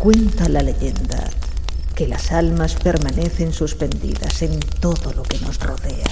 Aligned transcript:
Cuenta 0.00 0.48
la 0.48 0.62
leyenda 0.62 1.28
que 1.94 2.08
las 2.08 2.32
almas 2.32 2.74
permanecen 2.74 3.52
suspendidas 3.52 4.40
en 4.40 4.58
todo 4.58 5.12
lo 5.12 5.22
que 5.22 5.38
nos 5.40 5.60
rodea. 5.60 6.08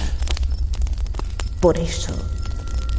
Por 1.59 1.75
eso, 1.79 2.13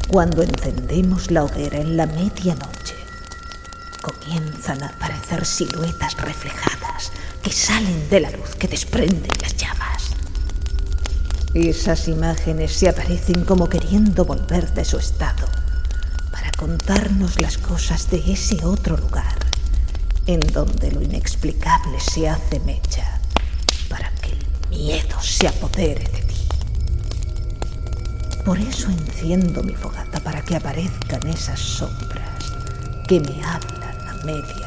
cuando 0.09 0.43
encendemos 0.43 1.31
la 1.31 1.45
hoguera 1.45 1.79
en 1.79 1.97
la 1.97 2.07
medianoche, 2.07 2.97
comienzan 4.03 4.83
a 4.83 4.89
aparecer 4.89 5.47
siluetas 5.47 6.17
reflejadas 6.17 7.13
que 7.41 7.53
salen 7.53 8.11
de 8.11 8.19
la 8.19 8.33
luz 8.33 8.57
que 8.57 8.67
desprenden 8.67 9.31
las 9.41 9.57
llamas. 9.57 10.11
Esas 11.55 12.09
imágenes 12.09 12.73
se 12.73 12.89
aparecen 12.89 13.45
como 13.45 13.69
queriendo 13.69 14.25
volver 14.25 14.75
de 14.75 14.85
su 14.85 14.99
estado 14.99 15.47
para 16.33 16.51
contarnos 16.59 17.41
las 17.41 17.59
cosas 17.59 18.11
de 18.11 18.33
ese 18.33 18.65
otro 18.65 18.97
lugar 18.97 19.40
en 20.35 20.41
donde 20.53 20.93
lo 20.93 21.03
inexplicable 21.03 21.99
se 21.99 22.29
hace 22.29 22.61
mecha 22.61 23.21
para 23.89 24.13
que 24.23 24.31
el 24.31 24.69
miedo 24.71 25.21
se 25.21 25.49
apodere 25.49 26.05
de 26.05 26.23
ti. 26.23 26.37
Por 28.45 28.57
eso 28.59 28.91
enciendo 28.91 29.63
mi 29.65 29.75
fogata 29.75 30.21
para 30.21 30.41
que 30.43 30.55
aparezcan 30.55 31.27
esas 31.27 31.59
sombras 31.59 32.53
que 33.09 33.19
me 33.19 33.43
hablan 33.45 34.09
a 34.09 34.15
medianoche. 34.25 34.60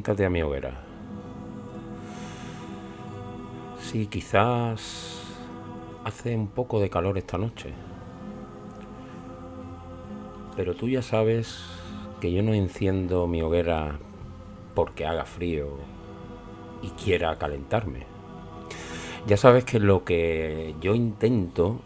Siéntate 0.00 0.24
a 0.24 0.30
mi 0.30 0.40
hoguera. 0.40 0.80
Sí, 3.82 4.06
quizás 4.06 5.20
hace 6.04 6.34
un 6.34 6.48
poco 6.48 6.80
de 6.80 6.88
calor 6.88 7.18
esta 7.18 7.36
noche. 7.36 7.74
Pero 10.56 10.74
tú 10.74 10.88
ya 10.88 11.02
sabes 11.02 11.62
que 12.18 12.32
yo 12.32 12.42
no 12.42 12.54
enciendo 12.54 13.26
mi 13.26 13.42
hoguera 13.42 13.98
porque 14.74 15.04
haga 15.04 15.26
frío 15.26 15.68
y 16.80 16.88
quiera 16.90 17.36
calentarme. 17.36 18.06
Ya 19.26 19.36
sabes 19.36 19.66
que 19.66 19.80
lo 19.80 20.04
que 20.04 20.74
yo 20.80 20.94
intento 20.94 21.80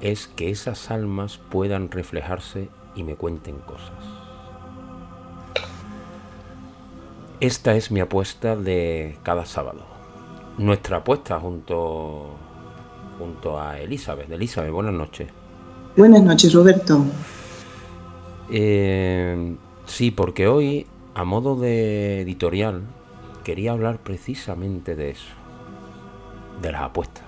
es 0.00 0.28
que 0.28 0.50
esas 0.50 0.92
almas 0.92 1.38
puedan 1.38 1.90
reflejarse 1.90 2.68
y 2.94 3.02
me 3.02 3.16
cuenten 3.16 3.58
cosas. 3.58 4.29
Esta 7.40 7.74
es 7.74 7.90
mi 7.90 8.00
apuesta 8.00 8.54
de 8.54 9.16
cada 9.22 9.46
sábado. 9.46 9.86
Nuestra 10.58 10.98
apuesta 10.98 11.40
junto, 11.40 12.36
junto 13.18 13.58
a 13.58 13.80
Elizabeth. 13.80 14.30
Elizabeth, 14.30 14.70
buenas 14.70 14.92
noches. 14.92 15.30
Buenas 15.96 16.22
noches, 16.22 16.52
Roberto. 16.52 17.02
Eh, 18.50 19.56
sí, 19.86 20.10
porque 20.10 20.48
hoy, 20.48 20.86
a 21.14 21.24
modo 21.24 21.56
de 21.56 22.20
editorial, 22.20 22.82
quería 23.42 23.72
hablar 23.72 24.00
precisamente 24.00 24.94
de 24.94 25.12
eso, 25.12 25.32
de 26.60 26.72
las 26.72 26.82
apuestas. 26.82 27.24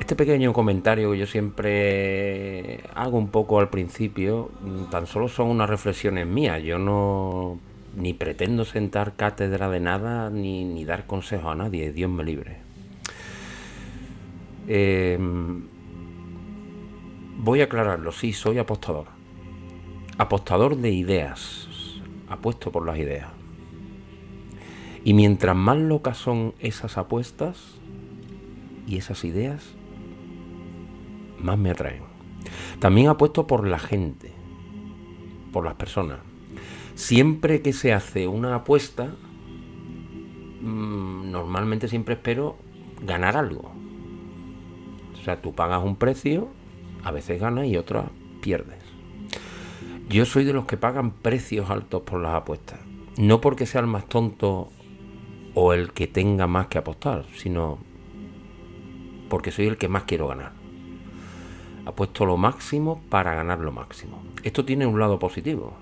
Este 0.00 0.16
pequeño 0.16 0.52
comentario 0.52 1.12
que 1.12 1.18
yo 1.18 1.26
siempre 1.26 2.82
hago 2.94 3.16
un 3.16 3.28
poco 3.28 3.58
al 3.58 3.70
principio, 3.70 4.50
tan 4.90 5.06
solo 5.06 5.28
son 5.28 5.48
unas 5.48 5.70
reflexiones 5.70 6.26
mías. 6.26 6.62
Yo 6.62 6.78
no 6.78 7.71
ni 7.96 8.14
pretendo 8.14 8.64
sentar 8.64 9.16
cátedra 9.16 9.68
de 9.68 9.80
nada 9.80 10.30
ni, 10.30 10.64
ni 10.64 10.84
dar 10.84 11.06
consejo 11.06 11.50
a 11.50 11.54
nadie, 11.54 11.92
Dios 11.92 12.10
me 12.10 12.24
libre. 12.24 12.58
Eh, 14.68 15.18
voy 17.38 17.60
a 17.60 17.64
aclararlo, 17.64 18.12
sí, 18.12 18.32
soy 18.32 18.58
apostador. 18.58 19.06
Apostador 20.18 20.76
de 20.76 20.90
ideas. 20.90 21.68
Apuesto 22.28 22.70
por 22.70 22.86
las 22.86 22.98
ideas. 22.98 23.30
Y 25.04 25.14
mientras 25.14 25.56
más 25.56 25.78
locas 25.78 26.16
son 26.16 26.54
esas 26.60 26.96
apuestas 26.96 27.78
y 28.86 28.96
esas 28.96 29.24
ideas, 29.24 29.74
más 31.38 31.58
me 31.58 31.70
atraen. 31.70 32.04
También 32.78 33.08
apuesto 33.08 33.46
por 33.46 33.66
la 33.66 33.78
gente, 33.78 34.32
por 35.52 35.64
las 35.64 35.74
personas. 35.74 36.20
Siempre 36.94 37.62
que 37.62 37.72
se 37.72 37.92
hace 37.92 38.28
una 38.28 38.54
apuesta, 38.54 39.14
mmm, 40.60 41.30
normalmente 41.30 41.88
siempre 41.88 42.14
espero 42.14 42.56
ganar 43.02 43.36
algo. 43.36 43.72
O 45.14 45.24
sea, 45.24 45.40
tú 45.40 45.54
pagas 45.54 45.82
un 45.84 45.96
precio, 45.96 46.48
a 47.04 47.10
veces 47.10 47.40
ganas 47.40 47.66
y 47.66 47.76
otras 47.76 48.06
pierdes. 48.40 48.78
Yo 50.08 50.26
soy 50.26 50.44
de 50.44 50.52
los 50.52 50.66
que 50.66 50.76
pagan 50.76 51.12
precios 51.12 51.70
altos 51.70 52.02
por 52.02 52.20
las 52.20 52.34
apuestas. 52.34 52.80
No 53.16 53.40
porque 53.40 53.66
sea 53.66 53.80
el 53.80 53.86
más 53.86 54.06
tonto 54.06 54.68
o 55.54 55.72
el 55.72 55.92
que 55.92 56.06
tenga 56.06 56.46
más 56.46 56.66
que 56.66 56.78
apostar, 56.78 57.24
sino 57.36 57.78
porque 59.28 59.50
soy 59.50 59.66
el 59.66 59.78
que 59.78 59.88
más 59.88 60.04
quiero 60.04 60.28
ganar. 60.28 60.52
Apuesto 61.86 62.26
lo 62.26 62.36
máximo 62.36 63.02
para 63.08 63.34
ganar 63.34 63.60
lo 63.60 63.72
máximo. 63.72 64.22
Esto 64.42 64.64
tiene 64.64 64.86
un 64.86 64.98
lado 64.98 65.18
positivo. 65.18 65.74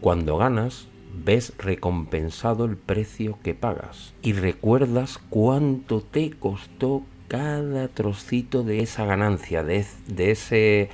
Cuando 0.00 0.36
ganas, 0.36 0.88
ves 1.24 1.52
recompensado 1.58 2.64
el 2.64 2.76
precio 2.76 3.38
que 3.42 3.54
pagas 3.54 4.14
y 4.22 4.34
recuerdas 4.34 5.18
cuánto 5.30 6.02
te 6.02 6.30
costó 6.30 7.02
cada 7.28 7.88
trocito 7.88 8.62
de 8.62 8.80
esa 8.80 9.04
ganancia, 9.04 9.64
de, 9.64 9.84
de, 10.06 10.30
ese, 10.30 10.90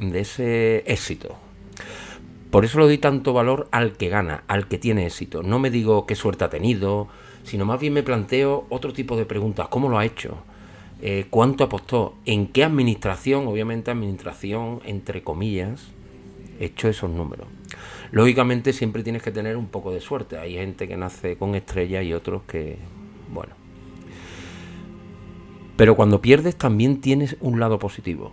de 0.00 0.20
ese 0.20 0.78
éxito. 0.86 1.36
Por 2.50 2.64
eso 2.64 2.78
le 2.78 2.86
doy 2.86 2.98
tanto 2.98 3.32
valor 3.32 3.68
al 3.70 3.92
que 3.92 4.08
gana, 4.08 4.44
al 4.48 4.66
que 4.66 4.78
tiene 4.78 5.06
éxito. 5.06 5.42
No 5.42 5.58
me 5.58 5.70
digo 5.70 6.06
qué 6.06 6.14
suerte 6.14 6.44
ha 6.44 6.50
tenido, 6.50 7.08
sino 7.44 7.64
más 7.64 7.80
bien 7.80 7.92
me 7.92 8.02
planteo 8.02 8.66
otro 8.70 8.92
tipo 8.92 9.16
de 9.16 9.26
preguntas. 9.26 9.68
¿Cómo 9.68 9.88
lo 9.88 9.98
ha 9.98 10.06
hecho? 10.06 10.38
Eh, 11.02 11.26
¿Cuánto 11.28 11.64
apostó? 11.64 12.14
¿En 12.24 12.46
qué 12.46 12.64
administración? 12.64 13.46
Obviamente 13.46 13.90
administración, 13.90 14.80
entre 14.84 15.22
comillas, 15.22 15.88
hecho 16.58 16.88
esos 16.88 17.10
números. 17.10 17.46
Lógicamente 18.10 18.72
siempre 18.72 19.02
tienes 19.02 19.22
que 19.22 19.32
tener 19.32 19.56
un 19.56 19.66
poco 19.66 19.92
de 19.92 20.00
suerte. 20.00 20.38
Hay 20.38 20.54
gente 20.54 20.88
que 20.88 20.96
nace 20.96 21.36
con 21.36 21.54
estrellas 21.54 22.04
y 22.04 22.12
otros 22.12 22.42
que, 22.42 22.78
bueno. 23.32 23.54
Pero 25.76 25.94
cuando 25.94 26.22
pierdes 26.22 26.56
también 26.56 27.00
tienes 27.00 27.36
un 27.40 27.60
lado 27.60 27.78
positivo. 27.78 28.32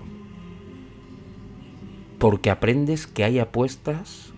Porque 2.19 2.49
aprendes 2.49 3.05
que 3.07 3.23
hay 3.23 3.39
apuestas 3.39 4.33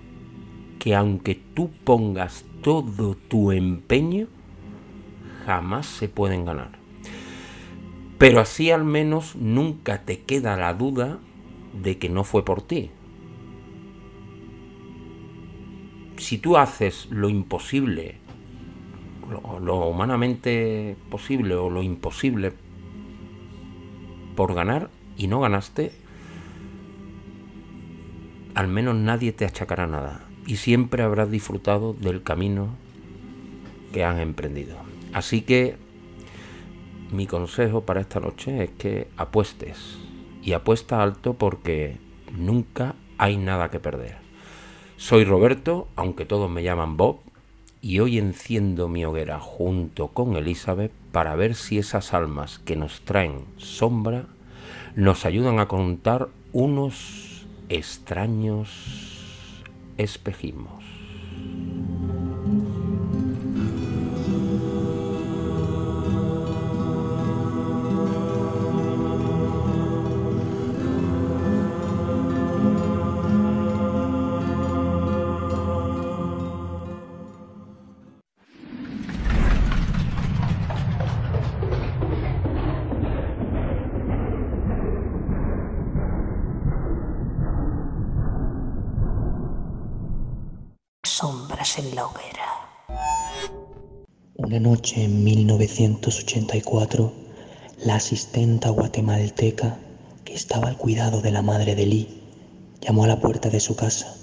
que 0.80 0.96
aunque 0.96 1.36
tú 1.36 1.72
pongas 1.84 2.46
todo 2.62 3.16
tu 3.16 3.52
empeño, 3.52 4.28
jamás 5.46 5.86
se 5.86 6.10
pueden 6.10 6.46
ganar. 6.46 6.72
Pero 8.18 8.40
así 8.40 8.72
al 8.72 8.86
menos 8.86 9.36
nunca 9.36 10.04
te 10.04 10.22
queda 10.22 10.56
la 10.58 10.74
duda 10.74 11.20
de 11.80 11.98
que 11.98 12.10
no 12.10 12.24
fue 12.24 12.44
por 12.46 12.62
ti. 12.62 12.90
Si 16.26 16.40
tú 16.40 16.58
haces 16.58 17.08
lo 17.12 17.30
imposible, 17.30 18.16
lo, 19.62 19.76
humanamente 19.88 20.98
posible 21.12 21.54
o 21.54 21.70
lo 21.70 21.84
imposible 21.84 22.52
por 24.36 24.56
ganar 24.56 24.90
y 25.18 25.28
no 25.28 25.40
ganaste, 25.40 25.92
al 28.56 28.68
menos 28.68 28.96
nadie 28.96 29.34
te 29.34 29.46
achacará 29.46 29.86
nada 29.86 30.26
y 30.48 30.56
siempre 30.56 31.04
habrás 31.04 31.30
disfrutado 31.30 31.94
del 31.94 32.24
camino 32.24 32.70
que 33.94 34.04
has 34.04 34.20
emprendido. 34.20 34.78
Así 35.14 35.42
que 35.42 35.76
mi 37.12 37.28
consejo 37.28 37.82
para 37.82 38.02
esta 38.02 38.20
noche 38.20 38.64
es 38.64 38.72
que 38.72 39.10
apuestes 39.16 40.00
y 40.42 40.54
apuesta 40.54 41.04
alto 41.04 41.36
porque 41.36 42.00
nunca 42.36 42.96
hay 43.20 43.38
nada 43.38 43.70
que 43.70 43.80
perder. 43.80 44.25
Soy 44.98 45.26
Roberto, 45.26 45.90
aunque 45.98 46.24
todos 46.26 46.50
me 46.50 46.64
llaman 46.64 46.96
Bob, 46.96 47.18
y 47.82 48.00
hoy 48.00 48.18
enciendo 48.18 48.88
mi 48.88 49.04
hoguera 49.04 49.42
junto 49.42 50.08
con 50.08 50.38
Elizabeth 50.38 50.94
para 51.12 51.36
ver 51.36 51.56
si 51.56 51.78
esas 51.78 52.14
almas 52.14 52.60
que 52.60 52.78
nos 52.78 53.02
traen 53.02 53.44
sombra 53.58 54.26
nos 54.96 55.26
ayudan 55.26 55.60
a 55.60 55.68
contar 55.68 56.30
unos 56.54 57.46
extraños 57.68 58.70
espejismos. 59.98 60.85
1984, 95.76 97.12
la 97.84 97.96
asistenta 97.96 98.70
guatemalteca 98.70 99.78
que 100.24 100.34
estaba 100.34 100.70
al 100.70 100.78
cuidado 100.78 101.20
de 101.20 101.32
la 101.32 101.42
madre 101.42 101.76
de 101.76 101.86
Lee 101.86 102.22
llamó 102.80 103.04
a 103.04 103.08
la 103.08 103.20
puerta 103.20 103.50
de 103.50 103.60
su 103.60 103.76
casa, 103.76 104.16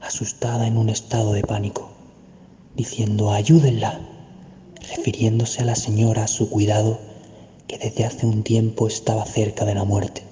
asustada 0.00 0.68
en 0.68 0.76
un 0.76 0.88
estado 0.88 1.32
de 1.32 1.42
pánico, 1.42 1.90
diciendo 2.76 3.32
ayúdenla, 3.32 4.00
refiriéndose 4.88 5.62
a 5.62 5.64
la 5.64 5.74
señora 5.74 6.22
a 6.22 6.28
su 6.28 6.48
cuidado 6.48 7.00
que 7.66 7.78
desde 7.78 8.04
hace 8.04 8.26
un 8.26 8.44
tiempo 8.44 8.86
estaba 8.86 9.24
cerca 9.24 9.64
de 9.64 9.74
la 9.74 9.82
muerte. 9.82 10.22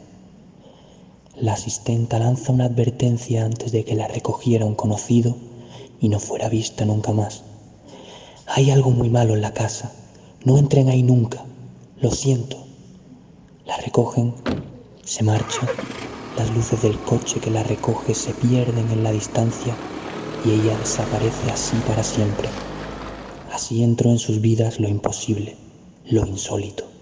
La 1.35 1.55
asistenta 1.55 2.21
lanza 2.21 2.53
una 2.53 2.67
advertencia 2.67 3.45
antes 3.45 3.73
de 3.73 3.85
que 3.85 3.97
la 3.97 4.07
recogiera 4.07 4.65
un 4.65 4.77
conocido 4.77 5.37
y 6.01 6.09
no 6.09 6.21
fuera 6.21 6.49
vista 6.49 6.85
nunca 6.85 7.11
más. 7.11 7.43
Hay 8.47 8.71
algo 8.71 8.91
muy 8.91 9.11
malo 9.11 9.35
en 9.35 9.43
la 9.43 9.53
casa. 9.53 9.91
No 10.47 10.59
entren 10.59 10.89
ahí 10.89 11.03
nunca. 11.03 11.45
Lo 12.01 12.13
siento. 12.13 12.57
La 13.65 13.77
recogen, 13.79 14.33
se 15.03 15.25
marcha, 15.25 15.69
las 16.37 16.53
luces 16.53 16.83
del 16.83 17.03
coche 17.03 17.41
que 17.41 17.51
la 17.51 17.65
recoge 17.65 18.15
se 18.15 18.33
pierden 18.33 18.91
en 18.91 19.03
la 19.03 19.11
distancia 19.11 19.77
y 20.41 20.53
ella 20.53 20.79
desaparece 20.79 21.51
así 21.51 21.83
para 21.83 22.05
siempre. 22.05 22.55
Así 23.51 23.83
entró 23.83 24.11
en 24.11 24.21
sus 24.21 24.41
vidas 24.41 24.79
lo 24.79 24.89
imposible, 24.89 25.57
lo 26.05 26.25
insólito. 26.25 26.96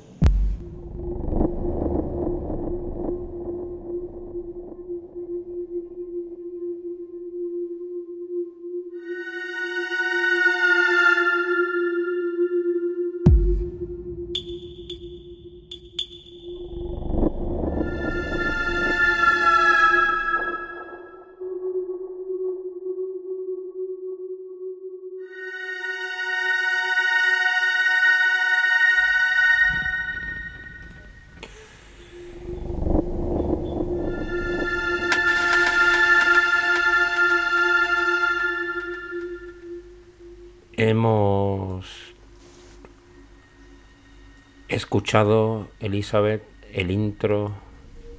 Elizabeth, 45.79 46.43
el 46.73 46.91
intro 46.91 47.53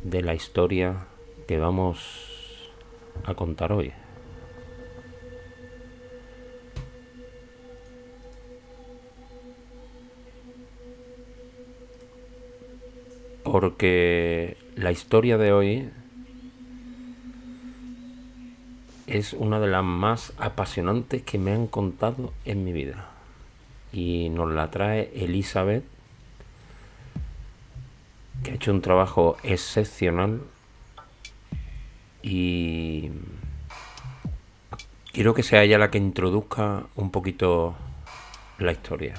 de 0.04 0.22
la 0.22 0.34
historia 0.34 1.08
que 1.46 1.58
vamos 1.60 2.72
a 3.26 3.34
contar 3.34 3.74
hoy. 3.74 3.92
Porque 13.44 14.56
la 14.78 14.94
historia 14.94 15.38
de 15.38 15.52
hoy 15.52 15.90
es 19.06 19.34
una 19.34 19.60
de 19.60 19.68
las 19.68 19.84
más 19.84 20.32
apasionantes 20.38 21.24
que 21.24 21.40
me 21.40 21.52
han 21.52 21.68
contado 21.68 22.32
en 22.46 22.64
mi 22.64 22.72
vida. 22.72 23.10
Y 23.92 24.30
nos 24.30 24.50
la 24.50 24.72
trae 24.72 25.12
Elizabeth, 25.14 25.84
hecho 28.56 28.72
un 28.72 28.82
trabajo 28.82 29.38
excepcional. 29.44 30.42
Y 32.24 33.12
quiero 35.12 35.34
que 35.34 35.44
sea 35.44 35.64
ella 35.64 35.78
la 35.78 35.92
que 35.92 35.98
introduzca 36.00 36.88
un 36.96 37.12
poquito 37.12 37.76
la 38.58 38.72
historia. 38.72 39.16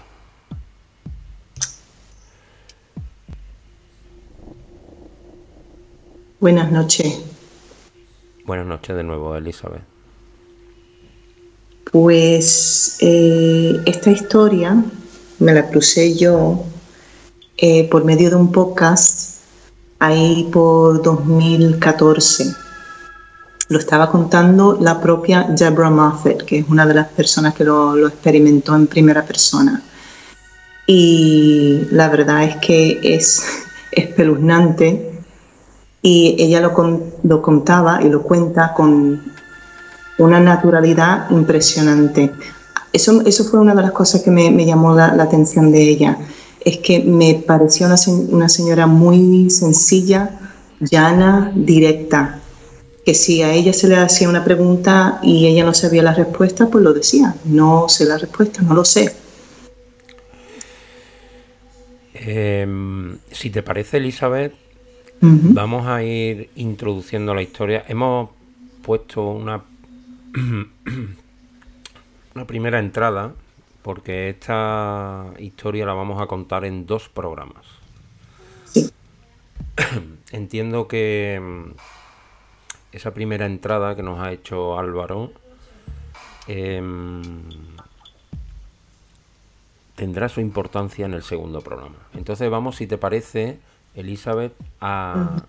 Buenas 6.41 6.73
noches. 6.73 7.21
Buenas 8.45 8.67
noches 8.67 8.97
de 8.97 9.03
nuevo, 9.05 9.37
Elizabeth. 9.37 9.83
Pues 11.91 12.99
eh, 13.01 13.81
esta 13.87 14.11
historia 14.11 14.83
me 15.39 15.53
la 15.55 15.69
crucé 15.69 16.17
yo 16.17 16.65
eh, 17.59 17.89
por 17.89 18.05
medio 18.05 18.31
de 18.31 18.37
un 18.37 18.53
podcast 18.53 19.26
ahí 19.99 20.49
por 20.53 21.03
2014. 21.03 22.55
Lo 23.69 23.79
estaba 23.79 24.11
contando 24.11 24.79
la 24.81 25.01
propia 25.01 25.43
Deborah 25.49 25.91
Moffett, 25.91 26.45
que 26.45 26.59
es 26.61 26.69
una 26.69 26.87
de 26.87 26.95
las 26.95 27.09
personas 27.09 27.55
que 27.55 27.65
lo, 27.65 28.07
experimentó 28.07 28.77
en 28.77 28.87
primera 28.87 29.25
persona. 29.25 29.83
Y 30.87 31.89
la 31.91 32.09
verdad 32.09 32.45
es 32.45 32.57
que 32.57 33.01
es 33.03 33.43
espeluznante 33.91 35.21
y 36.01 36.37
ella 36.39 36.61
lo, 36.61 37.43
contaba 37.43 38.01
y 38.01 38.09
lo 38.09 38.23
cuenta 38.23 38.73
con 38.73 39.21
una 40.19 40.39
naturalidad 40.39 41.29
impresionante. 41.31 42.33
Eso, 42.93 43.21
eso 43.27 43.45
fue 43.45 43.59
una 43.59 43.75
de 43.75 43.83
las 43.83 43.91
cosas 43.91 44.23
que 44.23 44.31
me, 44.31 44.65
llamó 44.65 44.95
la, 44.95 45.07
atención 45.21 45.73
de 45.73 45.83
ella. 45.83 46.19
Es 46.67 46.79
que 46.79 47.01
me 47.01 47.43
pareció 47.47 47.87
una, 47.87 47.97
una 48.29 48.49
señora 48.49 48.89
muy 48.89 49.51
sencilla, 49.51 50.41
llana, 50.81 51.53
directa. 51.55 52.41
Que 53.05 53.15
si 53.15 53.41
a 53.43 53.53
ella 53.53 53.73
se 53.73 53.87
le 53.87 53.97
hacía 53.97 54.29
una 54.29 54.45
pregunta 54.45 55.21
y 55.23 55.47
ella 55.47 55.65
no 55.65 55.73
sabía 55.73 56.03
la 56.03 56.13
respuesta, 56.13 56.69
pues 56.69 56.83
lo 56.83 56.93
decía. 56.93 57.37
No 57.45 57.89
sé 57.89 58.05
la 58.05 58.19
respuesta, 58.19 58.63
no 58.63 58.75
lo 58.75 58.85
sé. 58.85 59.15
Em, 62.15 63.19
si 63.31 63.51
te 63.51 63.63
parece, 63.63 63.99
Elizabeth, 63.99 64.53
Vamos 65.21 65.87
a 65.87 66.03
ir 66.03 66.51
introduciendo 66.57 67.35
la 67.35 67.43
historia. 67.43 67.85
Hemos 67.89 68.31
puesto 68.83 69.31
una, 69.31 69.63
una 72.35 72.47
primera 72.47 72.79
entrada 72.79 73.33
porque 73.87 74.31
esta 74.31 75.27
historia 75.39 75.87
la 75.87 75.93
vamos 75.93 76.21
a 76.21 76.27
contar 76.27 76.65
en 76.65 76.87
dos 76.87 77.09
programas. 77.09 77.65
Entiendo 80.33 80.89
que 80.89 81.41
mm, 81.41 81.71
esa 82.91 83.15
primera 83.15 83.47
entrada 83.47 83.95
que 83.95 84.03
nos 84.03 84.19
ha 84.19 84.33
hecho 84.33 84.77
Álvaro 84.77 85.31
em, 86.49 87.23
tendrá 89.95 90.29
su 90.31 90.41
importancia 90.41 91.07
en 91.07 91.15
el 91.15 91.23
segundo 91.23 91.61
programa. 91.61 92.09
Entonces 92.13 92.51
vamos, 92.51 92.75
si 92.75 92.89
te 92.89 92.99
parece, 92.99 93.61
Elizabeth 93.95 94.55
a, 94.81 95.45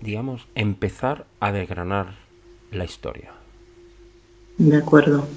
digamos, 0.00 0.48
empezar 0.54 1.26
a 1.40 1.52
desgranar 1.52 2.14
la 2.70 2.86
historia. 2.86 3.32
De 4.56 4.78
acuerdo. 4.78 5.28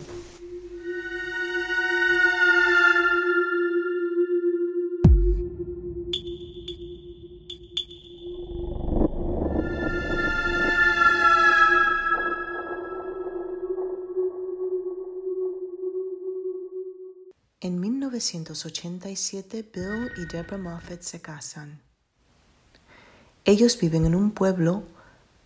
1987, 17.71 19.69
Bill 19.73 20.11
y 20.17 20.25
Deborah 20.25 20.57
Moffat 20.57 21.01
se 21.01 21.21
casan. 21.21 21.81
Ellos 23.43 23.79
viven 23.79 24.05
en 24.05 24.15
un 24.15 24.31
pueblo 24.31 24.83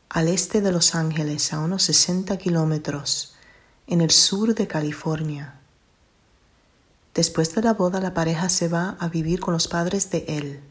al 0.09 0.27
este 0.27 0.61
de 0.61 0.71
Los 0.71 0.95
Ángeles, 0.95 1.53
a 1.53 1.59
unos 1.59 1.83
60 1.83 2.38
kilómetros, 2.38 3.35
en 3.88 4.01
el 4.01 4.11
sur 4.11 4.55
de 4.55 4.67
California. 4.67 5.59
Después 7.13 7.53
de 7.55 7.61
la 7.61 7.73
boda, 7.73 7.99
la 7.99 8.13
pareja 8.13 8.49
se 8.49 8.67
va 8.67 8.97
a 8.99 9.07
vivir 9.07 9.39
con 9.39 9.53
los 9.53 9.67
padres 9.67 10.09
de 10.11 10.25
él. 10.27 10.61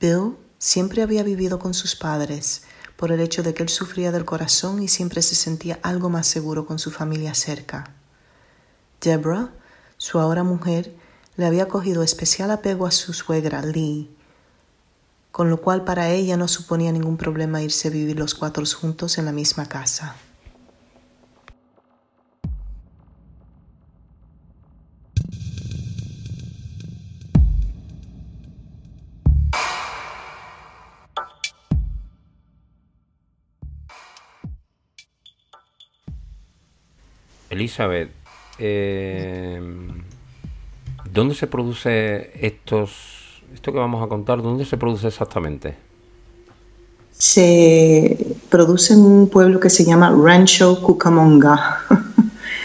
Bill 0.00 0.36
siempre 0.58 1.02
había 1.02 1.22
vivido 1.22 1.58
con 1.58 1.74
sus 1.74 1.96
padres 1.96 2.62
por 2.96 3.12
el 3.12 3.20
hecho 3.20 3.42
de 3.42 3.54
que 3.54 3.62
él 3.62 3.68
sufría 3.68 4.10
del 4.10 4.24
corazón 4.24 4.82
y 4.82 4.88
siempre 4.88 5.22
se 5.22 5.34
sentía 5.34 5.78
algo 5.82 6.10
más 6.10 6.26
seguro 6.26 6.66
con 6.66 6.78
su 6.78 6.90
familia 6.90 7.34
cerca. 7.34 7.94
Deborah, 9.00 9.52
su 9.98 10.18
ahora 10.18 10.44
mujer, 10.44 10.94
le 11.36 11.44
había 11.44 11.68
cogido 11.68 12.02
especial 12.02 12.50
apego 12.50 12.86
a 12.86 12.90
su 12.90 13.12
suegra, 13.12 13.62
Lee, 13.62 14.08
con 15.30 15.50
lo 15.50 15.60
cual 15.60 15.84
para 15.84 16.10
ella 16.10 16.36
no 16.36 16.48
suponía 16.48 16.92
ningún 16.92 17.16
problema 17.16 17.62
irse 17.62 17.88
a 17.88 17.90
vivir 17.90 18.18
los 18.18 18.34
cuatro 18.34 18.64
juntos 18.64 19.18
en 19.18 19.26
la 19.26 19.32
misma 19.32 19.66
casa. 19.66 20.16
Elizabeth, 37.50 38.17
eh, 38.58 39.60
¿dónde 41.12 41.34
se 41.34 41.46
produce 41.46 42.30
estos, 42.44 43.42
esto 43.54 43.72
que 43.72 43.78
vamos 43.78 44.02
a 44.02 44.08
contar, 44.08 44.42
dónde 44.42 44.64
se 44.64 44.76
produce 44.76 45.08
exactamente? 45.08 45.76
Se 47.12 48.36
produce 48.48 48.94
en 48.94 49.00
un 49.00 49.28
pueblo 49.28 49.58
que 49.58 49.70
se 49.70 49.84
llama 49.84 50.14
Rancho 50.16 50.80
Cucamonga, 50.82 51.80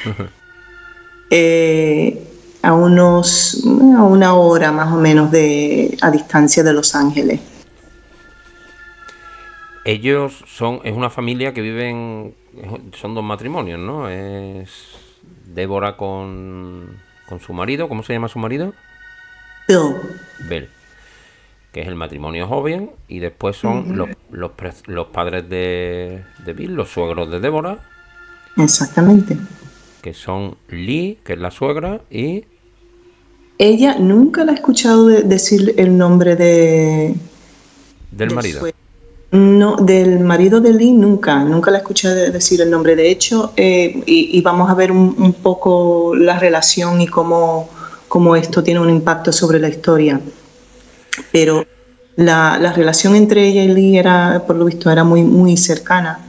eh, 1.29 2.27
a 2.61 2.73
unos, 2.73 3.63
a 3.65 4.03
una 4.03 4.35
hora 4.35 4.71
más 4.71 4.93
o 4.93 4.97
menos 4.97 5.31
de, 5.31 5.97
a 6.01 6.11
distancia 6.11 6.63
de 6.63 6.73
Los 6.73 6.95
Ángeles. 6.95 7.39
Ellos 9.85 10.43
son, 10.47 10.79
es 10.83 10.95
una 10.95 11.09
familia 11.09 11.53
que 11.53 11.61
viven, 11.61 12.35
son 12.93 13.15
dos 13.15 13.23
matrimonios, 13.23 13.79
¿no? 13.79 14.07
Es 14.07 15.02
Débora 15.53 15.97
con, 15.97 16.97
con 17.27 17.39
su 17.39 17.53
marido, 17.53 17.87
¿cómo 17.87 18.03
se 18.03 18.13
llama 18.13 18.27
su 18.27 18.39
marido? 18.39 18.73
Bill. 19.67 19.95
Bill, 20.49 20.69
que 21.71 21.81
es 21.81 21.87
el 21.87 21.95
matrimonio 21.95 22.47
joven, 22.47 22.91
y 23.07 23.19
después 23.19 23.55
son 23.55 23.97
los, 23.97 24.09
los, 24.31 24.51
los, 24.87 25.07
padres 25.07 25.47
de, 25.49 26.23
de 26.45 26.53
Bill, 26.53 26.73
los 26.73 26.89
suegros 26.89 27.29
de 27.31 27.39
Débora. 27.39 27.79
Exactamente. 28.57 29.37
Que 30.01 30.13
son 30.13 30.57
Lee, 30.69 31.19
que 31.23 31.33
es 31.33 31.39
la 31.39 31.51
suegra, 31.51 32.01
y... 32.09 32.45
Ella 33.59 33.97
nunca 33.99 34.43
la 34.43 34.51
ha 34.51 34.55
escuchado 34.55 35.07
de 35.07 35.21
decir 35.21 35.75
el 35.77 35.97
nombre 35.97 36.35
de... 36.35 37.15
Del 38.11 38.33
marido. 38.33 38.65
No, 39.33 39.77
del 39.77 40.19
marido 40.19 40.61
de 40.61 40.71
Lee 40.73 40.91
nunca, 40.91 41.43
nunca 41.43 41.71
la 41.71 41.79
escuché 41.79 42.07
decir 42.07 42.61
el 42.61 42.69
nombre. 42.69 42.95
De 42.95 43.09
hecho, 43.09 43.51
eh, 43.57 44.03
y, 44.05 44.39
vamos 44.41 44.69
a 44.69 44.75
ver 44.75 44.91
un, 44.91 45.33
poco 45.41 46.13
la 46.15 46.37
relación 46.37 47.01
y 47.01 47.07
cómo, 47.07 47.67
cómo, 48.07 48.35
esto 48.35 48.61
tiene 48.61 48.79
un 48.79 48.91
impacto 48.91 49.31
sobre 49.33 49.59
la 49.59 49.69
historia. 49.69 50.21
Pero 51.31 51.65
la, 52.15 52.59
la, 52.59 52.73
relación 52.73 53.15
entre 53.15 53.47
ella 53.47 53.63
y 53.63 53.69
Lee 53.69 53.97
era, 53.97 54.43
por 54.45 54.55
lo 54.55 54.65
visto, 54.65 54.91
era 54.91 55.03
muy, 55.03 55.23
muy 55.23 55.57
cercana. 55.57 56.19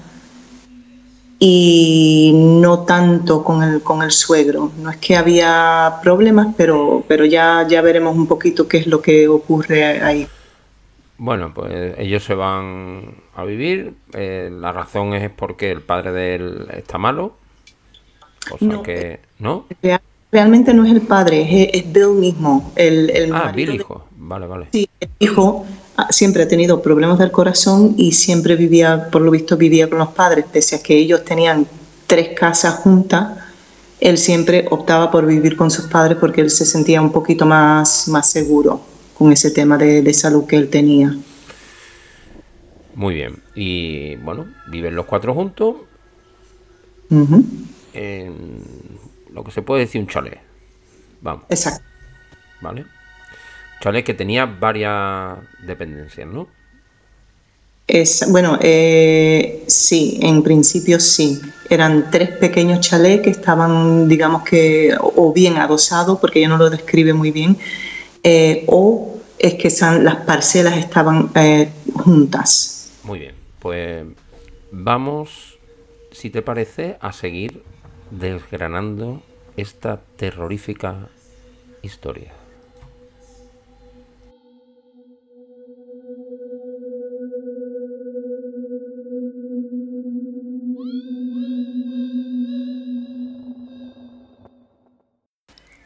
Y 1.39 2.33
no 2.35 2.85
tanto 2.85 3.45
con 3.45 3.63
el, 3.63 3.83
con 3.83 4.03
el 4.03 4.13
suegro. 4.13 4.73
No 4.79 4.89
es 4.89 4.97
que 4.97 5.15
había 5.15 5.97
problemas, 6.03 6.55
pero, 6.57 7.05
pero 7.07 7.27
ya, 7.27 7.67
ya 7.69 7.83
veremos 7.83 8.17
un 8.17 8.27
poquito 8.27 8.67
qué 8.67 8.79
es 8.79 8.87
lo 8.87 9.03
que 9.03 9.29
ocurre 9.29 10.01
ahí. 10.03 10.27
Bueno, 11.17 11.55
pues 11.55 11.95
ellos 11.99 12.25
se 12.25 12.35
van 12.35 13.15
a 13.35 13.45
vivir. 13.45 13.95
Eh, 14.13 14.51
la 14.53 14.73
razón 14.73 15.15
es 15.15 15.31
porque 15.31 15.71
el 15.71 15.81
padre 15.81 16.13
de 16.13 16.35
él 16.35 16.67
está 16.73 16.99
malo. 16.99 17.37
Cosa 18.49 18.83
que. 18.83 19.21
¿No? 19.39 19.67
Realmente 20.33 20.75
no 20.75 20.85
es 20.85 20.91
el 20.91 21.03
padre, 21.03 21.71
es, 21.73 21.93
Bill 21.93 22.09
mismo. 22.09 22.73
El, 22.75 23.33
ah, 23.33 23.53
Bill 23.55 23.75
hijo. 23.75 24.07
Vale, 24.17 24.47
vale. 24.49 24.67
Sí, 24.73 24.89
el 24.99 25.09
hijo 25.21 25.65
siempre 26.11 26.43
ha 26.43 26.49
tenido 26.49 26.83
problemas 26.83 27.21
del 27.21 27.31
corazón 27.31 27.95
y 27.97 28.11
siempre 28.11 28.57
vivía, 28.57 29.11
por 29.13 29.23
lo 29.23 29.31
visto, 29.31 29.57
vivía 29.57 29.89
con 29.89 29.99
los 30.01 30.09
padres, 30.09 30.45
pese 30.53 30.77
a 30.77 30.83
que 30.83 30.97
ellos 30.97 31.25
tenían 31.25 31.69
tres 32.09 32.31
casas 32.37 32.81
juntas. 32.81 33.39
Él 34.01 34.19
siempre 34.19 34.67
optaba 34.71 35.13
por 35.13 35.25
vivir 35.25 35.57
con 35.57 35.71
sus 35.71 35.87
padres 35.87 36.19
porque 36.19 36.41
él 36.41 36.51
se 36.51 36.67
sentía 36.67 37.01
un 37.01 37.13
poquito 37.13 37.47
más, 37.47 38.09
más 38.09 38.29
seguro 38.29 38.94
con 39.15 39.33
ese 39.33 39.51
tema 39.51 39.79
de, 39.79 40.13
salud 40.13 40.47
que 40.47 40.57
él 40.57 40.69
tenía. 40.69 41.17
Muy 42.95 43.15
bien. 43.15 43.43
Y 43.55 44.17
bueno, 44.17 44.47
viven 44.69 44.95
los 44.95 45.07
cuatro 45.07 45.35
juntos. 45.35 45.77
En 47.93 48.59
lo 49.33 49.45
que 49.45 49.51
se 49.51 49.63
puede 49.63 49.83
decir 49.83 50.01
un 50.01 50.09
chalet. 50.09 50.41
Vamos. 51.21 51.45
Exacto. 51.49 51.85
¿Vale? 52.61 52.87
Chalet 53.81 54.05
que 54.05 54.15
tenía 54.15 54.47
varias 54.47 55.39
dependencias, 55.65 56.27
¿no? 56.27 56.49
Es, 57.87 58.25
bueno, 58.31 58.59
eh, 58.63 59.63
sí, 59.67 60.19
en 60.23 60.43
principio 60.43 60.99
sí. 60.99 61.41
Eran 61.69 62.11
tres 62.11 62.31
pequeños 62.31 62.81
chalets 62.81 63.23
que 63.23 63.31
estaban, 63.31 64.09
digamos 64.09 64.43
que, 64.43 64.97
o 64.99 65.33
bien 65.33 65.59
adosados, 65.59 66.19
porque 66.19 66.39
ella 66.39 66.49
no 66.49 66.57
lo 66.57 66.71
describe 66.71 67.13
muy 67.13 67.31
bien, 67.31 67.59
eh, 68.25 68.65
o 68.69 69.21
es 69.39 69.55
que 69.55 69.69
las 70.03 70.17
parcelas 70.25 70.79
estaban 70.79 71.31
eh, 71.35 71.69
juntas. 71.93 72.91
Muy 73.05 73.19
bien, 73.19 73.35
pues 73.61 74.07
vamos, 74.71 75.59
si 76.11 76.31
te 76.31 76.41
parece, 76.41 76.97
a 77.01 77.13
seguir 77.13 77.63
desgranando 78.11 79.23
esta 79.57 80.01
terrorífica 80.17 81.09
historia. 81.83 82.33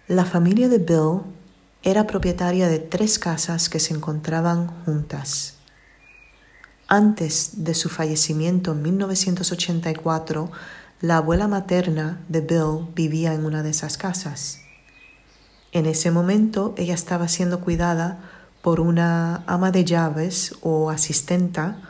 La 0.07 0.25
familia 0.25 0.68
de 0.68 0.78
Bill 0.78 1.38
era 1.82 2.06
propietaria 2.06 2.68
de 2.68 2.78
tres 2.78 3.18
casas 3.18 3.68
que 3.68 3.80
se 3.80 3.94
encontraban 3.94 4.68
juntas. 4.85 5.54
Antes 6.88 7.64
de 7.64 7.75
su 7.75 7.88
fallecimiento 7.88 8.73
en 8.73 8.82
1984, 8.82 10.50
la 11.00 11.18
abuela 11.18 11.47
materna 11.47 12.25
de 12.28 12.40
Bill 12.40 12.88
vivía 12.94 13.35
en 13.35 13.44
una 13.44 13.62
de 13.62 13.70
esas 13.70 13.97
casas. 13.97 14.61
En 15.73 15.87
ese 15.87 16.11
momento 16.11 16.75
ella 16.76 16.94
estaba 16.94 17.28
siendo 17.28 17.61
cuidada 17.61 18.18
por 18.62 18.80
una 18.80 19.44
ama 19.47 19.70
de 19.70 19.85
llaves 19.85 20.56
o 20.62 20.90
asistenta 20.90 21.80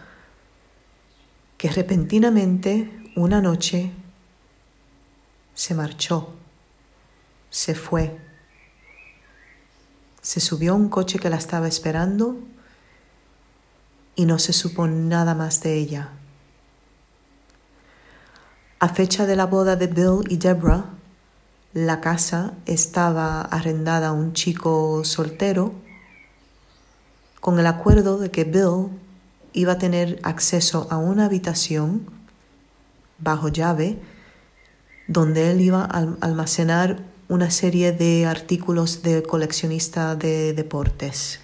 que 1.57 1.71
repentinamente 1.71 2.91
una 3.17 3.41
noche 3.41 3.93
se 5.55 5.75
marchó, 5.75 6.35
se 7.51 7.75
fue 7.75 8.28
se 10.29 10.41
subió 10.41 10.73
a 10.73 10.77
un 10.77 10.91
coche 10.91 11.19
que 11.19 11.31
la 11.31 11.39
estaba 11.39 11.69
esperando 11.69 12.37
y 14.15 14.27
no 14.27 14.39
se 14.39 14.53
supo 14.53 14.87
nada 14.87 15.35
más 15.35 15.63
de 15.63 15.79
ella. 15.79 16.11
A 18.79 18.91
fecha 18.91 19.25
de 19.25 19.37
la 19.37 19.47
boda 19.47 19.75
de 19.77 19.87
Bill 19.87 20.31
y 20.31 20.37
Deborah, 20.37 20.85
la 21.73 22.03
casa 22.03 22.53
estaba 22.67 23.41
arrendada 23.41 24.09
a 24.09 24.13
un 24.13 24.35
chico 24.35 25.03
soltero 25.03 25.73
con 27.41 27.59
el 27.59 27.67
acuerdo 27.67 28.19
de 28.19 28.31
que 28.31 28.45
Bill 28.45 28.91
iba 29.55 29.73
a 29.73 29.79
tener 29.79 30.21
acceso 30.25 30.89
a 30.91 30.99
una 30.99 31.25
habitación 31.25 32.05
bajo 33.17 33.49
llave 33.49 33.99
donde 35.07 35.51
él 35.51 35.63
iba 35.63 35.85
a 35.85 36.07
almacenar 36.21 37.03
una 37.29 37.51
serie 37.51 37.93
de 37.93 38.25
artículos 38.25 39.03
de 39.03 39.23
coleccionista 39.23 40.17
de 40.17 40.55
deportes. 40.55 41.41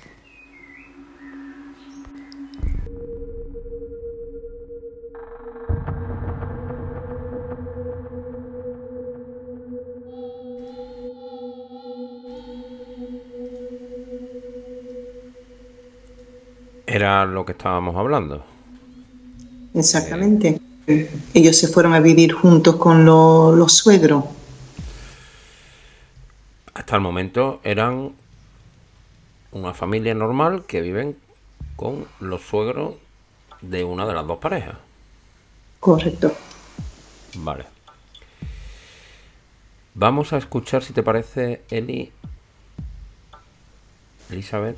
Era 16.87 17.27
lo 17.27 17.45
que 17.45 17.53
estábamos 17.53 17.97
hablando. 17.97 18.43
Exactamente. 19.75 20.61
Ellos 21.35 21.57
se 21.57 21.69
fueron 21.69 21.93
a 21.93 22.01
vivir 22.01 22.33
juntos 22.33 22.77
con 22.77 23.05
lo, 23.05 23.55
los 23.55 23.73
suegros. 23.73 24.25
Hasta 26.75 26.97
el 26.97 27.03
momento 27.03 27.61
eran 27.63 28.13
una 29.53 29.75
familia 29.75 30.13
normal 30.15 30.65
que 30.67 30.81
viven 30.81 31.17
con 31.77 32.07
los 32.21 32.43
suegros 32.43 32.97
de 33.61 33.85
una 33.85 34.07
de 34.07 34.15
las 34.15 34.27
dos 34.27 34.39
parejas. 34.39 34.77
Correcto. 35.79 36.35
Vale. 37.37 37.65
Vamos 39.95 40.33
a 40.33 40.39
escuchar, 40.39 40.83
si 40.83 40.93
te 40.93 41.05
parece, 41.05 41.63
Eli. 41.71 42.11
Elizabeth. 44.31 44.77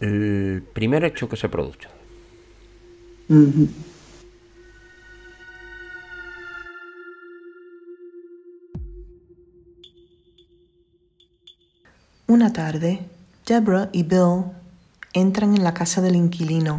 El 0.00 0.64
primer 0.72 1.04
hecho 1.04 1.28
que 1.28 1.36
se 1.36 1.50
produce. 1.50 1.88
Una 12.26 12.54
tarde, 12.54 13.06
Deborah 13.44 13.90
y 13.92 14.02
Bill 14.02 14.44
entran 15.12 15.54
en 15.54 15.62
la 15.62 15.74
casa 15.74 16.00
del 16.00 16.16
inquilino 16.16 16.78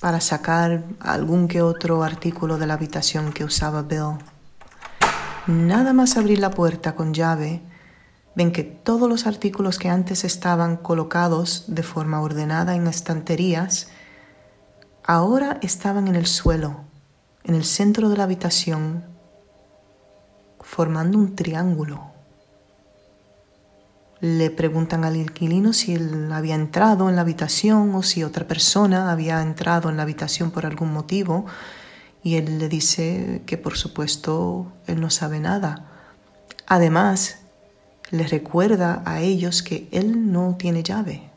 para 0.00 0.20
sacar 0.20 0.84
algún 1.00 1.48
que 1.48 1.62
otro 1.62 2.02
artículo 2.02 2.58
de 2.58 2.66
la 2.66 2.74
habitación 2.74 3.32
que 3.32 3.42
usaba 3.42 3.80
Bill. 3.80 4.18
Nada 5.46 5.94
más 5.94 6.18
abrir 6.18 6.40
la 6.40 6.50
puerta 6.50 6.94
con 6.94 7.14
llave, 7.14 7.62
ven 8.34 8.52
que 8.52 8.64
todos 8.64 9.08
los 9.08 9.26
artículos 9.26 9.78
que 9.78 9.88
antes 9.88 10.24
estaban 10.24 10.76
colocados 10.76 11.64
de 11.68 11.82
forma 11.82 12.20
ordenada 12.20 12.74
en 12.74 12.86
estanterías, 12.86 13.88
ahora 15.04 15.58
estaban 15.62 16.06
en 16.06 16.16
el 16.16 16.26
suelo, 16.26 16.82
en 17.44 17.54
el 17.54 17.64
centro 17.64 18.10
de 18.10 18.18
la 18.18 18.24
habitación, 18.24 19.06
formando 20.60 21.16
un 21.16 21.34
triángulo 21.34 22.11
le 24.22 24.52
preguntan 24.52 25.04
al 25.04 25.16
inquilino 25.16 25.72
si 25.72 25.96
él 25.96 26.30
había 26.32 26.54
entrado 26.54 27.08
en 27.08 27.16
la 27.16 27.22
habitación 27.22 27.92
o 27.96 28.04
si 28.04 28.22
otra 28.22 28.46
persona 28.46 29.10
había 29.10 29.42
entrado 29.42 29.90
en 29.90 29.96
la 29.96 30.04
habitación 30.04 30.52
por 30.52 30.64
algún 30.64 30.92
motivo 30.92 31.44
y 32.22 32.36
él 32.36 32.60
le 32.60 32.68
dice 32.68 33.42
que 33.46 33.58
por 33.58 33.76
supuesto 33.76 34.70
él 34.86 35.00
no 35.00 35.10
sabe 35.10 35.40
nada. 35.40 35.90
Además, 36.68 37.38
les 38.12 38.30
recuerda 38.30 39.02
a 39.04 39.20
ellos 39.20 39.60
que 39.64 39.88
él 39.90 40.30
no 40.30 40.54
tiene 40.56 40.84
llave. 40.84 41.28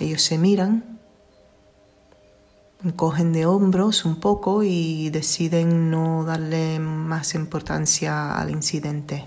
Ellos 0.00 0.22
se 0.22 0.38
miran, 0.38 0.98
cogen 2.96 3.34
de 3.34 3.44
hombros 3.44 4.06
un 4.06 4.18
poco 4.18 4.62
y 4.62 5.10
deciden 5.10 5.90
no 5.90 6.24
darle 6.24 6.78
más 6.78 7.34
importancia 7.34 8.34
al 8.34 8.50
incidente. 8.50 9.26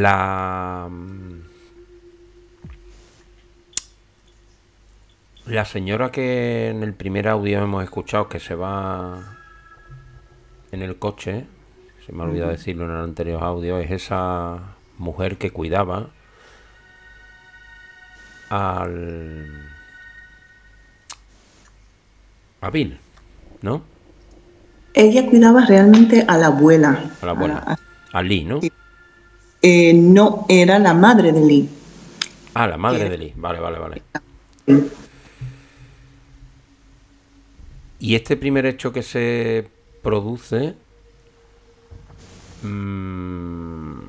La. 0.00 0.90
La 5.46 5.64
señora 5.64 6.10
que 6.10 6.68
en 6.68 6.82
el 6.82 6.92
primer 6.92 7.28
audio 7.28 7.62
hemos 7.62 7.82
escuchado 7.84 8.28
que 8.28 8.40
se 8.40 8.54
va 8.54 9.38
en 10.72 10.82
el 10.82 10.98
coche, 10.98 11.46
se 12.04 12.12
me 12.12 12.22
ha 12.22 12.26
olvidado 12.26 12.50
decirlo 12.50 12.84
en 12.84 12.90
el 12.90 13.04
anterior 13.04 13.42
audio, 13.42 13.78
es 13.78 13.90
esa 13.90 14.74
mujer 14.98 15.38
que 15.38 15.50
cuidaba 15.50 16.10
al. 18.50 19.70
a 22.60 22.70
Bill, 22.70 22.98
¿no? 23.62 23.82
Ella 24.94 25.26
cuidaba 25.26 25.64
realmente 25.64 26.24
a 26.26 26.36
la 26.36 26.48
abuela. 26.48 27.12
A 27.22 27.26
la 27.26 27.32
abuela. 27.32 27.78
A, 28.12 28.22
Lee, 28.22 28.44
¿no? 28.44 28.60
Eh, 29.62 29.92
no 29.94 30.46
era 30.48 30.78
la 30.78 30.94
madre 30.94 31.32
de 31.32 31.40
Lee. 31.40 31.68
Ah, 32.54 32.66
la 32.66 32.76
madre 32.76 33.08
de 33.08 33.18
Lee. 33.18 33.32
Vale, 33.36 33.60
vale, 33.60 33.78
vale. 33.78 34.02
Y 37.98 38.14
este 38.14 38.36
primer 38.36 38.66
hecho 38.66 38.92
que 38.92 39.02
se 39.02 39.68
produce... 40.02 40.74
Mm, 42.62 44.08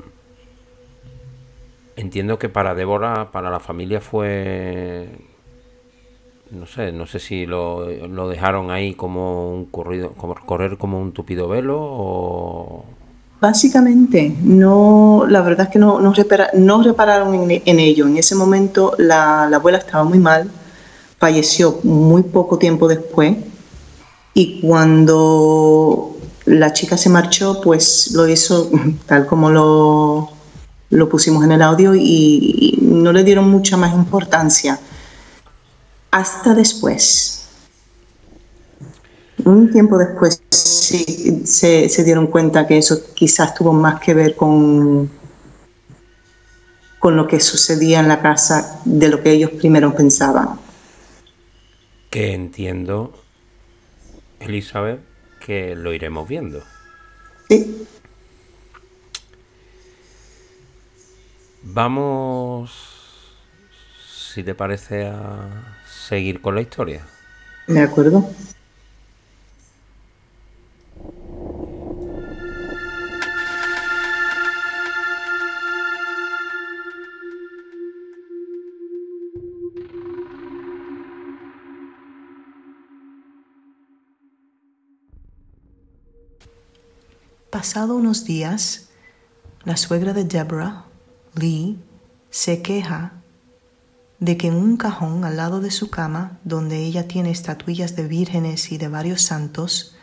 entiendo 1.95 2.39
que 2.39 2.49
para 2.49 2.75
Débora, 2.75 3.31
para 3.31 3.49
la 3.49 3.59
familia 3.59 4.01
fue... 4.01 5.09
No 6.51 6.65
sé, 6.65 6.93
no 6.93 7.05
sé 7.05 7.19
si 7.19 7.45
lo, 7.45 7.89
lo 8.07 8.29
dejaron 8.29 8.71
ahí 8.71 8.93
como 8.93 9.51
un 9.51 9.65
corrido, 9.65 10.11
como 10.11 10.35
correr 10.35 10.77
como 10.77 10.99
un 10.99 11.11
tupido 11.11 11.49
velo 11.49 11.77
o, 11.81 12.85
Básicamente, 13.39 14.35
no, 14.41 15.25
la 15.29 15.41
verdad 15.41 15.67
es 15.67 15.73
que 15.73 15.77
no, 15.77 15.99
no, 15.99 16.11
repararon 16.83 17.51
en, 17.51 17.79
ello. 17.79 18.07
En 18.07 18.17
ese 18.17 18.33
momento 18.33 18.93
la, 18.97 19.43
abuela 19.43 19.77
estaba 19.77 20.03
muy 20.03 20.17
mal, 20.17 20.49
falleció 21.19 21.79
muy 21.83 22.23
poco 22.23 22.57
tiempo 22.57 22.87
después 22.87 23.37
y 24.33 24.59
cuando 24.61 26.17
la 26.45 26.73
chica 26.73 26.97
se 26.97 27.09
marchó, 27.09 27.61
pues 27.61 28.11
lo 28.13 28.27
hizo 28.27 28.71
tal 29.05 29.27
como 29.27 29.51
lo, 29.51 30.29
lo 30.89 31.09
pusimos 31.09 31.43
en 31.43 31.51
el 31.51 31.61
audio 31.61 31.93
y 31.93 32.79
no 32.81 33.13
le 33.13 33.23
dieron 33.23 33.51
mucha 33.51 33.77
más 33.77 33.93
importancia. 33.93 34.79
Hasta 36.09 36.55
después, 36.55 37.36
un 39.47 39.71
tiempo 39.71 39.97
después 39.97 40.41
sí 40.49 41.45
se, 41.45 42.03
dieron 42.03 42.27
cuenta 42.27 42.67
que 42.67 42.77
eso 42.77 43.13
quizás 43.13 43.53
tuvo 43.53 43.73
más 43.73 43.99
que 43.99 44.13
ver 44.13 44.35
con, 44.35 45.09
con 46.99 47.15
lo 47.15 47.27
que 47.27 47.39
sucedía 47.39 47.99
en 47.99 48.07
la 48.07 48.21
casa 48.21 48.81
de 48.85 49.09
lo 49.09 49.21
que 49.21 49.31
ellos 49.31 49.51
primero 49.51 49.93
pensaban. 49.95 50.59
Que 52.09 52.33
entiendo, 52.33 53.13
Elizabeth, 54.39 55.01
que 55.45 55.75
lo 55.75 55.93
iremos 55.93 56.27
viendo. 56.27 56.63
Sí. 57.49 57.87
Vamos, 61.63 62.71
si 64.09 64.43
te 64.43 64.55
parece, 64.55 65.07
a 65.07 65.75
seguir 65.85 66.41
con 66.41 66.55
la 66.55 66.61
historia. 66.61 67.05
De 67.67 67.81
acuerdo. 67.81 68.29
Pasado 87.67 87.97
unos 87.97 88.23
días, 88.23 88.87
la 89.65 89.75
suegra 89.75 90.13
de 90.13 90.23
Deborah, 90.23 90.85
Lee, 91.35 91.77
se 92.29 92.61
queja 92.61 93.11
de 94.19 94.37
que 94.37 94.47
en 94.47 94.53
un 94.53 94.77
cajón 94.77 95.25
al 95.25 95.35
lado 95.35 95.59
de 95.59 95.69
su 95.69 95.89
cama, 95.89 96.39
donde 96.45 96.77
ella 96.77 97.09
tiene 97.09 97.29
estatuillas 97.29 97.97
de 97.97 98.07
vírgenes 98.07 98.71
y 98.71 98.77
de 98.77 98.87
varios 98.87 99.21
santos, 99.21 99.97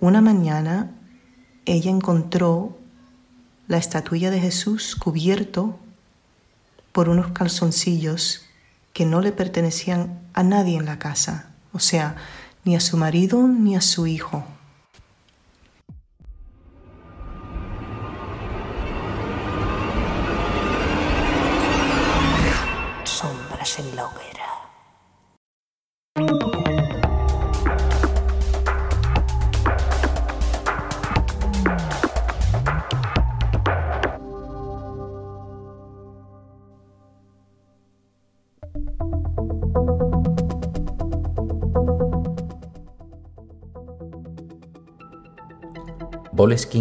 una 0.00 0.22
mañana 0.22 0.92
ella 1.66 1.90
encontró 1.90 2.78
la 3.68 3.76
estatuilla 3.76 4.30
de 4.30 4.40
Jesús 4.40 4.96
cubierto 4.96 5.78
por 6.92 7.10
unos 7.10 7.32
calzoncillos 7.32 8.46
que 8.94 9.04
no 9.04 9.20
le 9.20 9.32
pertenecían 9.32 10.18
a 10.32 10.42
nadie 10.42 10.78
en 10.78 10.86
la 10.86 10.98
casa, 10.98 11.50
o 11.74 11.78
sea, 11.78 12.16
ni 12.64 12.74
a 12.74 12.80
su 12.80 12.96
marido 12.96 13.46
ni 13.46 13.76
a 13.76 13.82
su 13.82 14.06
hijo. 14.06 14.46
en 23.78 23.96
la 23.96 24.06
hoguera. 24.06 24.42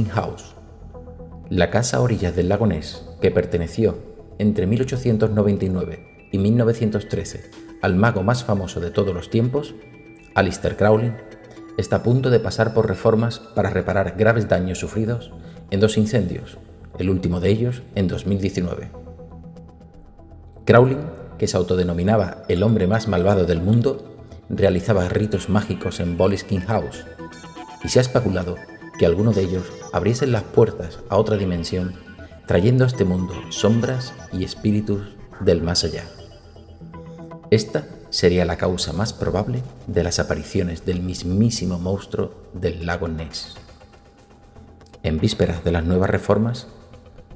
House, 0.10 0.56
la 1.50 1.70
casa 1.70 1.98
a 1.98 2.02
orillas 2.02 2.36
del 2.36 2.50
lago 2.50 2.66
Ness 2.66 3.06
que 3.22 3.32
perteneció 3.32 3.98
entre 4.40 4.66
1899 4.68 6.11
y 6.32 6.38
1913 6.38 7.52
al 7.82 7.96
mago 7.96 8.24
más 8.24 8.44
famoso 8.44 8.80
de 8.80 8.92
todos 8.92 9.14
los 9.14 9.30
tiempos, 9.30 9.74
Alistair 10.36 10.78
Crowley, 10.78 11.14
está 11.78 11.98
a 11.98 12.04
punto 12.04 12.30
de 12.30 12.40
pasar 12.40 12.74
por 12.74 12.88
reformas 12.88 13.40
para 13.40 13.70
reparar 13.70 14.16
graves 14.18 14.48
daños 14.48 14.80
sufridos 14.80 15.32
en 15.72 15.80
dos 15.80 15.98
incendios, 15.98 16.58
el 17.00 17.10
último 17.10 17.40
de 17.40 17.50
ellos 17.50 17.82
en 17.96 18.08
2019. 18.08 18.92
Crowley, 20.66 20.98
que 21.38 21.48
se 21.48 21.58
autodenominaba 21.58 22.44
el 22.48 22.62
hombre 22.62 22.88
más 22.88 23.08
malvado 23.08 23.46
del 23.46 23.62
mundo, 23.62 24.16
realizaba 24.50 25.10
ritos 25.10 25.50
mágicos 25.50 26.00
en 26.00 26.18
Boleskine 26.18 26.66
House, 26.66 27.06
y 27.84 27.90
se 27.90 28.00
ha 28.00 28.04
especulado 28.04 28.58
que 29.00 29.06
alguno 29.06 29.32
de 29.32 29.42
ellos 29.42 29.66
abriesen 29.92 30.32
las 30.32 30.44
puertas 30.44 31.00
a 31.10 31.18
otra 31.18 31.38
dimensión, 31.38 31.94
trayendo 32.46 32.84
a 32.84 32.88
este 32.88 33.06
mundo 33.06 33.34
sombras 33.50 34.14
y 34.32 34.44
espíritus 34.44 35.02
del 35.40 35.64
más 35.64 35.84
allá. 35.84 36.04
Esta 37.52 37.86
sería 38.12 38.46
la 38.46 38.56
causa 38.56 38.94
más 38.94 39.12
probable 39.12 39.62
de 39.86 40.04
las 40.06 40.20
apariciones 40.20 40.86
del 40.86 41.02
mismísimo 41.02 41.78
monstruo 41.80 42.32
del 42.54 42.86
lago 42.86 43.10
Ness. 43.10 43.56
En 45.04 45.20
vísperas 45.20 45.62
de 45.66 45.74
las 45.74 45.84
nuevas 45.84 46.10
reformas, 46.10 46.68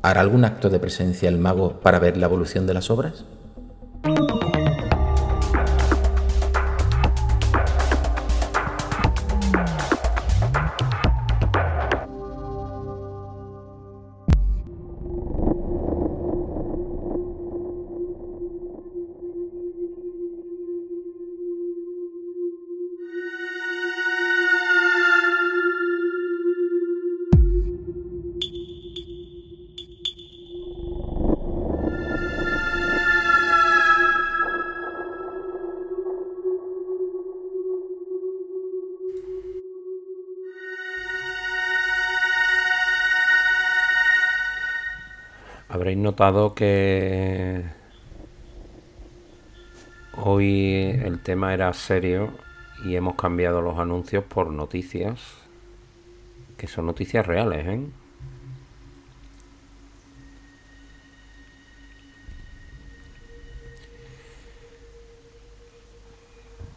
¿hará 0.04 0.22
algún 0.22 0.46
acto 0.46 0.70
de 0.70 0.80
presencia 0.80 1.28
el 1.28 1.38
mago 1.38 1.82
para 1.82 2.00
ver 2.00 2.16
la 2.16 2.28
evolución 2.28 2.66
de 2.66 2.74
las 2.74 2.90
obras? 2.90 3.26
Habréis 45.86 46.00
notado 46.00 46.56
que 46.56 47.64
hoy 50.18 51.00
el 51.04 51.22
tema 51.22 51.54
era 51.54 51.72
serio 51.74 52.32
y 52.84 52.96
hemos 52.96 53.14
cambiado 53.14 53.62
los 53.62 53.78
anuncios 53.78 54.24
por 54.24 54.50
noticias, 54.50 55.22
que 56.58 56.66
son 56.66 56.88
noticias 56.88 57.28
reales, 57.28 57.68
¿eh? 57.68 57.86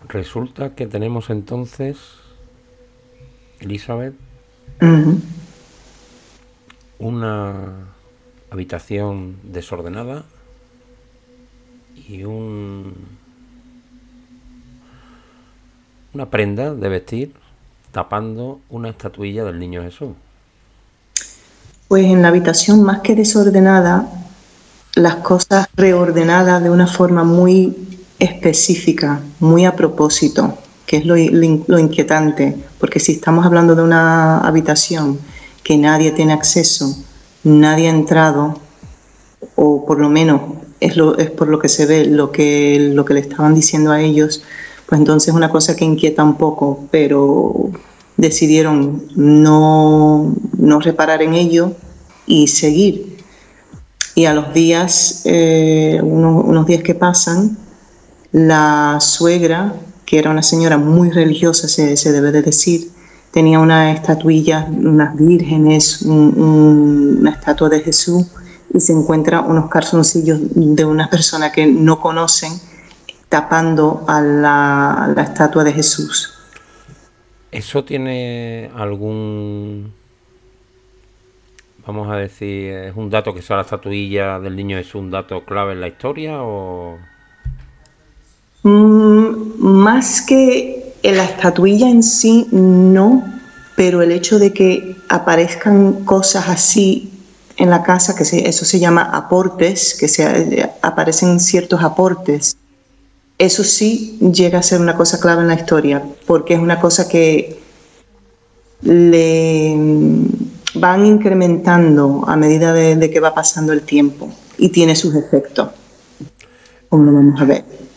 Resulta 0.06 0.74
que 0.74 0.86
tenemos 0.86 1.30
entonces, 1.30 1.96
Elizabeth, 3.60 4.12
una 6.98 7.96
habitación 8.50 9.36
desordenada 9.42 10.24
y 12.08 12.24
un 12.24 12.94
una 16.14 16.30
prenda 16.30 16.74
de 16.74 16.88
vestir 16.88 17.34
tapando 17.92 18.60
una 18.70 18.88
estatuilla 18.88 19.44
del 19.44 19.58
niño 19.58 19.82
Jesús. 19.82 20.10
Pues 21.86 22.06
en 22.06 22.22
la 22.22 22.28
habitación 22.28 22.82
más 22.82 23.00
que 23.00 23.14
desordenada, 23.14 24.08
las 24.94 25.16
cosas 25.16 25.68
reordenadas 25.74 26.62
de 26.62 26.70
una 26.70 26.86
forma 26.86 27.24
muy 27.24 27.76
específica, 28.18 29.20
muy 29.40 29.64
a 29.64 29.76
propósito, 29.76 30.58
que 30.86 30.98
es 30.98 31.06
lo, 31.06 31.14
lo 31.14 31.78
inquietante, 31.78 32.56
porque 32.78 33.00
si 33.00 33.12
estamos 33.12 33.46
hablando 33.46 33.74
de 33.74 33.82
una 33.82 34.40
habitación 34.40 35.18
que 35.62 35.76
nadie 35.76 36.10
tiene 36.10 36.32
acceso, 36.32 36.96
nadie 37.44 37.88
ha 37.88 37.90
entrado, 37.90 38.58
o 39.54 39.84
por 39.86 39.98
lo 39.98 40.08
menos 40.08 40.40
es, 40.80 40.96
lo, 40.96 41.16
es 41.18 41.30
por 41.30 41.48
lo 41.48 41.58
que 41.58 41.68
se 41.68 41.86
ve, 41.86 42.04
lo 42.06 42.32
que, 42.32 42.90
lo 42.92 43.04
que 43.04 43.14
le 43.14 43.20
estaban 43.20 43.54
diciendo 43.54 43.92
a 43.92 44.00
ellos, 44.00 44.42
pues 44.86 44.98
entonces 44.98 45.28
es 45.28 45.34
una 45.34 45.50
cosa 45.50 45.76
que 45.76 45.84
inquieta 45.84 46.24
un 46.24 46.36
poco, 46.36 46.86
pero 46.90 47.70
decidieron 48.16 49.04
no, 49.14 50.34
no 50.56 50.80
reparar 50.80 51.22
en 51.22 51.34
ello 51.34 51.72
y 52.26 52.48
seguir. 52.48 53.18
Y 54.14 54.24
a 54.24 54.34
los 54.34 54.52
días, 54.52 55.22
eh, 55.24 56.00
unos, 56.02 56.44
unos 56.44 56.66
días 56.66 56.82
que 56.82 56.94
pasan, 56.94 57.56
la 58.32 58.98
suegra, 59.00 59.74
que 60.04 60.18
era 60.18 60.30
una 60.30 60.42
señora 60.42 60.78
muy 60.78 61.10
religiosa, 61.10 61.68
se, 61.68 61.96
se 61.96 62.12
debe 62.12 62.32
de 62.32 62.42
decir, 62.42 62.90
tenía 63.30 63.58
una 63.58 63.92
estatuilla, 63.92 64.66
unas 64.70 65.16
vírgenes, 65.16 66.02
una 66.02 67.30
estatua 67.30 67.68
de 67.68 67.80
Jesús 67.80 68.26
y 68.72 68.80
se 68.80 68.92
encuentra 68.92 69.40
unos 69.40 69.70
calzoncillos 69.70 70.40
de 70.42 70.84
una 70.84 71.08
persona 71.08 71.52
que 71.52 71.66
no 71.66 72.00
conocen 72.00 72.52
tapando 73.28 74.04
a 74.08 74.20
la, 74.20 75.12
la 75.14 75.22
estatua 75.22 75.64
de 75.64 75.72
Jesús. 75.72 76.34
¿Eso 77.50 77.84
tiene 77.84 78.70
algún, 78.74 79.92
vamos 81.86 82.10
a 82.10 82.16
decir, 82.16 82.74
es 82.74 82.96
un 82.96 83.08
dato 83.08 83.32
que 83.32 83.40
sea 83.40 83.56
la 83.56 83.62
estatuilla 83.62 84.38
del 84.38 84.54
niño 84.54 84.76
es 84.78 84.94
un 84.94 85.10
dato 85.10 85.44
clave 85.44 85.72
en 85.72 85.80
la 85.80 85.88
historia 85.88 86.42
o...? 86.42 86.98
Mm, 88.64 89.60
más 89.60 90.22
que 90.22 90.87
la 91.12 91.24
estatuilla 91.24 91.88
en 91.88 92.02
sí, 92.02 92.46
no, 92.50 93.24
pero 93.76 94.02
el 94.02 94.12
hecho 94.12 94.38
de 94.38 94.52
que 94.52 94.96
aparezcan 95.08 96.04
cosas 96.04 96.48
así 96.48 97.12
en 97.56 97.70
la 97.70 97.82
casa, 97.82 98.14
que 98.14 98.22
eso 98.22 98.64
se 98.64 98.78
llama 98.78 99.02
aportes, 99.02 99.96
que 99.98 100.08
se, 100.08 100.70
aparecen 100.82 101.40
ciertos 101.40 101.82
aportes, 101.82 102.56
eso 103.38 103.64
sí 103.64 104.18
llega 104.32 104.58
a 104.58 104.62
ser 104.62 104.80
una 104.80 104.96
cosa 104.96 105.20
clave 105.20 105.42
en 105.42 105.48
la 105.48 105.54
historia, 105.54 106.02
porque 106.26 106.54
es 106.54 106.60
una 106.60 106.80
cosa 106.80 107.08
que 107.08 107.60
le 108.82 109.76
van 110.74 111.06
incrementando 111.06 112.24
a 112.26 112.36
medida 112.36 112.72
de, 112.72 112.96
de 112.96 113.10
que 113.10 113.20
va 113.20 113.34
pasando 113.34 113.72
el 113.72 113.82
tiempo 113.82 114.28
y 114.56 114.68
tiene 114.68 114.94
sus 114.94 115.14
efectos, 115.14 115.70
como 116.88 117.04
lo 117.04 117.12
vamos 117.12 117.40
a 117.40 117.44
ver. 117.44 117.87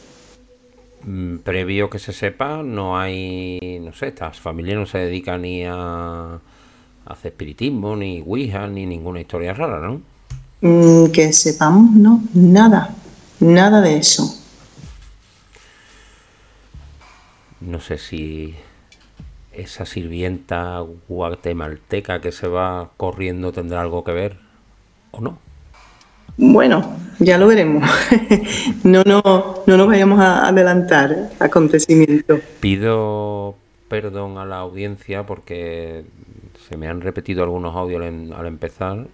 Mm, 1.04 1.38
previo 1.38 1.90
que 1.90 2.00
se 2.00 2.14
sepa, 2.14 2.62
no 2.64 3.00
hay, 3.00 3.80
no 3.82 3.94
sé, 3.94 4.08
estas 4.08 4.40
familias 4.40 4.78
no 4.78 4.86
se 4.86 5.00
dedican 5.00 5.42
ni 5.42 5.64
a, 5.66 6.40
hacer 7.06 7.32
espiritismo, 7.32 7.96
ni 7.96 8.22
Ouija, 8.22 8.68
ni 8.68 8.86
ninguna 8.86 9.22
historia 9.22 9.54
rara, 9.54 9.80
¿no? 9.80 10.02
Mm, 10.62 11.12
que 11.12 11.34
sepamos, 11.34 11.92
no, 11.92 12.22
nada, 12.34 12.94
nada 13.40 13.82
de 13.82 13.98
eso. 13.98 14.38
No 17.62 17.80
sé 17.80 17.98
si 17.98 18.56
esa 19.52 19.86
sirvienta 19.86 20.84
guatemalteca 21.08 22.22
que 22.22 22.32
se 22.32 22.48
va 22.48 22.92
corriendo 22.98 23.52
tendrá 23.52 23.82
algo 23.82 24.04
que 24.04 24.12
ver 24.12 24.38
o 25.12 25.22
no. 25.22 25.40
Bueno, 26.38 26.96
ya 27.22 27.38
lo 27.38 27.48
veremos. 27.48 27.88
no, 28.84 29.04
no, 29.06 29.64
no 29.66 29.78
nos 29.78 29.88
vayamos 29.88 30.20
a 30.20 30.48
adelantar 30.48 31.30
acontecimientos. 31.40 32.42
Pido 32.60 33.56
perdón 33.88 34.38
a 34.38 34.46
la 34.46 34.58
audiencia 34.58 35.26
porque 35.26 36.04
se 36.68 36.78
me 36.78 36.88
han 36.88 37.02
repetido 37.02 37.44
algunos 37.44 37.76
audios 37.76 38.04
al 38.04 38.46
empezar 38.48 39.08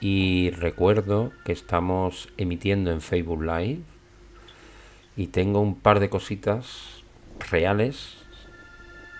y 0.00 0.50
recuerdo 0.50 1.32
que 1.44 1.52
estamos 1.52 2.28
emitiendo 2.36 2.90
en 2.90 3.00
Facebook 3.00 3.42
Live 3.42 3.80
y 5.16 5.26
tengo 5.28 5.60
un 5.60 5.74
par 5.74 6.00
de 6.00 6.08
cositas 6.08 7.02
reales 7.50 8.14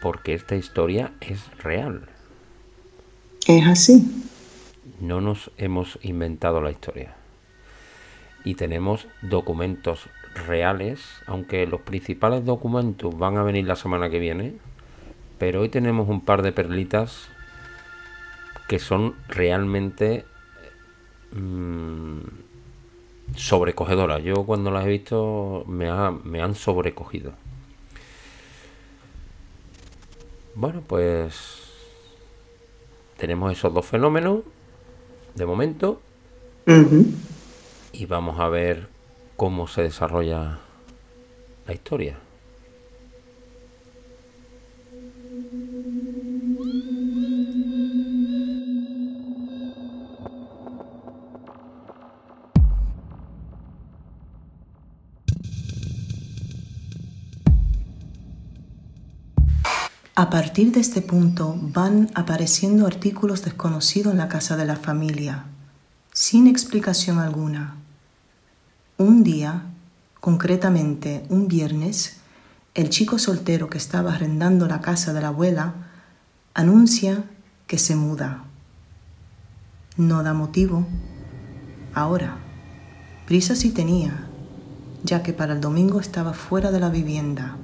porque 0.01 0.35
esta 0.35 0.57
historia 0.57 1.13
es 1.21 1.41
real. 1.59 2.09
Es 3.47 3.67
así. 3.67 4.25
No 5.01 5.21
nos 5.21 5.51
hemos 5.57 5.99
inventado 6.03 6.61
la 6.61 6.71
historia 6.71 7.22
y 8.45 8.55
tenemos 8.55 9.07
documentos 9.23 10.09
reales, 10.47 11.01
aunque 11.27 11.67
los 11.67 11.81
principales 11.81 12.45
documentos 12.45 13.17
van 13.17 13.37
a 13.37 13.43
venir 13.43 13.67
la 13.67 13.77
semana 13.77 14.11
que 14.11 14.19
viene, 14.19 14.55
pero 15.39 15.61
hoy 15.61 15.69
tenemos 15.69 16.09
un 16.09 16.25
par 16.25 16.43
de 16.43 16.53
perlitas 16.53 17.29
que 18.69 18.79
son 18.79 19.15
realmente 19.29 20.25
mm, 21.33 22.19
sobrecogedoras. 23.37 24.23
Yo 24.23 24.45
cuando 24.45 24.71
las 24.71 24.87
he 24.87 24.89
visto 24.89 25.65
me, 25.67 25.91
me 26.25 26.41
han 26.41 26.55
sobrecogido. 26.55 27.33
Bueno, 30.55 30.83
pues 30.87 31.63
tenemos 33.17 33.53
esos 33.53 33.73
dos 33.73 33.87
fenómenos 33.87 34.41
de 35.35 35.47
momento 35.47 36.01
y 37.93 38.07
vamos 38.07 38.41
a 38.41 38.49
ver 38.49 38.89
cómo 39.37 39.69
se 39.69 39.83
desarrolla 39.83 40.61
la 41.67 41.75
historia. 41.75 42.19
A 60.15 60.31
partir 60.31 60.73
de 60.73 60.81
este 60.81 61.03
punto 61.03 61.57
van 61.59 62.11
apareciendo 62.15 62.87
artículos 62.87 63.45
desconocidos 63.45 64.13
en 64.13 64.19
la 64.19 64.29
casa 64.29 64.57
de 64.57 64.65
la 64.65 64.77
familia, 64.77 65.47
sin 66.13 66.47
explicación 66.47 67.19
alguna. 67.19 67.82
Un 68.99 69.25
día, 69.25 69.63
concretamente 70.21 71.25
un 71.31 71.49
viernes, 71.49 72.19
el 72.75 72.91
chico 72.91 73.19
soltero 73.19 73.71
que 73.71 73.79
estaba 73.79 74.13
arrendando 74.13 74.67
la 74.67 74.81
casa 74.81 75.13
de 75.13 75.21
la 75.21 75.29
abuela 75.29 75.75
anuncia 76.55 77.25
que 77.67 77.79
se 77.79 77.97
muda. 77.97 78.45
No 79.97 80.23
da 80.23 80.35
motivo. 80.35 80.87
Ahora, 81.95 82.37
prisa 83.27 83.57
sí 83.57 83.71
tenía, 83.71 84.27
ya 85.03 85.23
que 85.23 85.33
para 85.33 85.55
el 85.55 85.61
domingo 85.61 85.99
estaba 85.99 86.35
fuera 86.35 86.71
de 86.71 86.81
la 86.81 86.91
vivienda. 86.91 87.57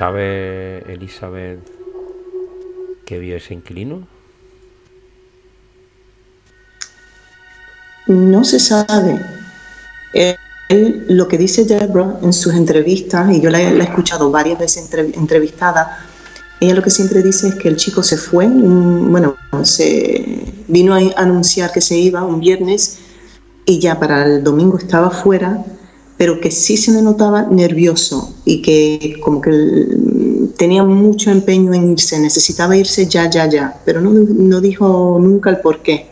Sabe, 0.00 0.82
Elizabeth, 0.90 1.60
que 3.04 3.18
vio 3.18 3.36
ese 3.36 3.52
inquilino? 3.52 4.08
No 8.06 8.42
se 8.44 8.58
sabe. 8.58 9.20
Él, 10.14 11.04
lo 11.06 11.28
que 11.28 11.36
dice 11.36 11.66
Deborah 11.66 12.18
en 12.22 12.32
sus 12.32 12.54
entrevistas, 12.54 13.30
y 13.30 13.42
yo 13.42 13.50
la, 13.50 13.60
he 13.60 13.78
escuchado 13.78 14.30
varias 14.30 14.58
veces 14.58 14.90
entrevistada, 14.94 15.98
ella 16.60 16.74
lo 16.76 16.82
que 16.82 16.90
siempre 16.90 17.22
dice 17.22 17.48
es 17.48 17.56
que 17.56 17.68
el 17.68 17.76
chico 17.76 18.02
se 18.02 18.16
fue, 18.16 18.46
bueno, 18.48 19.36
se 19.64 20.64
vino 20.66 20.94
a 20.94 21.00
anunciar 21.16 21.72
que 21.72 21.82
se 21.82 21.98
iba 21.98 22.24
un 22.24 22.40
viernes 22.40 23.00
y 23.66 23.78
ya 23.78 24.00
para 24.00 24.24
el 24.24 24.42
domingo 24.42 24.78
estaba 24.78 25.10
fuera 25.10 25.62
pero 26.20 26.38
que 26.38 26.50
sí 26.50 26.76
se 26.76 26.92
le 26.92 27.00
notaba 27.00 27.44
nervioso 27.44 28.34
y 28.44 28.60
que 28.60 29.18
como 29.22 29.40
que 29.40 29.86
tenía 30.58 30.84
mucho 30.84 31.30
empeño 31.30 31.72
en 31.72 31.92
irse, 31.92 32.20
necesitaba 32.20 32.76
irse 32.76 33.06
ya, 33.06 33.30
ya, 33.30 33.48
ya, 33.48 33.80
pero 33.86 34.02
no, 34.02 34.10
no 34.10 34.60
dijo 34.60 35.16
nunca 35.18 35.48
el 35.48 35.60
por 35.60 35.78
qué. 35.78 36.08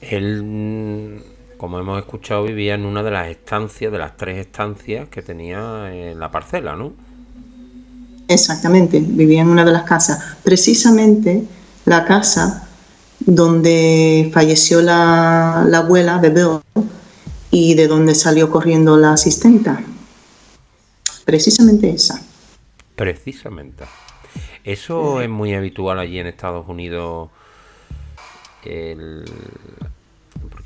Él, 0.00 1.22
como 1.56 1.78
hemos 1.78 2.00
escuchado, 2.00 2.42
vivía 2.42 2.74
en 2.74 2.84
una 2.84 3.04
de 3.04 3.12
las 3.12 3.28
estancias, 3.28 3.92
de 3.92 3.98
las 3.98 4.16
tres 4.16 4.38
estancias 4.38 5.08
que 5.08 5.22
tenía 5.22 5.94
en 5.94 6.18
la 6.18 6.32
parcela, 6.32 6.74
¿no? 6.74 6.94
Exactamente, 8.26 8.98
vivía 8.98 9.42
en 9.42 9.50
una 9.50 9.64
de 9.64 9.70
las 9.70 9.84
casas. 9.84 10.18
Precisamente 10.42 11.44
la 11.84 12.04
casa 12.04 12.67
donde 13.34 14.30
falleció 14.32 14.80
la, 14.80 15.64
abuela 15.64 16.18
de 16.18 16.30
Bill 16.30 16.60
y 17.50 17.74
de 17.74 17.86
donde 17.86 18.14
salió 18.14 18.50
corriendo 18.50 18.96
la 18.96 19.12
asistenta. 19.12 19.82
Precisamente 21.26 21.90
esa. 21.90 22.22
Precisamente. 22.96 23.84
Eso 24.64 25.20
es 25.20 25.28
muy 25.28 25.52
habitual 25.52 25.98
allí 25.98 26.18
en 26.18 26.26
Estados 26.26 26.66
Unidos. 26.68 27.28
Porque 28.62 29.24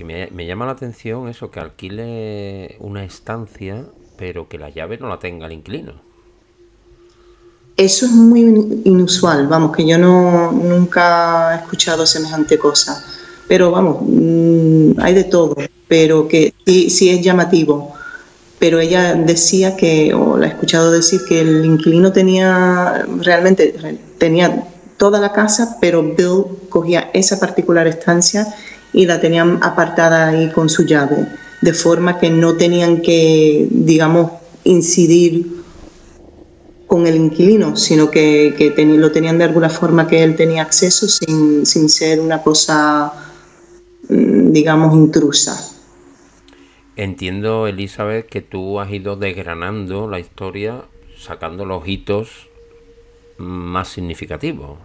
me, 0.04 0.28
me, 0.30 0.46
llama 0.46 0.66
la 0.66 0.72
atención 0.72 1.28
eso, 1.28 1.50
que 1.50 1.58
alquile 1.58 2.76
una 2.78 3.04
estancia, 3.04 3.86
pero 4.16 4.48
que 4.48 4.58
la 4.58 4.70
llave 4.70 4.98
no 4.98 5.08
la 5.08 5.18
tenga 5.18 5.46
el 5.46 5.52
inquilino. 5.52 6.11
Eso 7.76 8.06
es 8.06 8.12
muy 8.12 8.40
inusual, 8.84 9.46
vamos, 9.46 9.74
que 9.74 9.86
yo 9.86 9.96
no 9.98 10.52
nunca 10.52 11.54
he 11.54 11.56
escuchado 11.62 12.06
semejante 12.06 12.58
cosa. 12.58 13.02
Pero 13.48 13.70
vamos, 13.70 13.98
mm, 14.02 15.00
hay 15.00 15.14
de 15.14 15.24
todo, 15.24 15.56
pero 15.88 16.28
que 16.28 16.54
sí, 16.66 16.90
sí 16.90 17.10
es 17.10 17.22
llamativo. 17.22 17.92
Pero 18.58 18.78
ella 18.78 19.14
decía 19.14 19.76
que, 19.76 20.14
o 20.14 20.36
la 20.36 20.46
he 20.46 20.50
escuchado 20.50 20.92
decir, 20.92 21.20
que 21.28 21.40
el 21.40 21.64
inquilino 21.64 22.12
tenía 22.12 23.04
realmente 23.20 23.74
tenía 24.18 24.68
toda 24.98 25.18
la 25.18 25.32
casa, 25.32 25.78
pero 25.80 26.02
Bill 26.02 26.44
cogía 26.68 27.10
esa 27.12 27.40
particular 27.40 27.88
estancia 27.88 28.46
y 28.92 29.06
la 29.06 29.20
tenían 29.20 29.58
apartada 29.62 30.28
ahí 30.28 30.50
con 30.50 30.68
su 30.68 30.84
llave, 30.84 31.26
de 31.60 31.72
forma 31.72 32.18
que 32.20 32.30
no 32.30 32.54
tenían 32.56 33.02
que, 33.02 33.66
digamos, 33.70 34.30
incidir 34.64 35.61
con 36.92 37.06
el 37.06 37.16
inquilino, 37.16 37.74
sino 37.74 38.10
que, 38.10 38.54
lo 38.98 39.10
tenían 39.10 39.38
de 39.38 39.44
alguna 39.44 39.70
forma 39.70 40.06
que 40.06 40.22
él 40.22 40.36
tenía 40.36 40.60
acceso 40.60 41.08
sin, 41.08 41.88
ser 41.88 42.20
una 42.20 42.42
cosa, 42.42 43.10
mm, 44.10 44.52
digamos, 44.52 44.94
intrusa. 44.94 45.58
Entiendo, 46.94 47.66
Elizabeth, 47.66 48.26
que 48.26 48.42
tú 48.42 48.78
has 48.78 48.90
ido 48.90 49.16
desgranando 49.16 50.06
la 50.06 50.20
historia, 50.20 50.82
sacando 51.18 51.64
los 51.64 51.88
hitos 51.88 52.28
más 53.38 53.88
significativos. 53.88 54.76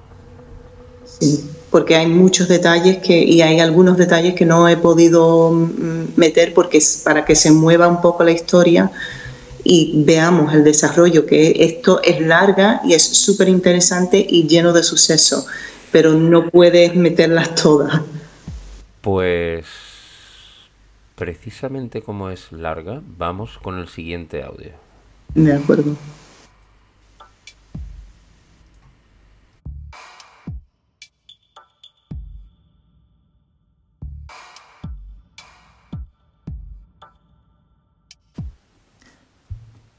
Sí, 1.04 1.44
porque 1.70 1.98
hay 1.98 2.08
muchos 2.08 2.48
detalles 2.48 3.00
que, 3.00 3.22
y 3.22 3.42
hay 3.42 3.60
algunos 3.60 3.98
detalles 3.98 4.34
que 4.34 4.46
no 4.46 4.70
he 4.70 4.78
podido 4.78 5.52
mm, 5.52 6.14
meter 6.16 6.54
porque 6.54 6.80
para 7.04 7.26
que 7.26 7.36
se 7.36 7.52
mueva 7.52 7.90
un 7.90 8.00
poco 8.00 8.24
la 8.24 8.32
historia 8.32 8.90
y 9.64 10.04
veamos 10.04 10.54
el 10.54 10.64
desarrollo, 10.64 11.26
que 11.26 11.54
esto 11.60 12.02
es 12.04 12.22
larga 12.22 12.82
y 12.84 12.94
es 12.94 13.04
súper 13.04 13.50
interesante 13.50 14.26
y 14.28 14.48
lleno 14.48 14.74
de 14.74 14.84
suceso, 14.84 15.46
pero 15.92 16.14
no 16.14 16.50
puedes 16.50 16.96
meterlas 16.96 17.56
todas. 17.56 18.02
Pues 19.02 19.66
precisamente 21.16 22.02
como 22.02 22.30
es 22.30 22.52
larga, 22.52 23.02
vamos 23.18 23.58
con 23.62 23.80
el 23.80 23.88
siguiente 23.88 24.44
audio. 24.44 24.72
De 25.34 25.54
acuerdo. 25.54 25.96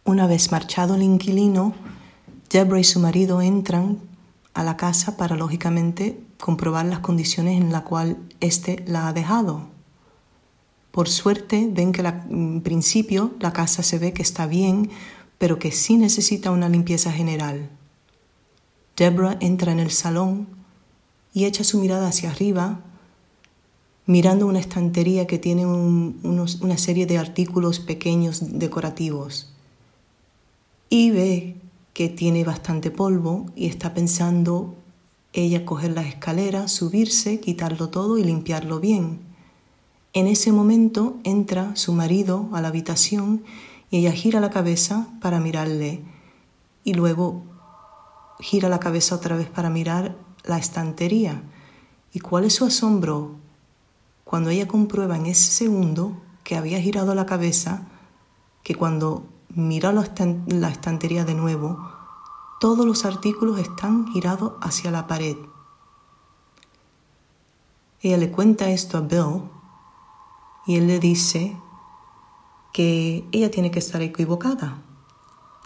Una 0.09 0.27
vez 0.27 0.53
marchado 0.53 0.95
el 0.95 1.03
inquilino, 1.03 1.75
Deborah 2.49 2.81
y 2.81 2.85
su 2.85 2.99
marido 2.99 3.43
entran 3.43 3.99
a 4.55 4.65
la 4.65 4.79
casa 4.79 5.19
para, 5.19 5.37
lógicamente, 5.37 6.19
comprobar 6.41 6.87
las 6.87 7.01
condiciones 7.01 7.61
en 7.61 7.73
las 7.73 7.83
cuales 7.83 8.17
éste 8.41 8.83
la 8.87 9.07
ha 9.07 9.13
dejado. 9.13 9.69
Por 10.93 11.11
suerte, 11.11 11.69
ven 11.71 11.93
que 11.93 12.01
en 12.01 12.63
principio 12.63 13.35
la 13.39 13.53
casa 13.53 13.83
se 13.83 13.99
ve 13.99 14.15
que 14.15 14.23
está 14.23 14.47
bien, 14.47 14.89
pero 15.37 15.59
que 15.59 15.73
sí 15.73 15.99
necesita 15.99 16.53
una 16.53 16.71
limpieza 16.71 17.13
general. 17.13 17.69
Deborah 18.97 19.37
entra 19.41 19.73
en 19.73 19.79
el 19.79 19.91
salón 19.91 20.49
y 21.35 21.45
echa 21.45 21.65
su 21.65 21.81
mirada 21.81 22.09
hacia 22.09 22.31
arriba, 22.31 22.81
mirando 24.07 24.47
una 24.47 24.59
estantería 24.59 25.27
que 25.27 25.39
tiene 25.39 25.67
una 25.67 26.79
serie 26.79 27.05
de 27.05 27.19
artículos 27.19 27.79
pequeños 27.79 28.59
decorativos 28.59 29.53
y 30.89 31.11
ve 31.11 31.57
que 31.93 32.09
tiene 32.09 32.45
bastante 32.45 32.91
polvo 32.91 33.47
y 33.57 33.67
está 33.67 33.95
pensando 33.95 34.77
ella 35.33 35.65
coger 35.65 35.93
las 35.93 36.07
escaleras, 36.07 36.73
subirse, 36.73 37.41
quitarlo 37.41 37.91
todo 37.91 38.19
y 38.19 38.25
limpiarlo 38.25 38.81
bien. 38.81 39.21
En 40.13 40.27
ese 40.27 40.53
momento 40.53 41.19
entra 41.25 41.77
su 41.77 41.93
marido 41.93 42.49
a 42.53 42.61
la 42.61 42.69
habitación 42.69 43.45
y 43.91 43.99
ella 43.99 44.13
gira 44.13 44.41
la 44.41 44.51
cabeza 44.51 45.09
para 45.21 45.41
mirarle 45.41 46.03
y 46.85 46.95
luego 46.95 47.43
gira 48.41 48.69
la 48.69 48.81
cabeza 48.81 49.15
otra 49.15 49.37
vez 49.37 49.49
para 49.49 49.71
mirar 49.71 50.17
la 50.45 50.59
estantería. 50.59 51.43
¿Y 52.13 52.21
cuál 52.21 52.45
es 52.45 52.55
su 52.55 52.65
asombro 52.65 53.37
cuando 54.25 54.51
ella 54.51 54.69
comprueba 54.69 55.17
en 55.17 55.27
ese 55.27 55.51
segundo 55.51 56.23
que 56.45 56.57
había 56.57 56.81
girado 56.81 57.15
la 57.15 57.27
cabeza, 57.27 57.87
que 58.63 58.75
cuando 58.75 59.27
mira 59.49 59.93
la 59.93 60.69
estantería 60.69 61.25
de 61.25 61.35
nuevo, 61.35 61.79
todos 62.61 62.85
los 62.85 63.05
artículos 63.05 63.59
están 63.59 64.09
girados 64.09 64.55
hacia 64.61 64.91
la 64.91 65.07
pared. 65.07 65.37
Ella 68.01 68.17
le 68.17 68.31
cuenta 68.31 68.71
esto 68.71 68.99
a 68.99 69.01
Bill 69.01 69.43
y 70.67 70.77
él 70.77 70.87
le 70.87 70.99
dice 71.01 71.57
que 72.73 73.27
ella 73.33 73.51
tiene 73.51 73.71
que 73.71 73.79
estar 73.79 74.03
equivocada, 74.03 74.83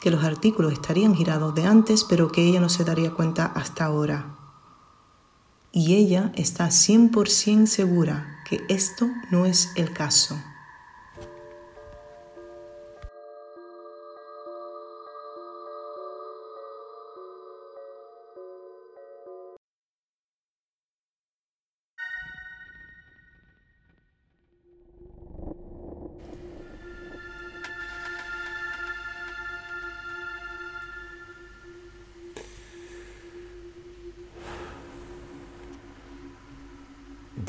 que 0.01 0.11
los 0.11 0.25
artículos 0.25 0.73
estarían 0.73 1.15
girados 1.15 1.55
de 1.55 1.67
antes, 1.67 2.05
pero 2.05 2.31
que 2.31 2.47
ella 2.47 2.61
no 2.61 2.69
se 2.69 2.85
daría 2.85 3.13
cuenta 3.13 3.47
hasta 3.47 3.85
ahora. 3.85 4.37
Y 5.73 5.95
ella 5.95 6.33
está 6.35 6.67
100% 6.67 7.67
segura 7.67 8.43
que 8.49 8.65
esto 8.69 9.09
no 9.31 9.47
es 9.47 9.71
el 9.77 9.93
caso. 9.93 10.37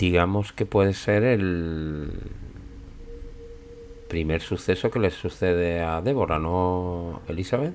Digamos 0.04 0.52
que 0.52 0.66
puede 0.66 0.94
ser 0.94 1.24
el 1.24 2.12
primer 4.10 4.42
suceso 4.42 4.92
que 4.92 5.00
le 5.00 5.12
sucede 5.12 5.80
a 5.80 6.02
Débora, 6.02 6.40
¿no, 6.40 7.22
Elizabeth? 7.30 7.74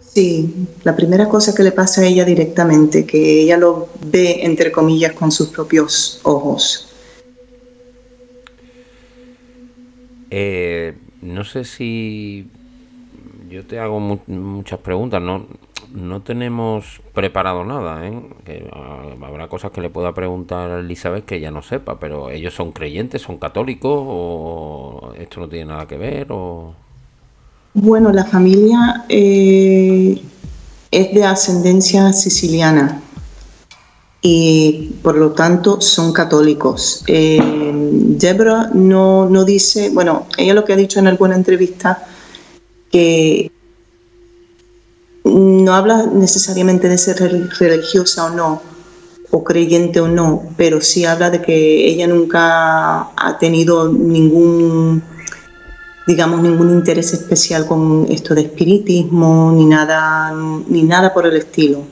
Sí, 0.00 0.66
la 0.82 0.96
primera 0.96 1.28
cosa 1.28 1.54
que 1.54 1.62
le 1.62 1.72
pasa 1.72 2.00
a 2.00 2.06
ella 2.06 2.24
directamente, 2.24 3.04
que 3.04 3.42
ella 3.42 3.58
lo 3.58 3.88
ve, 4.06 4.46
entre 4.46 4.72
comillas, 4.72 5.12
con 5.12 5.30
sus 5.30 5.48
propios 5.48 6.20
ojos. 6.22 6.88
Eh, 10.30 10.94
no 11.20 11.44
sé 11.44 11.64
si 11.64 12.46
yo 13.50 13.66
te 13.66 13.78
hago 13.78 14.00
muchas 14.00 14.80
preguntas, 14.80 15.20
¿no? 15.20 15.46
No 15.92 16.22
tenemos 16.22 17.00
preparado 17.12 17.64
nada, 17.64 18.06
¿eh? 18.06 18.68
Ah, 18.72 19.02
habrá 19.26 19.48
cosas 19.48 19.70
que 19.70 19.80
le 19.80 19.90
pueda 19.90 20.14
preguntar 20.14 20.70
a 20.70 20.80
Elizabeth 20.80 21.24
que 21.24 21.36
ella 21.36 21.50
no 21.50 21.62
sepa, 21.62 21.98
pero 21.98 22.30
ellos 22.30 22.54
son 22.54 22.72
creyentes, 22.72 23.22
son 23.22 23.38
católicos 23.38 24.02
o 24.06 25.12
esto 25.18 25.40
no 25.40 25.48
tiene 25.48 25.66
nada 25.66 25.86
que 25.86 25.96
ver 25.96 26.28
o... 26.30 26.74
Bueno, 27.74 28.10
la 28.12 28.24
familia 28.24 29.04
eh, 29.08 30.20
es 30.90 31.14
de 31.14 31.24
ascendencia 31.24 32.12
siciliana 32.12 33.02
y 34.22 34.94
por 35.02 35.16
lo 35.16 35.32
tanto 35.32 35.80
son 35.80 36.12
católicos. 36.12 37.04
Eh, 37.06 37.38
Deborah 37.72 38.70
no, 38.72 39.28
no 39.28 39.44
dice, 39.44 39.90
bueno, 39.90 40.26
ella 40.36 40.54
lo 40.54 40.64
que 40.64 40.72
ha 40.72 40.76
dicho 40.76 40.98
en 40.98 41.06
alguna 41.06 41.36
entrevista, 41.36 42.06
que 42.90 43.50
no 45.26 45.74
habla 45.74 46.06
necesariamente 46.06 46.88
de 46.88 46.98
ser 46.98 47.18
religiosa 47.58 48.26
o 48.26 48.30
no, 48.30 48.62
o 49.30 49.44
creyente 49.44 50.00
o 50.00 50.08
no, 50.08 50.42
pero 50.56 50.80
sí 50.80 51.04
habla 51.04 51.30
de 51.30 51.42
que 51.42 51.86
ella 51.86 52.06
nunca 52.06 53.08
ha 53.16 53.38
tenido 53.38 53.92
ningún, 53.92 55.02
digamos, 56.06 56.40
ningún 56.42 56.70
interés 56.70 57.12
especial 57.12 57.66
con 57.66 58.06
esto 58.08 58.34
de 58.34 58.42
espiritismo, 58.42 59.52
ni 59.54 59.66
nada, 59.66 60.32
ni 60.68 60.82
nada 60.82 61.12
por 61.12 61.26
el 61.26 61.36
estilo. 61.36 61.82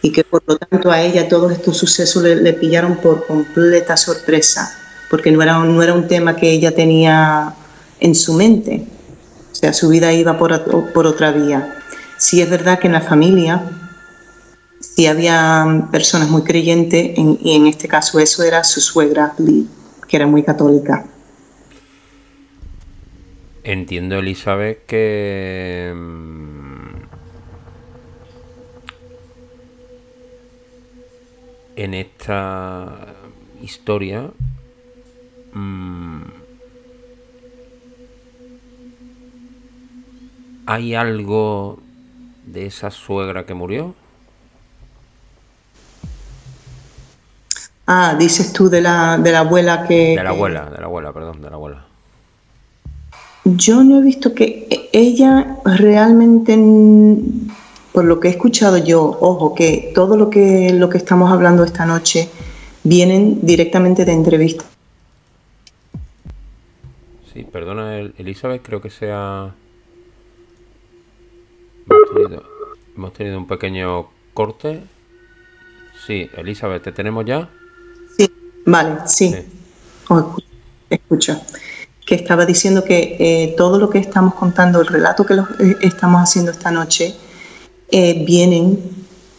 Y 0.00 0.12
que 0.12 0.24
por 0.24 0.42
lo 0.46 0.56
tanto 0.56 0.90
a 0.90 1.02
ella 1.02 1.28
todos 1.28 1.52
estos 1.52 1.76
sucesos 1.76 2.22
le, 2.22 2.52
pillaron 2.54 2.96
por 2.96 3.26
completa 3.26 3.96
sorpresa, 3.96 4.70
porque 5.10 5.30
no 5.30 5.42
era, 5.42 5.58
no 5.58 5.82
era 5.82 5.92
un 5.92 6.06
tema 6.06 6.36
que 6.36 6.50
ella 6.50 6.74
tenía 6.74 7.54
en 8.00 8.14
su 8.14 8.34
mente. 8.34 8.86
O 9.50 9.54
sea, 9.54 9.72
su 9.72 9.88
vida 9.88 10.12
iba 10.12 10.38
por, 10.38 10.92
por 10.92 11.06
otra 11.06 11.32
vía. 11.32 11.77
Sí 12.18 12.42
es 12.42 12.50
verdad 12.50 12.78
que 12.80 12.88
en 12.88 12.92
la 12.92 13.00
familia 13.00 13.62
sí 14.80 15.06
había 15.06 15.88
personas 15.90 16.28
muy 16.28 16.42
creyentes 16.42 17.16
y 17.16 17.52
en 17.54 17.66
este 17.68 17.86
caso 17.86 18.18
eso 18.18 18.42
era 18.42 18.64
su 18.64 18.80
suegra, 18.80 19.34
que 20.08 20.16
era 20.16 20.26
muy 20.26 20.42
católica. 20.42 21.06
Entiendo, 23.62 24.16
Elizabeth, 24.16 24.84
que 24.86 25.92
mm, 25.94 26.88
en 31.76 31.94
esta 31.94 33.14
historia 33.62 34.30
mm, 35.52 36.22
hay 40.66 40.94
algo 40.94 41.78
de 42.52 42.66
esa 42.66 42.90
suegra 42.90 43.44
que 43.44 43.54
murió? 43.54 43.94
Ah, 47.86 48.16
dices 48.18 48.52
tú 48.52 48.68
de 48.68 48.82
la, 48.82 49.16
de 49.16 49.32
la 49.32 49.40
abuela 49.40 49.86
que... 49.86 50.16
De 50.16 50.22
la 50.22 50.30
abuela, 50.30 50.68
de 50.68 50.78
la 50.78 50.86
abuela, 50.86 51.12
perdón, 51.12 51.40
de 51.40 51.48
la 51.48 51.56
abuela. 51.56 51.84
Yo 53.44 53.82
no 53.82 53.98
he 53.98 54.02
visto 54.02 54.34
que 54.34 54.90
ella 54.92 55.56
realmente, 55.64 56.58
por 57.92 58.04
lo 58.04 58.20
que 58.20 58.28
he 58.28 58.30
escuchado 58.30 58.76
yo, 58.76 59.16
ojo, 59.20 59.54
que 59.54 59.90
todo 59.94 60.18
lo 60.18 60.28
que, 60.28 60.72
lo 60.74 60.90
que 60.90 60.98
estamos 60.98 61.32
hablando 61.32 61.64
esta 61.64 61.86
noche 61.86 62.28
vienen 62.84 63.38
directamente 63.42 64.04
de 64.04 64.12
entrevistas. 64.12 64.66
Sí, 67.32 67.44
perdona, 67.44 67.98
Elizabeth, 67.98 68.62
creo 68.62 68.82
que 68.82 68.90
sea 68.90 69.54
Hemos 72.96 73.12
tenido, 73.12 73.38
un 73.38 73.46
pequeño 73.46 74.08
corte. 74.34 74.82
Sí, 76.06 76.28
Elizabeth, 76.36 76.82
¿te 76.82 76.92
tenemos 76.92 77.24
ya? 77.24 77.48
Sí, 78.16 78.30
vale, 78.64 78.96
sí. 79.06 79.34
escucho. 80.88 81.40
Que 82.06 82.14
estaba 82.14 82.46
diciendo 82.46 82.82
que 82.82 83.16
eh, 83.18 83.54
todo 83.56 83.78
lo 83.78 83.90
que 83.90 83.98
estamos 83.98 84.34
contando, 84.34 84.80
el 84.80 84.86
relato 84.86 85.26
que 85.26 85.34
eh, 85.34 85.76
estamos 85.82 86.22
haciendo 86.22 86.50
esta 86.50 86.70
noche, 86.70 87.14
eh, 87.90 88.24
vienen 88.24 88.78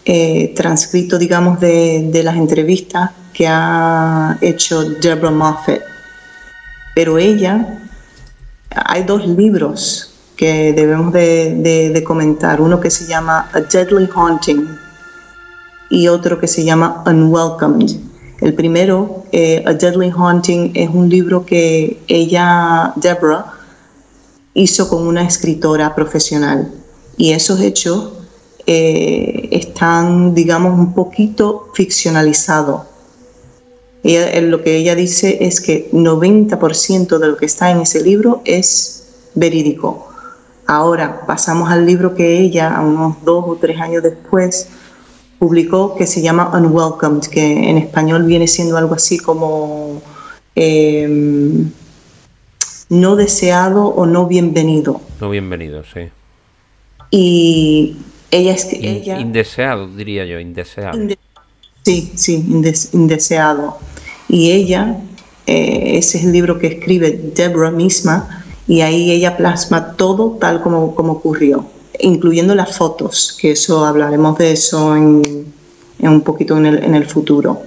eh, 0.06 0.54
transcritos, 0.56 1.20
digamos, 1.20 1.60
de, 1.60 2.10
de 2.12 2.24
las 2.24 2.36
entrevistas 2.36 3.12
que 3.34 3.48
ha 3.48 4.38
hecho 4.42 4.84
Deborah 4.84 5.32
Moffat. 5.32 5.82
Pero 6.94 7.18
ella, 7.18 7.80
hay 8.70 9.04
dos 9.04 9.26
libros 9.26 10.09
que 10.40 10.72
debemos 10.72 11.12
de, 11.12 12.02
comentar. 12.08 12.62
Uno 12.62 12.80
que 12.80 12.90
se 12.90 13.06
llama 13.06 13.50
A 13.52 13.60
Deadly 13.60 14.08
Haunting 14.16 14.70
y 15.90 16.08
otro 16.08 16.40
que 16.40 16.48
se 16.48 16.64
llama 16.64 17.04
Unwelcomed. 17.06 17.92
El 18.40 18.54
primero, 18.54 19.26
eh, 19.34 19.62
A 19.68 19.74
Deadly 19.74 20.10
Haunting, 20.16 20.72
es 20.76 20.90
un 20.94 21.10
libro 21.10 21.46
que 21.46 22.02
ella, 22.08 22.94
Deborah, 22.96 23.52
hizo 24.54 24.88
con 24.88 25.06
una 25.06 25.24
escritora 25.24 25.94
profesional. 25.94 26.72
Y 27.18 27.34
esos 27.34 27.60
hechos 27.60 28.14
eh, 28.66 29.50
están, 29.52 30.34
digamos, 30.34 30.80
un 30.80 30.94
poquito 30.94 31.68
ficcionalizados. 31.74 32.84
Ella, 34.04 34.40
lo 34.40 34.64
que 34.64 34.78
ella 34.78 34.96
dice 34.96 35.40
es 35.42 35.60
que 35.60 35.92
90% 35.92 37.18
de 37.18 37.28
lo 37.28 37.36
que 37.36 37.46
está 37.46 37.72
en 37.72 37.82
ese 37.82 38.02
libro 38.02 38.42
es 38.46 39.04
verídico. 39.36 40.09
Ahora 40.70 41.26
pasamos 41.26 41.72
al 41.72 41.84
libro 41.84 42.14
que 42.14 42.38
ella, 42.38 42.76
a 42.76 42.82
unos 42.82 43.26
dos 43.26 43.44
o 43.48 43.56
tres 43.56 43.82
años 43.82 44.04
después, 44.04 44.70
publicó 45.40 45.96
que 45.96 46.06
se 46.06 46.22
llama 46.22 46.56
Unwelcomed, 46.56 47.24
que 47.24 47.72
en 47.72 47.80
español 47.80 48.24
viene 48.26 48.46
siendo 48.48 48.78
algo 48.78 48.94
así 48.94 49.18
como 49.18 50.00
em, 50.54 51.72
no 52.88 53.16
deseado 53.16 53.88
o 53.88 54.06
no 54.06 54.28
bienvenido. 54.28 55.02
No 55.20 55.32
bienvenido, 55.32 55.84
sí. 55.92 56.12
Y 57.10 57.98
ella 58.30 58.54
es 58.54 58.66
que 58.66 58.76
ella 58.76 59.20
indeseado 59.20 59.88
diría 59.88 60.24
yo, 60.26 60.40
indeseado. 60.40 61.00
Sí, 61.84 62.12
sí, 62.14 62.46
indeseado. 62.94 63.80
Y 64.28 64.52
ella, 64.52 64.98
eh, 65.48 65.98
ese 65.98 66.20
es 66.20 66.26
el 66.26 66.32
libro 66.32 66.60
que 66.60 66.68
escribe 66.68 67.10
Deborah 67.34 67.72
misma, 67.72 68.46
y 68.70 68.82
ahí 68.82 69.12
ella 69.12 69.36
plasma 69.36 69.96
todo 69.98 70.38
tal 70.40 70.62
como, 70.62 70.94
como 70.94 71.14
ocurrió, 71.14 71.66
incluyendo 72.00 72.54
las 72.54 72.78
fotos, 72.78 73.36
que 73.42 73.54
eso 73.54 73.84
hablaremos 73.84 74.38
de 74.38 74.52
eso 74.52 74.96
en, 74.96 75.24
un 75.98 76.22
poquito 76.22 76.56
en 76.56 76.68
el, 76.68 76.84
en 76.84 76.94
el 76.94 77.08
futuro. 77.08 77.64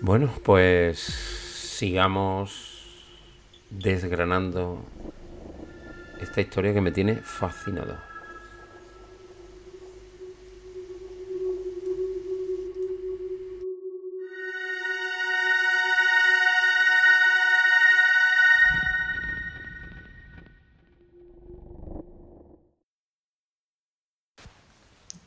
Bueno, 0.00 0.30
pues 0.42 1.00
sigamos 1.00 2.52
desgranando 3.68 4.78
esta 6.18 6.40
historia 6.40 6.72
que 6.72 6.80
me 6.80 6.92
tiene 6.92 7.16
fascinado. 7.16 8.13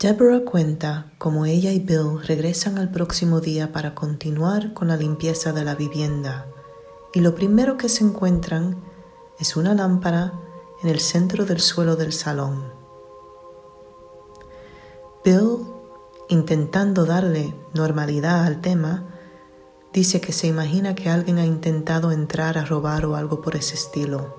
Deborah 0.07 0.45
cuenta 0.45 1.11
cómo 1.17 1.45
ella 1.45 1.73
y 1.73 1.79
Bill 1.79 2.21
regresan 2.23 2.77
al 2.77 2.89
próximo 2.89 3.41
día 3.41 3.73
para 3.73 3.93
continuar 3.93 4.73
con 4.73 4.87
la 4.87 4.95
limpieza 4.95 5.51
de 5.51 5.65
la 5.65 5.75
vivienda 5.75 6.47
y 7.13 7.19
lo 7.19 7.35
primero 7.35 7.75
que 7.75 7.89
se 7.89 8.05
encuentran 8.05 8.81
es 9.37 9.57
una 9.57 9.73
lámpara 9.73 10.31
en 10.81 10.87
el 10.87 11.01
centro 11.01 11.43
del 11.43 11.59
suelo 11.59 11.97
del 11.97 12.13
salón. 12.13 12.71
Bill, 15.25 15.65
intentando 16.29 17.03
darle 17.03 17.53
normalidad 17.73 18.45
al 18.45 18.61
tema, 18.61 19.09
dice 19.91 20.21
que 20.21 20.31
se 20.31 20.47
imagina 20.47 20.95
que 20.95 21.09
alguien 21.09 21.37
ha 21.37 21.45
intentado 21.45 22.13
entrar 22.13 22.57
a 22.57 22.63
robar 22.63 23.05
o 23.05 23.17
algo 23.17 23.41
por 23.41 23.57
ese 23.57 23.75
estilo. 23.75 24.33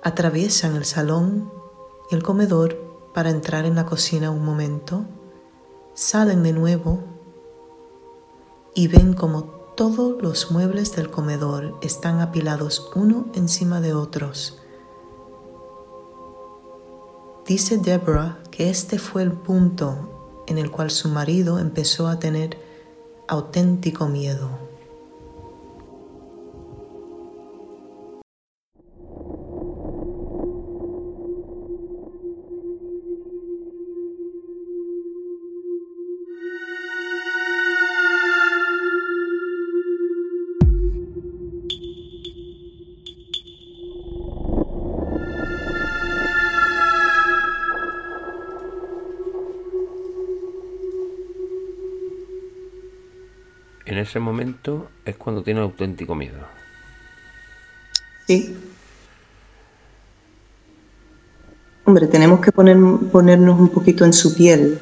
Atraviesan 0.00 0.76
el 0.76 0.84
salón 0.84 1.50
y 2.08 2.14
el 2.14 2.22
comedor 2.22 2.87
para 3.14 3.30
entrar 3.30 3.64
en 3.64 3.74
la 3.74 3.86
cocina 3.86 4.30
un 4.30 4.44
momento, 4.44 5.04
salen 5.94 6.42
de 6.42 6.52
nuevo 6.52 7.00
y 8.74 8.88
ven 8.88 9.14
como 9.14 9.44
todos 9.76 10.20
los 10.22 10.50
muebles 10.50 10.94
del 10.96 11.10
comedor 11.10 11.78
están 11.82 12.20
apilados 12.20 12.90
uno 12.94 13.26
encima 13.34 13.80
de 13.80 13.94
otros. 13.94 14.58
Dice 17.46 17.78
Deborah 17.78 18.42
que 18.50 18.68
este 18.70 18.98
fue 18.98 19.22
el 19.22 19.32
punto 19.32 20.42
en 20.46 20.58
el 20.58 20.70
cual 20.70 20.90
su 20.90 21.08
marido 21.08 21.58
empezó 21.58 22.08
a 22.08 22.18
tener 22.18 22.58
auténtico 23.26 24.06
miedo. 24.08 24.67
Ese 54.08 54.20
momento 54.20 54.88
es 55.04 55.16
cuando 55.16 55.42
tiene 55.42 55.60
auténtico 55.60 56.14
miedo. 56.14 56.38
Sí. 58.26 58.56
Hombre, 61.84 62.06
tenemos 62.06 62.40
que 62.40 62.50
poner, 62.50 62.76
ponernos 63.12 63.60
un 63.60 63.68
poquito 63.68 64.04
en 64.04 64.12
su 64.12 64.34
piel. 64.34 64.78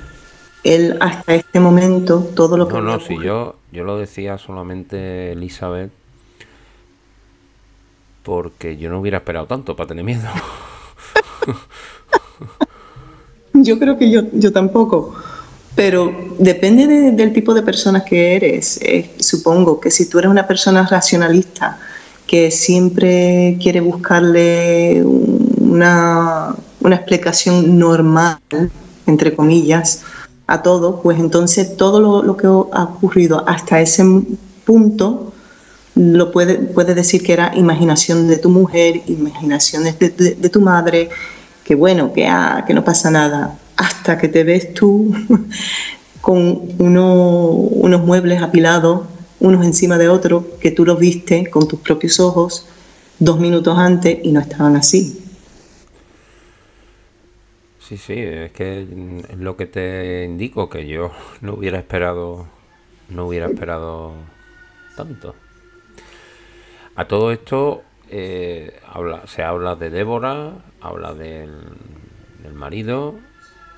Él 0.65 0.97
hasta 1.01 1.35
este 1.35 1.61
momento, 1.61 2.21
todo 2.35 2.57
lo 2.57 2.67
que... 2.67 2.75
No, 2.75 2.83
no, 2.83 3.01
si 3.01 3.21
yo, 3.21 3.57
yo 3.73 3.85
lo 3.85 3.99
decía 3.99 4.39
solamente 4.39 5.33
Elizabeth, 5.33 5.93
porque 8.23 8.77
yo 8.77 8.91
no 8.91 9.01
hubiera 9.01 9.19
esperado 9.19 9.47
tanto 9.47 9.77
para 9.77 9.89
tener 9.89 10.05
miedo. 10.05 10.29
yo 13.55 13.79
creo 13.79 13.99
que 13.99 14.11
yo, 14.11 14.23
yo 14.33 14.53
tampoco. 14.53 15.15
Pero 15.77 16.35
depende 16.39 17.13
del 17.13 17.33
tipo 17.35 17.53
de 17.53 17.63
personas 17.63 18.03
que 18.05 18.35
eres. 18.35 18.81
Eh, 18.83 19.11
supongo 19.21 19.79
que 19.79 19.91
si 19.91 20.09
tú 20.09 20.19
eres 20.19 20.31
una 20.31 20.47
persona 20.47 20.87
racionalista 20.87 21.79
que 22.27 22.51
siempre 22.51 23.59
quiere 23.63 23.81
buscarle 23.81 25.05
una, 25.05 26.57
explicación 26.81 27.79
normal, 27.79 28.39
entre 29.07 29.35
comillas, 29.37 30.03
a 30.47 30.63
todo, 30.63 31.03
pues 31.03 31.19
entonces 31.19 31.77
todo 31.77 32.23
lo, 32.23 32.37
que 32.37 32.47
ha 32.47 32.85
ocurrido 32.85 33.45
hasta 33.49 33.81
ese 33.81 34.05
punto 34.65 35.33
lo 35.97 36.31
puede, 36.31 36.57
puede 36.59 36.95
decir 36.95 37.23
que 37.23 37.33
era 37.33 37.53
imaginación 37.57 38.29
de 38.29 38.39
tu 38.39 38.49
mujer, 38.49 39.03
imaginación 39.07 39.85
de, 39.85 39.93
de, 40.39 40.49
tu 40.49 40.61
madre, 40.61 41.09
que 41.67 41.75
bueno, 41.75 42.13
que, 42.13 42.29
ah, 42.29 42.63
que 42.65 42.73
no 42.73 42.85
pasa 42.85 43.11
nada 43.11 43.59
hasta 43.77 44.17
que 44.17 44.29
te 44.29 44.45
ves 44.45 44.73
tú 44.73 45.13
con 46.21 46.63
unos 46.79 48.01
muebles 48.03 48.41
apilados, 48.41 49.09
unos 49.41 49.67
encima 49.67 49.99
de 49.99 50.09
otros, 50.09 50.45
que 50.61 50.71
tú 50.71 50.85
los 50.85 50.97
viste 50.99 51.51
con 51.51 51.67
tus 51.67 51.81
propios 51.81 52.21
ojos 52.21 52.69
dos 53.19 53.41
minutos 53.41 53.77
antes 53.77 54.19
y 54.23 54.31
no 54.31 54.39
estaban 54.39 54.77
así. 54.77 55.25
Sí, 57.81 57.97
sí, 57.97 58.15
es 58.17 58.53
que 58.53 58.83
es 59.29 59.39
lo 59.39 59.57
que 59.57 59.67
te 59.67 60.25
indico, 60.25 60.69
que 60.71 60.87
yo 60.87 61.11
no 61.41 61.55
hubiera 61.55 61.79
esperado, 61.79 62.47
no 63.09 63.27
hubiera 63.27 63.47
esperado 63.47 64.13
tanto. 64.97 65.35
A 66.95 67.09
todo 67.09 67.33
esto 67.33 67.83
eh, 68.11 68.79
habla, 68.93 69.27
se 69.27 69.43
habla 69.43 69.75
de 69.77 69.91
Débora, 69.91 70.53
habla 70.81 71.15
del, 71.15 71.53
del 72.43 72.55
marido, 72.55 73.15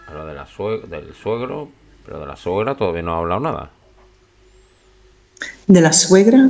Habla 0.09 0.25
de 0.25 0.35
la 0.35 0.47
del 0.89 1.15
suegro, 1.15 1.69
pero 2.07 2.21
de 2.21 2.27
la 2.27 2.37
suegra 2.37 2.75
todavía 2.75 3.03
no 3.03 3.13
ha 3.13 3.19
hablado 3.19 3.41
nada. 3.41 3.71
¿De 5.67 5.83
la 5.83 5.93
suegra? 5.93 6.49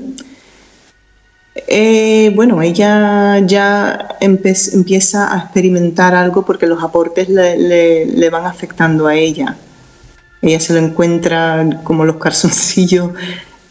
Eh, 1.67 2.31
bueno, 2.37 2.63
ella 2.63 3.41
ya 3.41 4.17
empieza 4.21 5.35
a 5.35 5.39
experimentar 5.39 6.15
algo 6.15 6.47
porque 6.47 6.69
los 6.69 6.81
aportes 6.85 7.29
le, 7.29 8.31
van 8.31 8.47
afectando 8.47 9.09
a 9.09 9.17
ella. 9.17 9.57
Ella 10.41 10.61
se 10.61 10.73
lo 10.75 10.79
encuentra 10.79 11.81
como 11.83 12.05
los 12.05 12.17
calzoncillos 12.19 13.11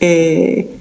eh, 0.01 0.77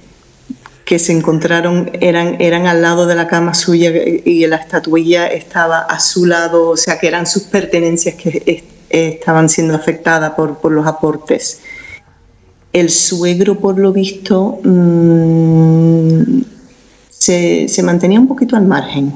que 0.86 1.00
se 1.00 1.12
encontraron 1.12 1.90
eran, 2.00 2.40
eran 2.40 2.68
al 2.68 2.80
lado 2.80 3.06
de 3.06 3.16
la 3.16 3.26
cama 3.26 3.54
suya 3.54 3.90
y 4.24 4.46
la 4.46 4.54
estatuilla 4.54 5.26
estaba 5.26 5.80
a 5.80 5.98
su 5.98 6.26
lado, 6.26 6.70
o 6.70 6.76
sea 6.76 6.96
que 7.00 7.08
eran 7.08 7.26
sus 7.26 7.42
pertenencias 7.42 8.14
que 8.14 8.64
estaban 8.88 9.48
siendo 9.48 9.74
afectadas 9.74 10.30
por, 10.34 10.70
los 10.70 10.86
aportes. 10.86 11.60
El 12.72 12.88
suegro, 12.88 13.58
por 13.58 13.80
lo 13.80 13.92
visto, 13.92 14.60
mm, 14.62 16.42
se, 17.08 17.82
mantenía 17.82 18.20
un 18.20 18.28
poquito 18.28 18.54
al 18.54 18.66
margen. 18.66 19.12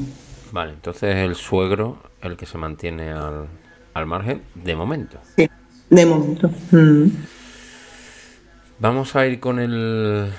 Vale, 0.50 0.72
entonces 0.72 1.14
el 1.18 1.36
suegro 1.36 1.98
el 2.20 2.36
que 2.36 2.46
se 2.46 2.58
mantiene 2.58 3.12
al, 3.12 3.46
al 3.94 4.06
margen 4.06 4.42
de 4.56 4.74
momento. 4.74 5.18
Sí, 5.36 5.48
de 5.88 6.04
momento. 6.04 6.50
Mm. 6.72 7.06
Vamos 8.80 9.14
a 9.14 9.24
ir 9.28 9.38
con 9.38 9.60
el 9.60 10.32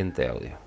audio. 0.00 0.58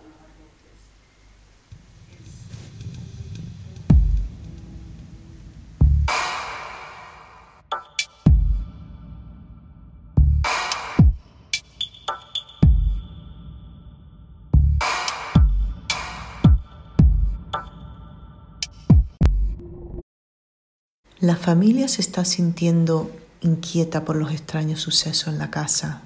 La 21.19 21.35
familia 21.35 21.87
se 21.89 21.99
está 21.99 22.23
sintiendo 22.23 23.11
inquieta 23.41 24.05
por 24.05 24.15
los 24.15 24.31
extraños 24.31 24.79
sucesos 24.79 25.27
en 25.27 25.39
la 25.39 25.51
casa. 25.51 26.03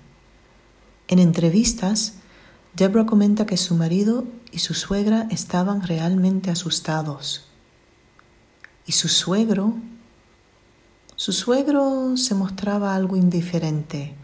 En 1.07 1.19
entrevistas, 1.19 2.20
Deborah 2.73 3.05
comenta 3.05 3.45
que 3.45 3.57
su 3.57 3.75
marido 3.75 4.25
y 4.51 4.59
su 4.59 4.73
suegra 4.73 5.27
estaban 5.29 5.81
realmente 5.81 6.49
asustados. 6.51 7.47
Y 8.85 8.93
su 8.93 9.07
suegro, 9.07 9.75
Su 11.17 11.33
suegro 11.33 12.17
se 12.17 12.33
mostraba 12.33 12.95
algo 12.95 13.15
indiferente, 13.15 14.15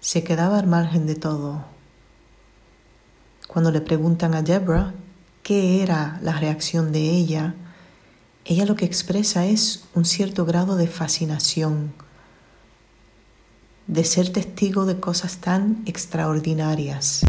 se 0.00 0.22
quedaba 0.22 0.60
al 0.60 0.68
margen 0.68 1.04
de 1.04 1.16
todo. 1.16 1.64
Cuando 3.48 3.72
le 3.72 3.80
preguntan 3.80 4.34
a 4.34 4.42
Deborah 4.42 4.94
qué 5.42 5.82
era 5.82 6.20
la 6.22 6.38
reacción 6.38 6.92
de 6.92 7.10
ella, 7.10 7.56
ella 8.44 8.64
lo 8.64 8.76
que 8.76 8.84
expresa 8.84 9.44
es 9.46 9.88
un 9.92 10.04
cierto 10.04 10.44
grado 10.44 10.76
de 10.76 10.86
fascinación, 10.86 11.92
de 13.88 14.04
ser 14.04 14.30
testigo 14.30 14.86
de 14.86 15.00
cosas 15.00 15.38
tan 15.38 15.82
extraordinarias. 15.84 17.22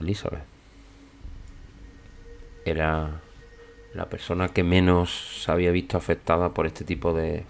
Elizabeth. 0.00 0.44
Era 2.64 3.20
la 3.94 4.06
persona 4.06 4.48
que 4.48 4.62
menos 4.62 5.42
se 5.44 5.52
había 5.52 5.70
visto 5.70 5.96
afectada 5.96 6.50
por 6.50 6.66
este 6.66 6.84
tipo 6.84 7.12
de 7.12 7.44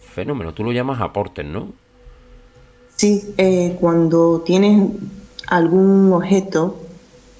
fenómeno. 0.00 0.54
Tú 0.54 0.64
lo 0.64 0.72
llamas 0.72 1.00
aportes, 1.00 1.44
¿no? 1.44 1.72
Sí, 2.96 3.34
eh, 3.36 3.76
cuando 3.80 4.42
tienes 4.44 4.90
algún 5.48 6.12
objeto 6.12 6.78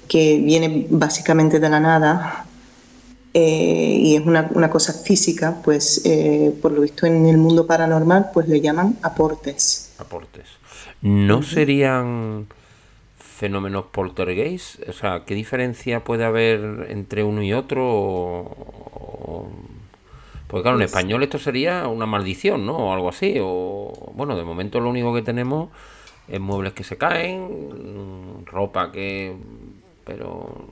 que 0.07 0.39
viene 0.39 0.87
básicamente 0.89 1.59
de 1.59 1.69
la 1.69 1.79
nada 1.79 2.45
eh, 3.33 3.97
y 3.99 4.15
es 4.15 4.25
una, 4.25 4.49
una, 4.53 4.69
cosa 4.69 4.93
física, 4.93 5.61
pues 5.63 6.01
eh, 6.05 6.53
por 6.61 6.71
lo 6.71 6.81
visto 6.81 7.05
en 7.05 7.25
el 7.25 7.37
mundo 7.37 7.65
paranormal, 7.65 8.29
pues 8.33 8.47
le 8.47 8.61
llaman 8.61 8.97
aportes. 9.01 9.93
Aportes. 9.97 10.45
¿No 11.01 11.41
serían 11.41 12.47
fenómenos 13.33 13.85
poltergeist? 13.87 14.87
O 14.87 14.93
sea, 14.93 15.23
¿qué 15.25 15.35
diferencia 15.35 16.03
puede 16.03 16.23
haber 16.23 16.87
entre 16.89 17.23
uno 17.23 17.41
y 17.41 17.53
otro? 17.53 18.51
Porque 20.47 20.61
claro, 20.61 20.77
en 20.77 20.81
pues 20.81 20.91
español 20.91 21.23
esto 21.23 21.39
sería 21.39 21.87
una 21.87 22.05
maldición, 22.05 22.65
¿no? 22.65 22.77
O 22.77 22.93
algo 22.93 23.09
así. 23.09 23.37
O 23.41 24.11
bueno, 24.13 24.37
de 24.37 24.43
momento 24.43 24.79
lo 24.79 24.89
único 24.89 25.13
que 25.13 25.23
tenemos 25.23 25.69
es 26.27 26.39
muebles 26.39 26.73
que 26.73 26.83
se 26.83 26.97
caen, 26.97 28.45
ropa 28.45 28.91
que... 28.91 29.35
Pero... 30.05 30.67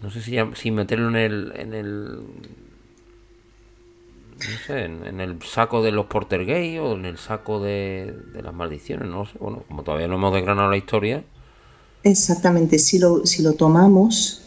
No 0.00 0.10
sé 0.10 0.20
si, 0.20 0.36
si 0.54 0.70
meterlo 0.70 1.08
en 1.08 1.16
el, 1.16 1.52
en 1.56 1.74
el 1.74 2.20
no 4.50 4.58
sé, 4.66 4.84
en, 4.84 5.20
el 5.20 5.42
saco 5.42 5.82
de 5.82 5.92
los 5.92 6.06
porter 6.06 6.44
gay 6.44 6.78
o 6.78 6.94
en 6.94 7.04
el 7.04 7.18
saco 7.18 7.60
de, 7.60 8.14
las 8.42 8.54
maldiciones, 8.54 9.08
no 9.08 9.26
sé. 9.26 9.32
Bueno, 9.38 9.64
como 9.68 9.82
todavía 9.82 10.08
no 10.08 10.14
hemos 10.14 10.34
desgranado 10.34 10.70
la 10.70 10.76
historia. 10.76 11.22
Exactamente, 12.04 12.78
si 12.78 12.98
lo, 12.98 13.24
si 13.26 13.42
lo 13.42 13.52
tomamos 13.54 14.42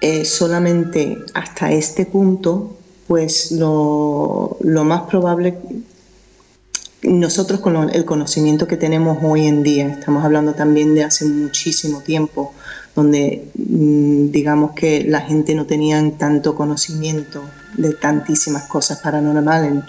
eh, 0.00 0.24
solamente 0.24 1.18
hasta 1.32 1.72
este 1.72 2.06
punto, 2.06 2.76
pues 3.06 3.52
lo, 3.52 4.56
lo 4.60 4.84
más 4.84 5.02
probable, 5.02 5.58
nosotros 7.02 7.60
con 7.60 7.90
el 7.90 8.04
conocimiento 8.04 8.66
que 8.66 8.76
tenemos 8.76 9.18
hoy 9.22 9.46
en 9.46 9.62
día, 9.62 9.88
estamos 9.88 10.24
hablando 10.24 10.54
también 10.54 10.94
de 10.94 11.04
hace 11.04 11.24
muchísimo 11.24 12.00
tiempo, 12.00 12.52
donde 12.94 13.48
mm, 13.54 14.30
digamos 14.30 14.72
que 14.72 15.04
la 15.04 15.20
gente 15.20 15.54
no 15.54 15.66
tenía 15.66 16.02
tanto 16.16 16.54
conocimiento 16.54 17.42
de 17.76 17.92
tantísimas 17.94 18.64
cosas 18.64 19.00
paranormales, 19.00 19.84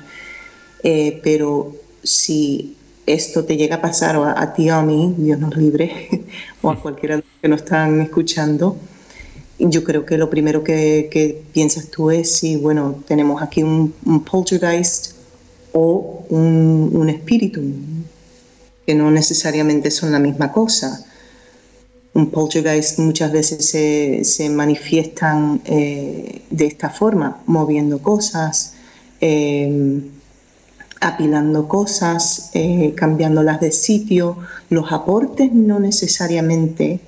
eh, 0.84 1.20
pero 1.24 1.76
si 2.04 2.76
esto 3.06 3.46
te 3.46 3.58
llega 3.58 3.78
a 3.78 3.82
pasar 3.82 4.18
o 4.18 4.26
a, 4.26 4.54
ti 4.54 4.70
o 4.70 4.76
a 4.76 4.82
mí, 4.82 5.14
Dios 5.18 5.40
nos 5.40 5.56
libre, 5.56 6.26
o 6.62 6.70
a 6.72 6.82
cualquiera 6.82 7.22
que 7.42 7.48
nos 7.48 7.62
están 7.62 8.02
escuchando, 8.02 8.78
yo 9.60 9.84
creo 9.84 10.06
que 10.06 10.18
lo 10.18 10.30
primero 10.30 10.64
que, 10.64 11.44
piensas 11.54 11.90
tú 11.90 12.12
es 12.12 12.36
si, 12.36 12.58
bueno, 12.58 13.04
tenemos 13.08 13.42
aquí 13.42 13.64
un, 13.64 13.94
poltergeist 14.30 15.14
o 15.74 16.26
un, 16.30 16.92
un 16.94 17.10
espíritu, 17.10 17.62
que 18.86 18.96
no 18.96 19.10
necesariamente 19.12 19.90
son 19.92 20.12
la 20.12 20.20
misma 20.20 20.52
cosa 20.52 21.06
un 22.16 22.32
poltergeist 22.32 22.98
muchas 23.00 23.32
veces 23.32 23.70
se, 24.24 24.50
manifiestan 24.50 25.62
eh, 25.66 26.42
de 26.50 26.66
esta 26.66 26.90
forma, 26.90 27.42
moviendo 27.46 28.00
cosas, 28.00 28.76
eh, 29.20 30.02
apilando 31.02 31.68
cosas, 31.68 32.52
eh, 32.54 32.94
cambiándolas 32.96 33.60
de 33.60 33.72
sitio. 33.74 34.38
Los 34.70 34.94
aportes 34.94 35.52
no 35.52 35.80
necesariamente, 35.80 37.02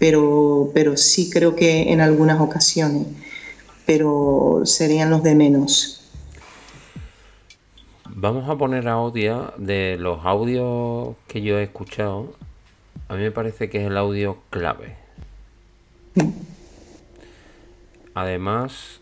pero, 0.00 0.72
pero 0.74 0.96
sí 0.96 1.30
creo 1.30 1.54
que 1.54 1.92
en 1.92 2.00
algunas 2.00 2.40
ocasiones, 2.40 3.06
pero 3.86 4.62
serían 4.64 5.10
los 5.10 5.22
de 5.22 5.36
menos. 5.36 6.10
Vamos 8.04 8.48
a 8.50 8.58
poner 8.58 8.88
audio 8.88 9.54
de 9.58 9.96
los 9.96 10.26
audios 10.26 11.14
que 11.28 11.40
yo 11.40 11.56
he 11.56 11.62
escuchado 11.62 12.34
a 13.10 13.14
mí 13.16 13.22
me 13.22 13.32
parece 13.32 13.68
que 13.68 13.78
es 13.78 13.88
el 13.88 13.96
audio 13.96 14.38
clave. 14.50 14.94
Además, 18.14 19.00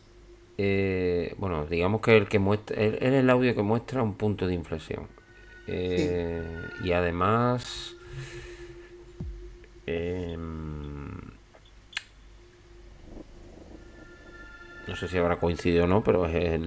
eh, 0.56 1.34
bueno, 1.36 1.66
digamos 1.66 2.00
que 2.00 2.16
el 2.16 2.26
que 2.26 2.38
muestra, 2.38 2.82
es 2.82 3.02
el 3.02 3.28
audio 3.28 3.54
que 3.54 3.60
muestra 3.60 4.02
un 4.02 4.14
punto 4.14 4.46
de 4.46 4.54
inflexión. 4.54 5.08
Eh, 5.66 6.42
y 6.82 6.92
además, 6.92 7.96
em, 9.84 11.10
no 14.86 14.96
sé 14.96 15.06
si 15.06 15.18
habrá 15.18 15.36
coincidido 15.36 15.84
o 15.84 15.86
no, 15.86 16.02
pero 16.02 16.24
es 16.24 16.58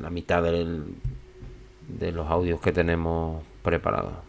la 0.00 0.08
mitad 0.08 0.42
de 0.42 2.12
los 2.12 2.26
audios 2.30 2.62
que 2.62 2.72
tenemos 2.72 3.44
preparados. 3.62 4.25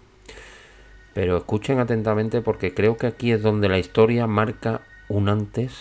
Pero 1.18 1.36
escuchen 1.36 1.80
atentamente 1.80 2.44
porque 2.44 2.76
creo 2.76 2.96
que 2.96 3.08
aquí 3.08 3.32
es 3.32 3.42
donde 3.42 3.70
la 3.70 3.80
historia 3.80 4.28
marca 4.28 4.82
un 5.10 5.30
antes 5.30 5.74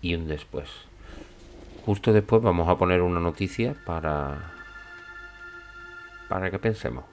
y 0.00 0.14
un 0.14 0.26
después. 0.28 0.70
Justo 1.84 2.14
después 2.14 2.40
vamos 2.40 2.70
a 2.70 2.78
poner 2.78 3.02
una 3.02 3.20
noticia 3.20 3.76
para 3.84 4.50
para 6.26 6.50
que 6.50 6.58
pensemos. 6.58 7.04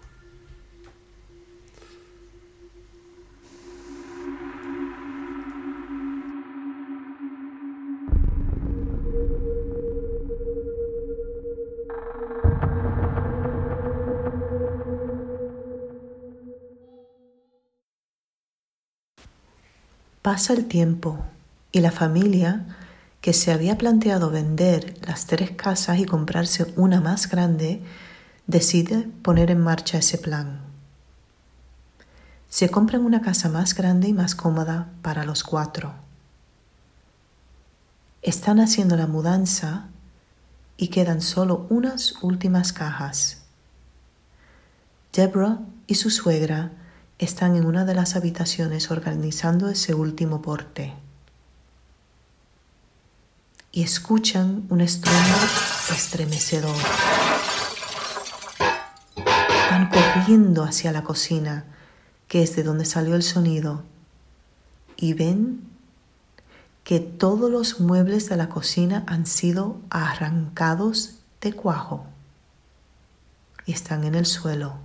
Pasa 20.25 20.53
el 20.53 20.65
tiempo 20.65 21.23
y 21.71 21.81
la 21.81 21.91
familia, 21.91 22.65
que 23.21 23.31
se 23.31 23.51
había 23.51 23.77
planteado 23.77 24.31
vender 24.31 24.95
las 25.05 25.27
tres 25.27 25.51
casas 25.51 25.99
y 25.99 26.05
comprarse 26.05 26.73
una 26.77 26.99
más 26.99 27.29
grande, 27.29 27.83
decide 28.47 29.07
poner 29.21 29.51
en 29.51 29.61
marcha 29.61 29.99
ese 29.99 30.17
plan. 30.17 30.61
Se 32.49 32.69
compran 32.69 33.05
una 33.05 33.21
casa 33.21 33.49
más 33.49 33.75
grande 33.75 34.07
y 34.07 34.13
más 34.13 34.33
cómoda 34.33 34.89
para 35.03 35.25
los 35.25 35.43
cuatro. 35.43 35.93
Están 38.23 38.59
haciendo 38.59 38.97
la 38.97 39.05
mudanza 39.05 39.89
y 40.75 40.87
quedan 40.87 41.21
solo 41.21 41.67
unas 41.69 42.15
últimas 42.23 42.73
cajas. 42.73 43.43
Deborah 45.13 45.59
y 45.85 45.93
su 45.93 46.09
suegra 46.09 46.71
están 47.19 47.55
en 47.55 47.65
una 47.65 47.85
de 47.85 47.95
las 47.95 48.15
habitaciones 48.15 48.91
organizando 48.91 49.69
ese 49.69 49.93
último 49.93 50.41
porte 50.41 50.93
y 53.71 53.83
escuchan 53.83 54.65
un 54.69 54.79
estruendo 54.79 55.37
estremecedor. 55.91 56.75
Van 59.69 59.89
corriendo 59.89 60.63
hacia 60.63 60.93
la 60.93 61.03
cocina, 61.03 61.65
que 62.29 62.41
es 62.41 62.55
de 62.55 62.63
donde 62.63 62.85
salió 62.85 63.15
el 63.15 63.23
sonido, 63.23 63.83
y 64.95 65.13
ven 65.13 65.61
que 66.85 67.01
todos 67.01 67.51
los 67.51 67.81
muebles 67.81 68.29
de 68.29 68.37
la 68.37 68.47
cocina 68.47 69.03
han 69.07 69.25
sido 69.25 69.81
arrancados 69.89 71.15
de 71.41 71.51
cuajo 71.51 72.05
y 73.65 73.73
están 73.73 74.05
en 74.05 74.15
el 74.15 74.25
suelo. 74.25 74.84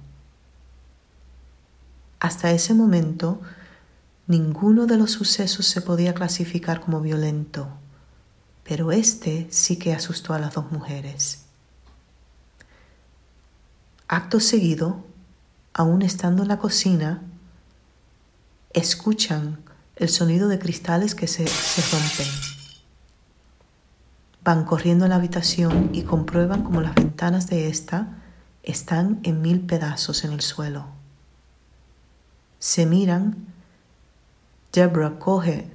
Hasta 2.21 2.51
ese 2.51 2.75
momento, 2.75 3.41
ninguno 4.27 4.87
de 4.87 4.99
los 4.99 5.11
sucesos 5.11 5.67
se 5.67 5.81
podía 5.81 6.13
clasificar 6.13 6.83
como 6.83 7.01
violento, 7.01 7.69
pero 8.63 8.93
este 8.93 9.49
sí 9.51 9.77
que 9.77 9.95
asustó 9.95 10.35
a 10.35 10.39
las 10.39 10.55
dos 10.55 10.71
mujeres. 10.71 11.47
Acto 14.07 14.39
seguido, 14.39 15.05
aún 15.73 16.03
estando 16.03 16.43
en 16.43 16.49
la 16.49 16.59
cocina, 16.59 17.23
escuchan 18.73 19.59
el 19.97 20.09
sonido 20.09 20.49
de 20.49 20.59
cristales 20.59 21.15
que 21.15 21.27
se, 21.27 21.45
rompen. 21.91 22.27
Van 24.45 24.65
corriendo 24.65 25.07
a 25.07 25.09
la 25.09 25.17
habitación 25.17 25.91
y 25.93 26.03
comprueban 26.03 26.65
como 26.65 26.81
las 26.81 26.95
ventanas 26.95 27.47
de 27.47 27.69
esta 27.69 28.19
están 28.63 29.21
en 29.23 29.43
mil 29.43 29.61
pedazos 29.61 30.25
en 30.25 30.33
el 30.33 30.41
suelo. 30.41 31.00
Se 32.61 32.85
miran, 32.85 33.47
Deborah 34.71 35.19
coge 35.19 35.71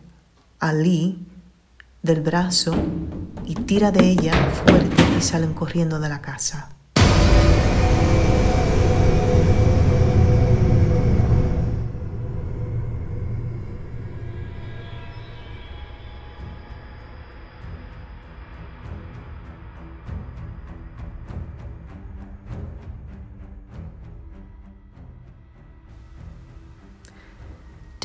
a 0.59 0.71
Lee 0.71 1.17
del 2.03 2.21
brazo 2.21 2.75
y 3.43 3.55
tira 3.55 3.91
de 3.91 4.07
ella 4.07 4.51
fuerte 4.51 5.03
y 5.17 5.21
salen 5.23 5.55
corriendo 5.55 5.99
de 5.99 6.09
la 6.09 6.21
casa. 6.21 6.74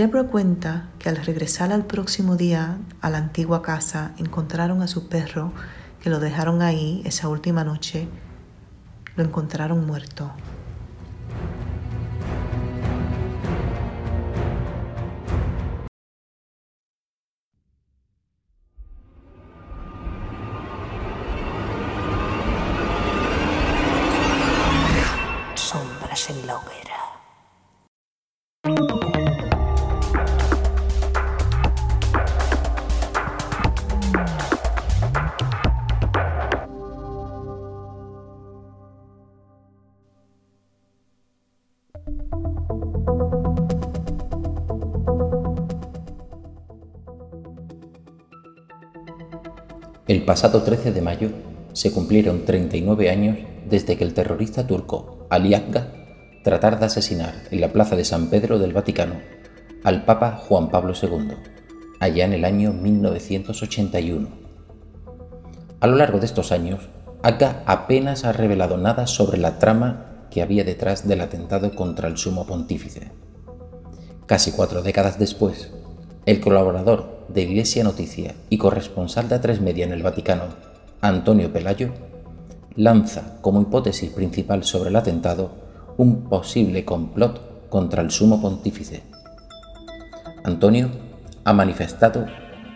Deborah 0.01 0.28
cuenta 0.28 0.88
que 0.98 1.11
al 1.11 1.16
regresar 1.16 1.74
al 1.74 1.84
próximo 1.84 2.36
día 2.36 2.78
a 3.03 3.11
la 3.11 3.18
antigua 3.18 3.61
casa 3.61 4.14
encontraron 4.16 4.80
a 4.80 4.86
su 4.86 5.11
perro 5.11 5.53
que 6.03 6.09
lo 6.09 6.20
dejaron 6.20 6.62
ahí 6.62 7.03
esa 7.05 7.28
última 7.28 7.64
noche, 7.64 8.09
lo 9.14 9.24
encontraron 9.24 9.86
muerto. 9.86 10.32
Pasado 50.31 50.62
13 50.62 50.93
de 50.93 51.03
mayo 51.03 51.31
se 51.72 51.91
cumplieron 51.91 52.45
39 52.45 53.11
años 53.11 53.39
desde 53.68 53.97
que 53.97 54.05
el 54.05 54.14
terrorista 54.14 54.64
turco 54.64 55.26
Ali 55.28 55.55
Akga 55.55 55.89
tratara 56.45 56.76
de 56.76 56.87
asesinar 56.87 57.35
en 57.51 57.61
la 57.61 57.72
plaza 57.72 57.97
de 57.97 58.05
San 58.05 58.28
Pedro 58.28 58.61
del 58.61 58.72
Vaticano 58.72 59.14
al 59.83 60.05
Papa 60.05 60.37
Juan 60.47 60.70
Pablo 60.70 60.93
II, 60.95 61.33
allá 61.99 62.24
en 62.26 62.33
el 62.33 62.45
año 62.45 62.72
1981. 62.72 64.28
A 65.81 65.87
lo 65.89 65.97
largo 65.97 66.20
de 66.20 66.26
estos 66.26 66.53
años, 66.53 66.89
Akga 67.24 67.64
apenas 67.66 68.24
ha 68.24 68.31
revelado 68.31 68.76
nada 68.76 69.09
sobre 69.09 69.37
la 69.37 69.59
trama 69.59 70.28
que 70.31 70.43
había 70.43 70.62
detrás 70.62 71.09
del 71.09 71.22
atentado 71.22 71.74
contra 71.74 72.07
el 72.07 72.16
sumo 72.16 72.47
pontífice. 72.47 73.11
Casi 74.26 74.53
cuatro 74.53 74.83
décadas 74.83 75.18
después, 75.18 75.72
el 76.24 76.41
colaborador 76.41 77.20
de 77.33 77.43
Iglesia 77.43 77.85
Noticia 77.85 78.35
y 78.49 78.59
corresponsal 78.59 79.28
de 79.28 79.41
A3 79.41 79.61
Media 79.61 79.85
en 79.85 79.93
el 79.93 80.03
Vaticano, 80.03 80.45
Antonio 81.01 81.53
Pelayo, 81.53 81.91
lanza 82.74 83.39
como 83.41 83.61
hipótesis 83.61 84.11
principal 84.11 84.64
sobre 84.64 84.91
el 84.91 84.97
atentado 84.97 85.51
un 85.97 86.24
posible 86.28 86.85
complot 86.85 87.68
contra 87.68 88.03
el 88.03 88.11
sumo 88.11 88.41
pontífice. 88.41 89.03
Antonio 90.45 90.91
ha 91.45 91.53
manifestado 91.53 92.26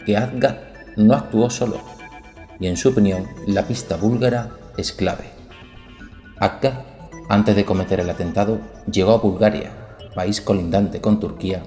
que 0.06 0.16
Adga 0.16 0.72
no 0.96 1.14
actuó 1.14 1.50
solo 1.50 1.78
y 2.60 2.66
en 2.68 2.76
su 2.76 2.90
opinión 2.90 3.26
la 3.46 3.66
pista 3.66 3.96
búlgara 3.96 4.50
es 4.76 4.92
clave. 4.92 5.24
Adga, 6.38 6.84
antes 7.28 7.56
de 7.56 7.64
cometer 7.64 8.00
el 8.00 8.10
atentado, 8.10 8.58
llegó 8.90 9.12
a 9.12 9.18
Bulgaria, 9.18 9.72
país 10.14 10.40
colindante 10.40 11.00
con 11.00 11.18
Turquía, 11.18 11.62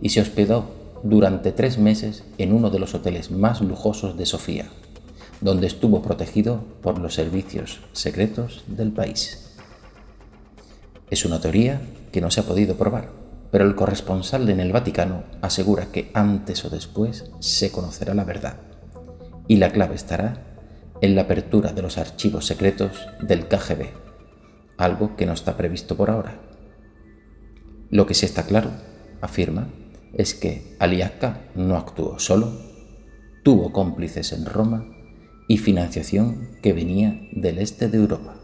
y 0.00 0.10
se 0.10 0.20
hospedó 0.20 0.77
durante 1.02 1.52
tres 1.52 1.78
meses 1.78 2.24
en 2.38 2.52
uno 2.52 2.70
de 2.70 2.78
los 2.78 2.94
hoteles 2.94 3.30
más 3.30 3.60
lujosos 3.60 4.16
de 4.16 4.26
Sofía, 4.26 4.66
donde 5.40 5.66
estuvo 5.66 6.02
protegido 6.02 6.62
por 6.82 6.98
los 6.98 7.14
servicios 7.14 7.80
secretos 7.92 8.64
del 8.66 8.92
país. 8.92 9.56
Es 11.10 11.24
una 11.24 11.40
teoría 11.40 11.80
que 12.12 12.20
no 12.20 12.30
se 12.30 12.40
ha 12.40 12.44
podido 12.44 12.76
probar, 12.76 13.10
pero 13.50 13.64
el 13.64 13.74
corresponsal 13.74 14.48
en 14.48 14.60
el 14.60 14.72
Vaticano 14.72 15.24
asegura 15.40 15.86
que 15.86 16.10
antes 16.14 16.64
o 16.64 16.70
después 16.70 17.30
se 17.38 17.72
conocerá 17.72 18.14
la 18.14 18.24
verdad, 18.24 18.58
y 19.46 19.56
la 19.56 19.70
clave 19.70 19.94
estará 19.94 20.44
en 21.00 21.14
la 21.14 21.22
apertura 21.22 21.72
de 21.72 21.82
los 21.82 21.96
archivos 21.96 22.46
secretos 22.46 23.06
del 23.22 23.46
KGB, 23.46 23.86
algo 24.76 25.16
que 25.16 25.26
no 25.26 25.32
está 25.32 25.56
previsto 25.56 25.96
por 25.96 26.10
ahora. 26.10 26.40
Lo 27.90 28.06
que 28.06 28.14
sí 28.14 28.26
está 28.26 28.42
claro, 28.44 28.70
afirma, 29.20 29.68
es 30.14 30.34
que 30.34 30.76
Aliaca 30.78 31.48
no 31.54 31.76
actuó 31.76 32.18
solo, 32.18 32.52
tuvo 33.42 33.72
cómplices 33.72 34.32
en 34.32 34.46
Roma 34.46 34.86
y 35.48 35.58
financiación 35.58 36.48
que 36.62 36.72
venía 36.72 37.20
del 37.32 37.58
este 37.58 37.88
de 37.88 37.98
Europa. 37.98 38.36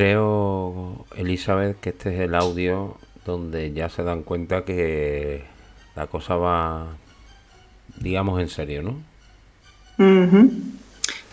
Creo, 0.00 1.04
Elizabeth, 1.14 1.78
que 1.78 1.90
este 1.90 2.14
es 2.14 2.20
el 2.22 2.34
audio 2.34 2.96
donde 3.26 3.74
ya 3.74 3.90
se 3.90 4.02
dan 4.02 4.22
cuenta 4.22 4.64
que 4.64 5.44
la 5.94 6.06
cosa 6.06 6.36
va, 6.36 6.86
digamos, 8.00 8.40
en 8.40 8.48
serio, 8.48 8.82
¿no? 8.82 8.94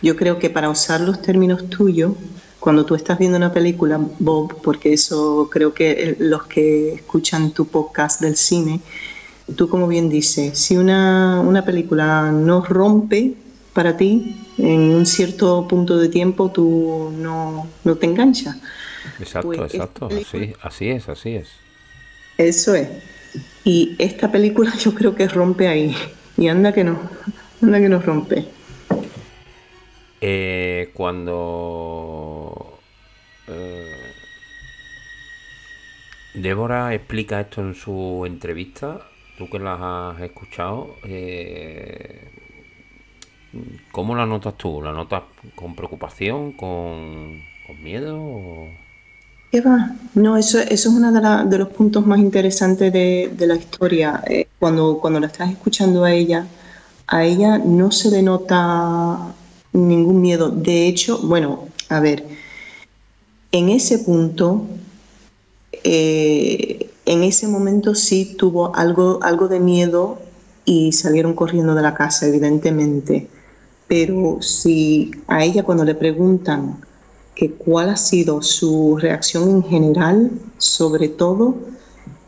Yo 0.01 0.17
creo 0.17 0.37
que 0.37 0.49
para 0.49 0.69
usar 0.69 0.99
los 0.99 1.21
términos 1.21 1.69
tuyos, 1.69 2.11
cuando 2.59 2.85
tú 2.85 2.95
estás 2.95 3.17
viendo 3.17 3.37
una 3.37 3.53
película, 3.53 4.01
Bob, 4.19 4.61
porque 4.61 4.91
eso 4.91 5.47
creo 5.49 5.73
que 5.73 6.17
los 6.19 6.43
que 6.47 6.95
escuchan 6.95 7.51
tu 7.51 7.69
podcast 7.69 8.19
del 8.19 8.35
cine, 8.35 8.81
tú 9.55 9.69
como 9.69 9.87
bien 9.87 10.09
dices, 10.09 10.59
si 10.59 10.75
una, 10.75 11.39
una 11.39 11.63
película 11.63 12.33
no 12.33 12.65
rompe 12.65 13.33
para 13.71 13.95
ti, 13.95 14.35
en 14.57 14.79
un 14.95 15.05
cierto 15.05 15.67
punto 15.67 15.97
de 15.97 16.09
tiempo 16.09 16.51
tú 16.51 17.11
no, 17.17 17.67
te 17.99 18.05
enganchas. 18.05 18.57
Exacto, 19.19 19.47
pues 19.47 19.73
exacto, 19.73 20.07
así, 20.07 20.53
así 20.61 20.89
es, 20.89 21.09
así 21.09 21.35
es. 21.35 21.49
Eso 22.37 22.75
es. 22.75 22.89
Y 23.63 23.95
esta 23.99 24.31
película 24.31 24.73
yo 24.79 24.93
creo 24.93 25.15
que 25.15 25.27
rompe 25.27 25.67
ahí. 25.67 25.95
Y 26.37 26.47
anda 26.47 26.71
que 26.71 26.83
no, 26.83 26.99
anda 27.61 27.79
que 27.79 27.89
nos 27.89 28.05
rompe. 28.05 28.45
Eh, 30.21 30.91
cuando 30.93 32.79
eh, 33.47 34.13
Débora 36.33 36.93
explica 36.93 37.39
esto 37.41 37.61
en 37.61 37.75
su 37.75 38.23
entrevista, 38.25 39.01
tú 39.37 39.49
que 39.49 39.59
las 39.59 39.79
has 39.79 40.21
escuchado, 40.21 40.95
eh, 41.03 42.36
¿cómo 43.91 44.15
la 44.15 44.25
notas 44.25 44.55
tú? 44.57 44.81
¿La 44.81 44.91
notas 44.91 45.23
con 45.55 45.75
preocupación, 45.75 46.53
con, 46.53 47.41
miedo? 47.83 48.67
¿Qué 49.51 49.61
va? 49.61 49.95
No, 50.13 50.37
eso, 50.37 50.59
eso 50.59 50.89
es 50.89 50.95
uno 50.95 51.11
de, 51.11 51.57
los 51.57 51.69
puntos 51.69 52.05
más 52.05 52.19
interesantes 52.19 52.91
de, 52.91 53.47
la 53.47 53.55
historia. 53.55 54.23
Eh, 54.27 54.47
cuando, 54.59 54.99
cuando 54.99 55.19
la 55.19 55.27
estás 55.27 55.51
escuchando 55.51 56.03
a 56.03 56.13
ella, 56.13 56.47
a 57.07 57.23
ella 57.23 57.57
no 57.57 57.91
se 57.91 58.11
le 58.11 58.21
nota 58.21 59.33
ningún 59.73 60.21
miedo. 60.21 60.49
De 60.49 60.87
hecho, 60.87 61.19
bueno, 61.19 61.67
a 61.89 61.99
ver, 61.99 62.25
en 63.51 63.69
ese 63.69 63.99
punto, 63.99 64.65
eh, 65.83 66.89
en 67.05 67.23
ese 67.23 67.47
momento 67.47 67.95
sí 67.95 68.35
tuvo 68.37 68.75
algo, 68.75 69.19
algo 69.23 69.47
de 69.47 69.59
miedo 69.59 70.19
y 70.65 70.91
salieron 70.91 71.33
corriendo 71.33 71.73
de 71.75 71.81
la 71.81 71.93
casa, 71.93 72.27
evidentemente. 72.27 73.29
Pero 73.87 74.37
si 74.41 75.11
a 75.27 75.43
ella 75.43 75.63
cuando 75.63 75.85
le 75.85 75.95
preguntan 75.95 76.77
que 77.35 77.51
cuál 77.51 77.89
ha 77.89 77.97
sido 77.97 78.41
su 78.41 78.97
reacción 78.97 79.49
en 79.49 79.63
general, 79.63 80.31
sobre 80.57 81.07
todo, 81.07 81.55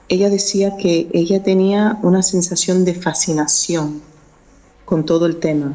ella 0.07 0.29
decía 0.29 0.77
que 0.77 1.07
ella 1.13 1.43
tenía 1.43 1.99
una 2.01 2.21
sensación 2.21 2.85
de 2.85 2.93
fascinación 2.93 4.01
con 4.85 5.05
todo 5.05 5.25
el 5.25 5.37
tema. 5.37 5.73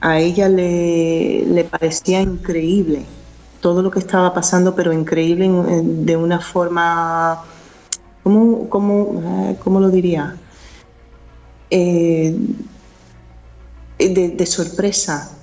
A 0.00 0.18
ella 0.20 0.48
le, 0.48 1.66
parecía 1.70 2.20
increíble 2.20 3.04
todo 3.60 3.82
lo 3.82 3.90
que 3.90 3.98
estaba 3.98 4.32
pasando, 4.32 4.74
pero 4.74 4.92
increíble 4.92 5.48
de 5.82 6.16
una 6.16 6.38
forma, 6.38 7.42
¿cómo, 8.22 8.68
cómo, 8.68 9.56
cómo 9.62 9.80
lo 9.80 9.90
diría? 9.90 10.36
Eh, 11.70 12.36
de, 13.98 14.46
sorpresa. 14.46 15.34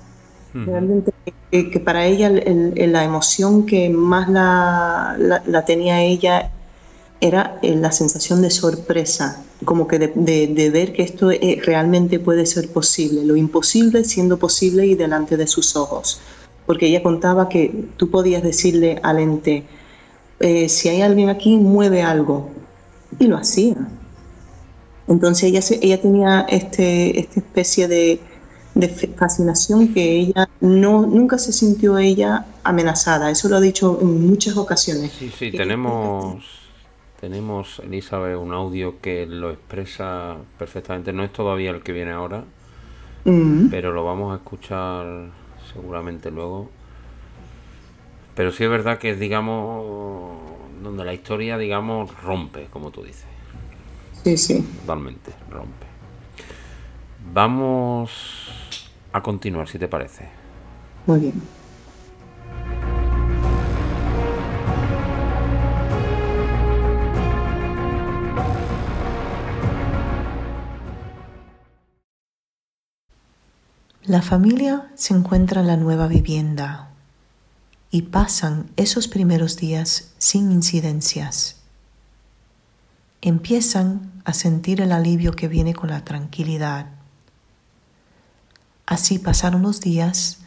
Realmente 0.54 1.12
que, 1.50 1.80
para 1.80 2.06
ella 2.06 2.30
la 2.30 3.04
emoción 3.04 3.66
que 3.66 3.88
más 3.90 4.28
la, 4.28 5.42
la, 5.46 5.64
tenía 5.64 6.02
ella 6.02 6.50
era 7.20 7.58
eh, 7.62 7.74
la 7.76 7.92
sensación 7.92 8.42
de 8.42 8.50
sorpresa, 8.50 9.42
como 9.64 9.86
que 9.86 9.98
de, 9.98 10.70
ver 10.70 10.92
que 10.92 11.02
esto 11.02 11.30
eh, 11.30 11.60
realmente 11.64 12.18
puede 12.18 12.46
ser 12.46 12.70
posible, 12.70 13.24
lo 13.24 13.36
imposible 13.36 14.04
siendo 14.04 14.38
posible 14.38 14.86
y 14.86 14.94
delante 14.94 15.36
de 15.36 15.46
sus 15.46 15.76
ojos. 15.76 16.20
Porque 16.66 16.86
ella 16.86 17.02
contaba 17.02 17.48
que 17.48 17.84
tú 17.96 18.10
podías 18.10 18.42
decirle 18.42 18.98
al 19.02 19.20
ente, 19.20 19.64
eh, 20.40 20.68
si 20.68 20.88
hay 20.88 21.02
alguien 21.02 21.28
aquí, 21.28 21.56
mueve 21.56 22.02
algo. 22.02 22.50
Y 23.18 23.28
lo 23.28 23.36
hacía. 23.36 23.76
Entonces 25.06 25.44
ella, 25.44 25.60
ella 25.80 26.02
tenía 26.02 26.40
este, 26.48 27.20
esta 27.20 27.40
especie 27.40 27.86
de, 27.86 28.20
de 28.76 28.88
fascinación 28.88 29.94
que 29.94 30.18
ella 30.18 30.48
no 30.60 31.06
nunca 31.06 31.38
se 31.38 31.52
sintió 31.52 31.96
ella 31.96 32.44
amenazada. 32.62 33.30
Eso 33.30 33.48
lo 33.48 33.56
ha 33.56 33.60
dicho 33.60 33.98
en 34.00 34.28
muchas 34.28 34.56
ocasiones. 34.56 35.12
Sí, 35.18 35.32
sí, 35.36 35.50
tenemos 35.50 36.44
tenemos 37.20 37.80
Elizabeth 37.80 38.36
un 38.36 38.52
audio 38.52 39.00
que 39.00 39.24
lo 39.26 39.50
expresa 39.50 40.36
perfectamente. 40.58 41.12
No 41.14 41.24
es 41.24 41.32
todavía 41.32 41.70
el 41.70 41.82
que 41.82 41.92
viene 41.92 42.12
ahora, 42.12 42.44
mm. 43.24 43.68
pero 43.70 43.92
lo 43.92 44.04
vamos 44.04 44.34
a 44.34 44.36
escuchar 44.36 45.30
seguramente 45.72 46.30
luego. 46.30 46.70
Pero 48.34 48.52
sí 48.52 48.64
es 48.64 48.70
verdad 48.70 48.98
que 48.98 49.10
es, 49.10 49.18
digamos, 49.18 50.38
donde 50.82 51.04
la 51.06 51.14
historia, 51.14 51.56
digamos, 51.56 52.14
rompe, 52.22 52.66
como 52.70 52.90
tú 52.90 53.02
dices. 53.02 53.24
Sí, 54.22 54.36
sí. 54.36 54.68
Totalmente, 54.82 55.32
rompe. 55.50 55.86
Vamos 57.32 58.45
a 59.16 59.22
continuar, 59.22 59.68
si 59.68 59.78
te 59.78 59.88
parece. 59.88 60.28
Muy 61.06 61.20
bien. 61.20 61.42
La 74.04 74.22
familia 74.22 74.88
se 74.94 75.14
encuentra 75.14 75.62
en 75.62 75.66
la 75.66 75.76
nueva 75.76 76.06
vivienda 76.06 76.90
y 77.90 78.02
pasan 78.02 78.70
esos 78.76 79.08
primeros 79.08 79.56
días 79.56 80.14
sin 80.18 80.52
incidencias. 80.52 81.56
Empiezan 83.20 84.12
a 84.24 84.32
sentir 84.32 84.80
el 84.80 84.92
alivio 84.92 85.32
que 85.32 85.48
viene 85.48 85.74
con 85.74 85.90
la 85.90 86.04
tranquilidad 86.04 86.95
Así 88.86 89.18
pasaron 89.18 89.62
los 89.62 89.80
días 89.80 90.38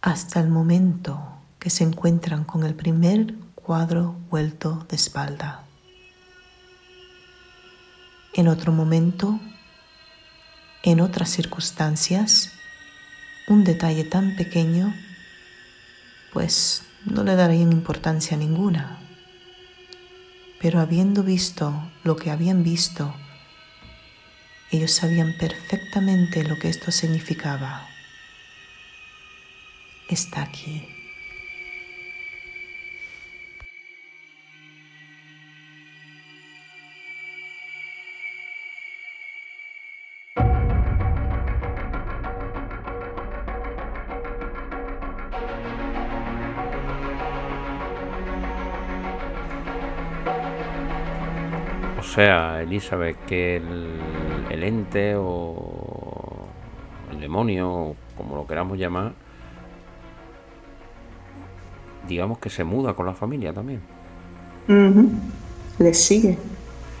hasta 0.00 0.40
el 0.40 0.48
momento 0.48 1.20
que 1.58 1.68
se 1.68 1.84
encuentran 1.84 2.44
con 2.44 2.64
el 2.64 2.74
primer 2.74 3.34
cuadro 3.54 4.16
vuelto 4.30 4.86
de 4.88 4.96
espalda. 4.96 5.64
En 8.32 8.48
otro 8.48 8.72
momento, 8.72 9.38
en 10.82 11.00
otras 11.00 11.28
circunstancias, 11.28 12.52
un 13.46 13.64
detalle 13.64 14.04
tan 14.04 14.36
pequeño, 14.36 14.94
pues 16.32 16.84
no 17.04 17.24
le 17.24 17.36
darían 17.36 17.72
importancia 17.72 18.38
ninguna. 18.38 18.98
Pero 20.62 20.80
habiendo 20.80 21.22
visto 21.22 21.90
lo 22.04 22.16
que 22.16 22.30
habían 22.30 22.62
visto, 22.62 23.14
ellos 24.70 24.92
sabían 24.92 25.32
perfectamente 25.32 26.44
lo 26.44 26.58
que 26.58 26.68
esto 26.68 26.92
significaba. 26.92 27.88
Está 30.08 30.42
aquí. 30.42 30.86
O 51.98 52.02
sea, 52.02 52.60
Elizabeth, 52.62 53.16
que 53.26 53.56
el 53.56 54.29
el 54.50 54.64
ente 54.64 55.14
o 55.16 56.46
el 57.12 57.20
demonio, 57.20 57.94
como 58.16 58.36
lo 58.36 58.46
queramos 58.46 58.78
llamar, 58.78 59.12
digamos 62.08 62.38
que 62.38 62.50
se 62.50 62.64
muda 62.64 62.94
con 62.94 63.06
la 63.06 63.14
familia 63.14 63.52
también. 63.52 63.80
Le 65.78 65.94
sigue, 65.94 66.36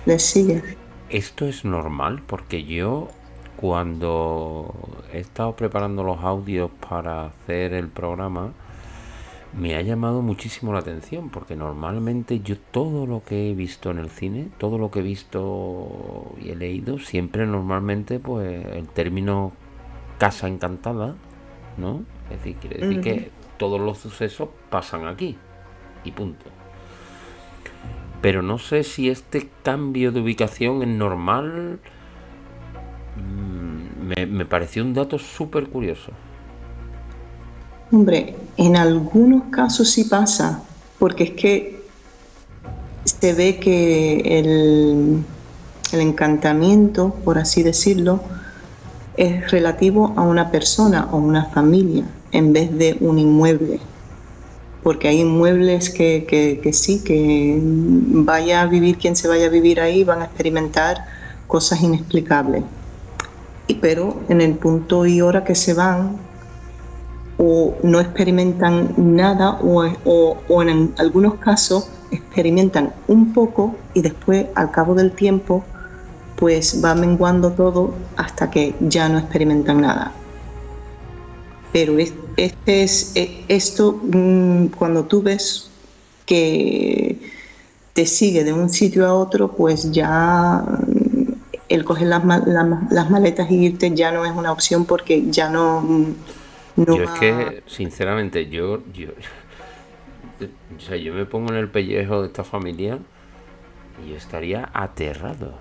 le 0.06 0.18
sigue. 0.18 0.62
Esto 1.08 1.46
es 1.46 1.64
normal 1.64 2.22
porque 2.26 2.64
yo 2.64 3.08
cuando 3.56 4.74
he 5.12 5.18
estado 5.18 5.54
preparando 5.54 6.02
los 6.02 6.22
audios 6.22 6.70
para 6.88 7.26
hacer 7.26 7.74
el 7.74 7.88
programa, 7.88 8.52
me 9.52 9.74
ha 9.76 9.82
llamado 9.82 10.22
muchísimo 10.22 10.72
la 10.72 10.78
atención 10.78 11.28
porque 11.30 11.56
normalmente 11.56 12.40
yo 12.40 12.56
todo 12.58 13.06
lo 13.06 13.24
que 13.24 13.50
he 13.50 13.54
visto 13.54 13.90
en 13.90 13.98
el 13.98 14.10
cine, 14.10 14.48
todo 14.58 14.78
lo 14.78 14.90
que 14.90 15.00
he 15.00 15.02
visto 15.02 16.32
y 16.40 16.50
he 16.50 16.56
leído, 16.56 16.98
siempre 16.98 17.46
normalmente 17.46 18.18
pues 18.20 18.64
el 18.66 18.86
término 18.88 19.52
casa 20.18 20.48
encantada, 20.48 21.14
¿no? 21.76 22.04
Es 22.30 22.38
decir, 22.38 22.56
quiere 22.56 22.86
decir 22.86 23.00
que 23.00 23.30
todos 23.56 23.80
los 23.80 23.98
sucesos 23.98 24.50
pasan 24.70 25.06
aquí 25.06 25.36
y 26.04 26.12
punto. 26.12 26.46
Pero 28.22 28.42
no 28.42 28.58
sé 28.58 28.84
si 28.84 29.08
este 29.08 29.48
cambio 29.62 30.12
de 30.12 30.20
ubicación 30.20 30.82
es 30.82 30.88
normal. 30.88 31.80
Mm, 33.16 34.06
me, 34.06 34.26
me 34.26 34.44
pareció 34.44 34.84
un 34.84 34.94
dato 34.94 35.18
súper 35.18 35.68
curioso. 35.68 36.12
Hombre, 37.92 38.36
en 38.56 38.76
algunos 38.76 39.44
casos 39.50 39.90
sí 39.90 40.04
pasa, 40.04 40.62
porque 41.00 41.24
es 41.24 41.30
que 41.32 41.82
se 43.04 43.32
ve 43.32 43.58
que 43.58 44.38
el, 44.38 45.24
encantamiento, 45.92 47.16
por 47.24 47.38
así 47.38 47.64
decirlo, 47.64 48.20
es 49.16 49.50
relativo 49.50 50.14
a 50.16 50.22
una 50.22 50.52
persona 50.52 51.08
o 51.10 51.16
una 51.16 51.46
familia 51.46 52.04
en 52.30 52.52
vez 52.52 52.76
de 52.78 52.96
un 53.00 53.18
inmueble. 53.18 53.80
Porque 54.84 55.08
hay 55.08 55.22
inmuebles 55.22 55.90
que, 55.90 56.26
que, 56.62 56.72
sí, 56.72 57.02
que 57.02 57.58
vaya 57.60 58.62
a 58.62 58.66
vivir 58.66 58.98
quien 58.98 59.16
se 59.16 59.26
vaya 59.26 59.46
a 59.46 59.50
vivir 59.50 59.80
ahí, 59.80 60.04
van 60.04 60.22
a 60.22 60.26
experimentar 60.26 60.98
cosas 61.48 61.82
inexplicables. 61.82 62.62
Pero 63.80 64.20
en 64.28 64.40
el 64.40 64.54
punto 64.54 65.06
y 65.06 65.20
hora 65.20 65.42
que 65.42 65.56
se 65.56 65.74
van, 65.74 66.29
o 67.42 67.74
no 67.82 68.00
experimentan 68.00 68.92
nada 68.98 69.58
o, 69.62 70.62
en 70.62 70.94
algunos 70.98 71.36
casos 71.36 71.88
experimentan 72.10 72.92
un 73.08 73.32
poco 73.32 73.74
y 73.94 74.02
después 74.02 74.46
al 74.56 74.70
cabo 74.70 74.94
del 74.94 75.12
tiempo 75.12 75.64
pues 76.36 76.82
va 76.84 76.94
menguando 76.94 77.52
todo 77.52 77.94
hasta 78.16 78.50
que 78.50 78.74
ya 78.80 79.08
no 79.08 79.18
experimentan 79.18 79.80
nada. 79.80 80.12
Pero 81.72 81.98
este 81.98 82.82
es, 82.82 83.12
e, 83.14 83.44
esto 83.48 83.98
mm, 84.02 84.66
cuando 84.76 85.04
tú 85.04 85.22
ves 85.22 85.70
que 86.26 87.18
te 87.94 88.04
sigue 88.04 88.44
de 88.44 88.52
un 88.52 88.68
sitio 88.68 89.06
a 89.06 89.14
otro, 89.14 89.52
pues 89.52 89.90
ya 89.92 90.62
mm, 90.62 91.32
el 91.70 91.84
coger 91.84 92.08
las, 92.08 92.22
las 92.90 93.10
maletas 93.10 93.50
y 93.50 93.66
irte 93.66 93.94
ya 93.94 94.10
no 94.12 94.26
es 94.26 94.32
una 94.32 94.52
opción 94.52 94.84
porque 94.84 95.30
ya 95.30 95.48
no 95.48 95.84
mm, 96.76 96.84
yo 96.84 97.02
es 97.02 97.10
que, 97.12 97.62
sinceramente, 97.66 98.48
yo, 98.48 98.82
yo, 98.92 99.08
o 100.76 100.80
sea, 100.80 100.96
yo 100.96 101.14
me 101.14 101.26
pongo 101.26 101.52
en 101.52 101.58
el 101.58 101.68
pellejo 101.68 102.22
de 102.22 102.28
esta 102.28 102.44
familia 102.44 102.98
y 104.04 104.10
yo 104.10 104.16
estaría 104.16 104.70
aterrado. 104.72 105.54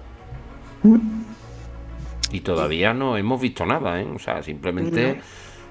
Y 2.32 2.42
todavía 2.42 2.94
no 2.94 3.18
hemos 3.18 3.42
visto 3.42 3.66
nada, 3.66 4.02
¿eh? 4.02 4.08
O 4.14 4.20
sea, 4.20 4.44
simplemente 4.44 5.20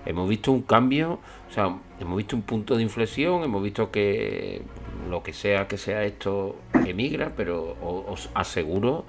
hemos 0.05 0.28
visto 0.28 0.53
un 0.53 0.62
cambio, 0.62 1.20
o 1.49 1.53
sea, 1.53 1.76
hemos 2.01 2.16
visto 2.16 2.36
un 2.36 2.43
punto 2.43 2.76
de 2.76 2.82
inflexión, 2.82 3.43
hemos 3.43 3.62
visto 3.62 3.91
que 3.91 4.62
lo 5.09 5.22
que 5.22 5.32
sea 5.32 5.68
que 5.68 5.78
sea 5.78 6.05
esto 6.05 6.57
emigra, 6.86 7.32
pero 7.36 7.76
os 7.80 8.30
aseguro 8.34 9.05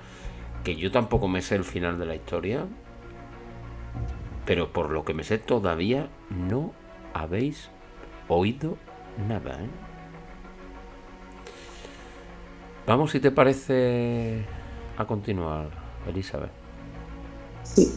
que 0.64 0.76
yo 0.76 0.92
tampoco 0.92 1.28
me 1.28 1.42
sé 1.42 1.56
el 1.56 1.64
final 1.64 2.00
de 2.00 2.06
la 2.06 2.16
historia 2.16 2.66
pero 4.50 4.74
por 4.74 4.90
lo 4.90 5.06
que 5.06 5.14
me 5.14 5.24
sé 5.24 5.38
todavía 5.38 6.10
no 6.32 6.74
habéis 7.14 7.70
oído 8.28 8.78
nada. 9.28 9.64
¿eh? 9.64 9.70
Vamos, 12.88 13.12
si 13.12 13.20
te 13.20 13.30
parece, 13.30 14.44
a 14.98 15.06
continuar, 15.06 15.70
Elizabeth. 16.08 16.50
Sí. 17.62 17.94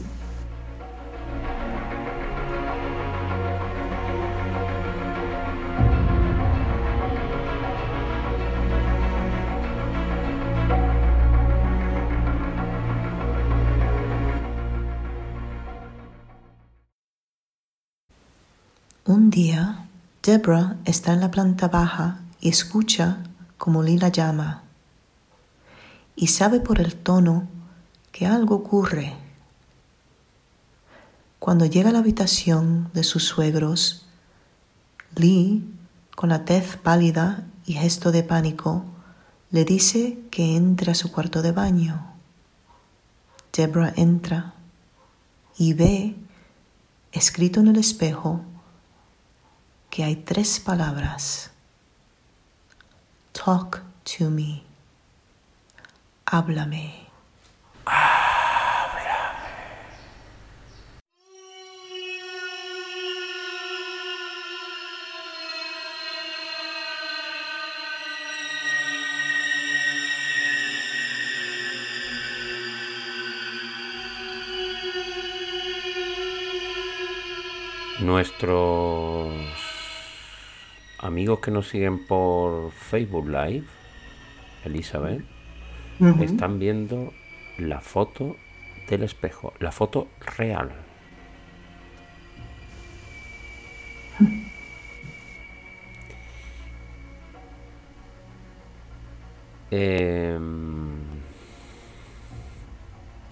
Un 19.04 19.30
día, 19.30 19.88
Deborah 20.22 20.76
está 20.84 21.12
en 21.12 21.18
la 21.18 21.32
planta 21.32 21.66
baja 21.66 22.20
y 22.40 22.50
escucha 22.50 23.18
como 23.58 23.82
Lila 23.82 24.10
llama. 24.10 24.62
Y 26.14 26.28
sabe 26.28 26.60
por 26.60 26.80
el 26.80 26.94
tono 26.94 27.48
que 28.12 28.26
algo 28.26 28.54
ocurre. 28.54 29.16
Cuando 31.40 31.66
llega 31.66 31.90
a 31.90 31.92
la 31.92 31.98
habitación 31.98 32.90
de 32.94 33.02
sus 33.02 33.24
suegros, 33.24 34.06
Lee, 35.16 35.68
con 36.14 36.28
la 36.28 36.44
tez 36.44 36.76
pálida 36.76 37.44
y 37.66 37.72
gesto 37.72 38.12
de 38.12 38.22
pánico, 38.22 38.84
le 39.50 39.64
dice 39.64 40.20
que 40.30 40.54
entre 40.54 40.92
a 40.92 40.94
su 40.94 41.10
cuarto 41.10 41.42
de 41.42 41.50
baño. 41.50 42.06
Deborah 43.52 43.94
entra 43.96 44.54
y 45.58 45.72
ve, 45.72 46.14
escrito 47.10 47.58
en 47.58 47.66
el 47.66 47.78
espejo, 47.78 48.42
que 49.92 50.04
hay 50.04 50.16
tres 50.16 50.58
palabras. 50.58 51.50
Talk 53.32 53.82
to 54.04 54.30
me. 54.30 54.62
Háblame. 56.24 57.02
Nuestros 78.00 79.01
amigos 81.02 81.40
que 81.40 81.50
nos 81.50 81.68
siguen 81.68 82.06
por 82.06 82.70
Facebook 82.70 83.28
Live, 83.28 83.66
Elizabeth, 84.64 85.24
están 86.20 86.58
viendo 86.58 87.12
la 87.58 87.80
foto 87.80 88.36
del 88.88 89.02
espejo, 89.02 89.52
la 89.58 89.72
foto 89.72 90.08
real. 90.36 90.70
Em, 99.74 101.00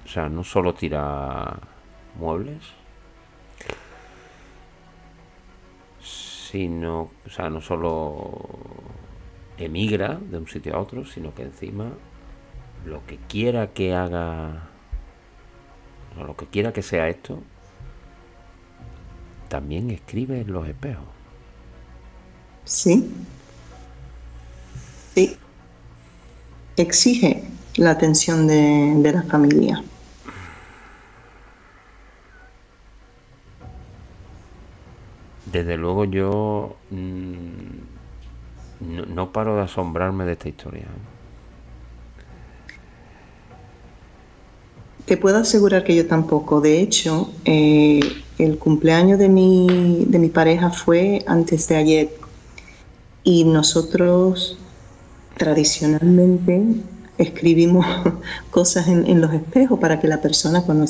o 0.06 0.08
sea, 0.08 0.30
no 0.30 0.42
solo 0.42 0.72
tira 0.72 1.54
muebles, 2.18 2.72
sino, 6.50 7.10
o 7.26 7.30
sea, 7.30 7.48
no 7.48 7.60
solo 7.60 8.40
emigra 9.58 10.18
de 10.30 10.38
un 10.38 10.48
sitio 10.48 10.74
a 10.74 10.80
otro, 10.80 11.04
sino 11.04 11.34
que 11.34 11.42
encima 11.42 11.92
lo 12.84 13.04
que 13.06 13.18
quiera 13.28 13.68
que 13.68 13.94
haga, 13.94 14.68
o 16.18 16.24
lo 16.24 16.36
que 16.36 16.46
quiera 16.46 16.72
que 16.72 16.82
sea 16.82 17.08
esto, 17.08 17.38
también 19.48 19.90
escribe 19.90 20.40
en 20.40 20.52
los 20.52 20.66
espejos. 20.66 21.04
Sí. 22.64 23.12
Sí. 25.14 25.36
Exige 26.76 27.44
la 27.76 27.90
atención 27.90 28.46
de, 28.46 28.94
de 28.96 29.12
la 29.12 29.22
familia. 29.24 29.84
Desde 35.52 35.76
luego 35.76 36.04
yo 36.04 36.76
mm, 36.90 37.90
no, 39.14 39.32
paro 39.32 39.56
de 39.56 39.62
asombrarme 39.62 40.24
de 40.24 40.32
esta 40.32 40.48
historia. 40.48 40.86
Te 45.04 45.16
puedo 45.16 45.38
asegurar 45.38 45.84
que 45.84 45.96
yo 45.96 46.06
tampoco. 46.06 46.60
De 46.60 46.80
hecho, 46.80 47.32
eh, 47.44 48.00
el 48.38 48.58
cumpleaños 48.58 49.18
de 49.18 49.28
mi, 49.28 50.04
de 50.06 50.18
mi 50.18 50.28
pareja 50.28 50.70
fue 50.70 51.24
antes 51.26 51.66
de 51.68 51.76
ayer 51.76 52.10
y 53.24 53.44
nosotros 53.44 54.56
tradicionalmente 55.36 56.62
escribimos 57.18 57.86
cosas 58.50 58.88
en, 58.88 59.20
los 59.20 59.32
espejos 59.32 59.78
para 59.78 60.00
que 60.00 60.08
la 60.08 60.20
persona, 60.20 60.62
cuando 60.62 60.86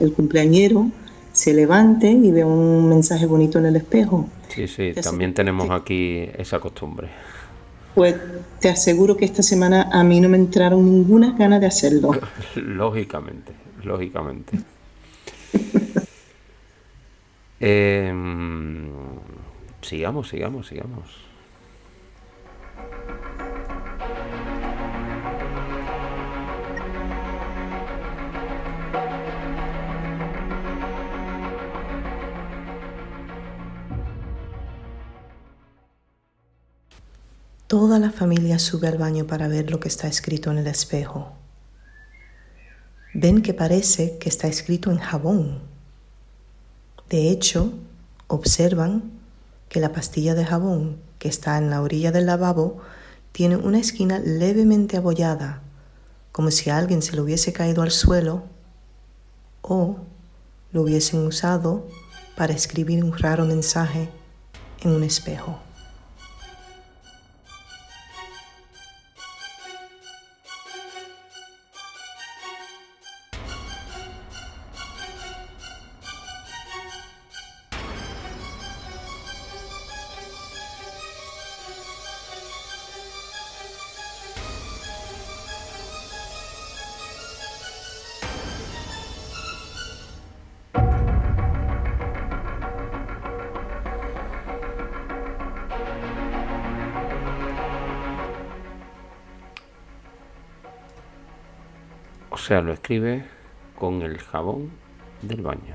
el 0.00 0.12
cumpleañero, 0.12 0.90
se 1.38 1.54
levante 1.54 2.10
y 2.10 2.32
ve 2.32 2.42
un 2.42 2.88
mensaje 2.88 3.24
bonito 3.24 3.60
en 3.60 3.66
el 3.66 3.76
espejo. 3.76 4.28
Sí, 4.48 4.66
sí, 4.66 4.92
también 5.00 5.34
tenemos 5.34 5.70
aquí 5.70 6.28
esa 6.36 6.58
costumbre. 6.58 7.10
Pues 7.94 8.16
te 8.58 8.68
aseguro 8.68 9.16
que 9.16 9.24
esta 9.24 9.44
semana 9.44 9.88
a 9.92 10.02
mí 10.02 10.20
no 10.20 10.28
me 10.28 10.36
entraron 10.36 10.84
ninguna 10.84 11.36
ganas 11.38 11.60
de 11.60 11.66
hacerlo. 11.66 12.10
lógicamente, 12.56 13.52
lógicamente. 13.84 14.58
Em, 17.60 18.88
sigamos, 19.82 20.28
sigamos, 20.28 20.68
sigamos. 20.68 21.27
Toda 37.80 38.00
la 38.00 38.10
familia 38.10 38.58
sube 38.58 38.88
al 38.88 38.98
baño 38.98 39.28
para 39.28 39.46
ver 39.46 39.70
lo 39.70 39.78
que 39.78 39.86
está 39.86 40.08
escrito 40.08 40.50
en 40.50 40.58
el 40.58 40.66
espejo. 40.66 41.30
Ven 43.14 43.40
que 43.40 43.54
parece 43.54 44.18
que 44.18 44.28
está 44.28 44.48
escrito 44.48 44.90
en 44.90 44.98
jabón 44.98 45.60
De 47.08 47.30
hecho, 47.30 47.72
observan 48.26 49.12
que 49.68 49.78
la 49.78 49.92
pastilla 49.92 50.34
de 50.34 50.44
jabón 50.44 50.96
que 51.20 51.28
está 51.28 51.56
en 51.56 51.70
la 51.70 51.80
orilla 51.80 52.10
del 52.10 52.26
lavabo 52.26 52.78
tiene 53.30 53.54
una 53.54 53.78
esquina 53.78 54.18
levemente 54.18 54.96
abollada, 54.96 55.62
como 56.32 56.50
si 56.50 56.70
alguien 56.70 57.00
se 57.00 57.14
lo 57.14 57.22
hubiese 57.22 57.52
caído 57.52 57.82
al 57.82 57.92
suelo 57.92 58.42
o 59.62 59.98
lo 60.72 60.82
hubiesen 60.82 61.24
usado 61.24 61.86
para 62.36 62.54
escribir 62.54 63.04
un 63.04 63.16
raro 63.16 63.44
mensaje 63.44 64.08
en 64.80 64.90
un 64.90 65.04
espejo. 65.04 65.67
Escribe 102.88 103.22
con 103.78 104.00
el 104.00 104.16
jabón 104.16 104.70
del 105.20 105.42
baño. 105.42 105.74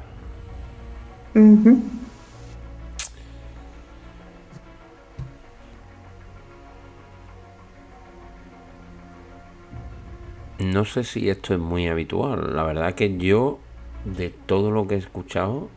No 10.58 10.86
sé 10.86 11.04
si 11.04 11.30
esto 11.30 11.54
es 11.54 11.60
muy 11.60 11.88
habitual. 11.88 12.56
La 12.56 12.64
verdad 12.64 12.96
que 12.96 13.16
yo, 13.16 13.60
de 14.06 14.32
todo 14.32 14.72
lo 14.72 14.88
que 14.88 14.96
he 14.96 14.98
escuchado, 14.98 15.70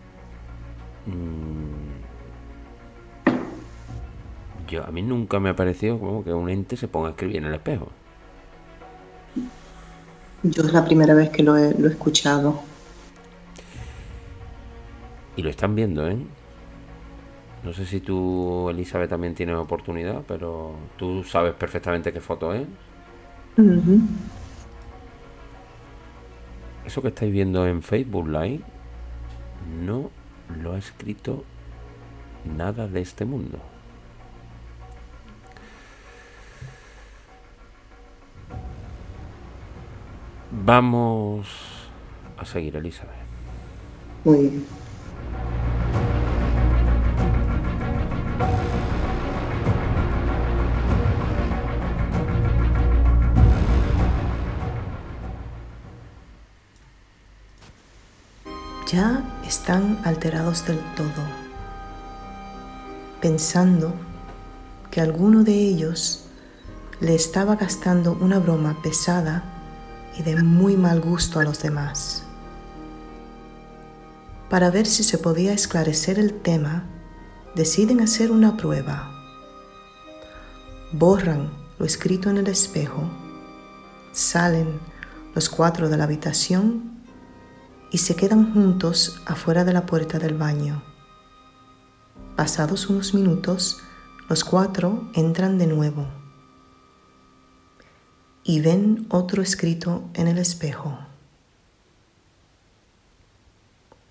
mm, 1.04 1.96
yo 4.68 4.86
a 4.86 4.90
mí 4.90 5.02
nunca 5.02 5.38
me 5.38 5.50
ha 5.50 5.56
parecido 5.56 5.98
como 6.00 6.24
que 6.24 6.32
un 6.32 6.48
ente 6.48 6.78
se 6.78 6.88
ponga 6.88 7.08
a 7.08 7.10
escribir 7.10 7.36
en 7.36 7.44
el 7.44 7.54
espejo. 7.54 7.92
Yo 10.50 10.62
es 10.62 10.72
la 10.72 10.84
primera 10.84 11.14
vez 11.14 11.30
que 11.30 11.42
lo 11.42 11.56
he, 11.56 11.70
escuchado. 11.86 12.60
Y 15.36 15.42
lo 15.42 15.50
están 15.50 15.74
viendo, 15.74 16.08
¿eh? 16.08 16.16
No 17.64 17.72
sé 17.72 17.84
si 17.84 18.00
tú, 18.00 18.68
Elizabeth, 18.70 19.10
también 19.10 19.34
tienes 19.34 19.56
oportunidad, 19.56 20.22
pero 20.28 20.74
tú 20.96 21.24
sabes 21.24 21.52
perfectamente 21.54 22.12
qué 22.12 22.20
foto 22.20 22.54
es. 22.54 22.66
Eso 26.86 27.02
que 27.02 27.08
estáis 27.08 27.32
viendo 27.32 27.66
en 27.66 27.82
Facebook 27.82 28.28
Live 28.28 28.62
no 29.84 30.10
lo 30.62 30.74
ha 30.74 30.78
escrito 30.78 31.42
nada 32.44 32.86
de 32.86 33.00
este 33.00 33.24
mundo. 33.24 33.58
Vamos 40.66 41.46
a 42.36 42.44
seguir, 42.44 42.74
Elizabeth. 42.74 43.14
Muy 44.24 44.38
bien. 44.38 44.66
Ya 58.90 59.22
están 59.46 60.00
alterados 60.02 60.66
del 60.66 60.80
todo, 60.96 61.06
pensando 63.20 63.94
que 64.90 65.00
alguno 65.00 65.44
de 65.44 65.52
ellos 65.52 66.24
le 66.98 67.14
estaba 67.14 67.54
gastando 67.54 68.18
una 68.20 68.40
broma 68.40 68.76
pesada 68.82 69.55
y 70.18 70.22
de 70.22 70.42
muy 70.42 70.76
mal 70.76 71.00
gusto 71.00 71.38
a 71.38 71.44
los 71.44 71.62
demás. 71.62 72.24
Para 74.48 74.70
ver 74.70 74.86
si 74.86 75.02
se 75.02 75.18
podía 75.18 75.52
esclarecer 75.52 76.18
el 76.18 76.32
tema, 76.32 76.84
deciden 77.54 78.00
hacer 78.00 78.30
una 78.30 78.56
prueba. 78.56 79.12
Borran 80.92 81.50
lo 81.78 81.84
escrito 81.84 82.30
en 82.30 82.38
el 82.38 82.46
espejo, 82.46 83.02
salen 84.12 84.80
los 85.34 85.48
cuatro 85.48 85.88
de 85.88 85.96
la 85.96 86.04
habitación 86.04 87.02
y 87.90 87.98
se 87.98 88.16
quedan 88.16 88.54
juntos 88.54 89.20
afuera 89.26 89.64
de 89.64 89.72
la 89.72 89.84
puerta 89.84 90.18
del 90.18 90.34
baño. 90.34 90.82
Pasados 92.36 92.88
unos 92.88 93.14
minutos, 93.14 93.78
los 94.28 94.44
cuatro 94.44 95.08
entran 95.14 95.58
de 95.58 95.66
nuevo 95.66 96.25
y 98.48 98.60
ven 98.60 99.06
otro 99.10 99.42
escrito 99.42 100.08
en 100.14 100.28
el 100.28 100.38
espejo. 100.38 100.96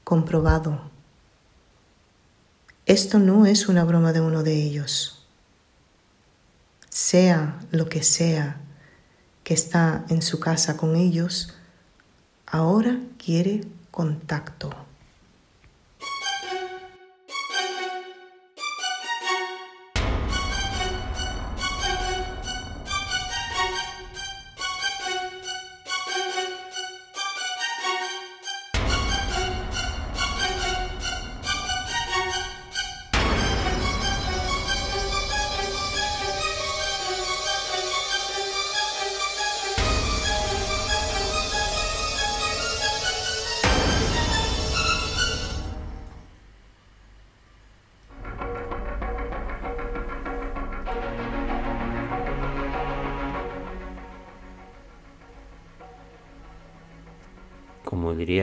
Comprobado. 0.03 0.81
Esto 2.85 3.17
no 3.17 3.45
es 3.45 3.69
una 3.69 3.85
broma 3.85 4.11
de 4.11 4.19
uno 4.19 4.43
de 4.43 4.61
ellos. 4.61 5.25
Sea 6.89 7.57
lo 7.71 7.87
que 7.87 8.03
sea 8.03 8.59
que 9.45 9.53
está 9.53 10.03
en 10.09 10.21
su 10.21 10.41
casa 10.41 10.75
con 10.75 10.97
ellos, 10.97 11.53
ahora 12.45 12.99
quiere 13.17 13.61
contacto. 13.89 14.84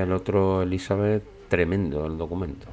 El 0.03 0.13
otro 0.13 0.63
Elizabeth, 0.63 1.23
tremendo 1.49 2.07
el 2.07 2.19
documento. 2.19 2.67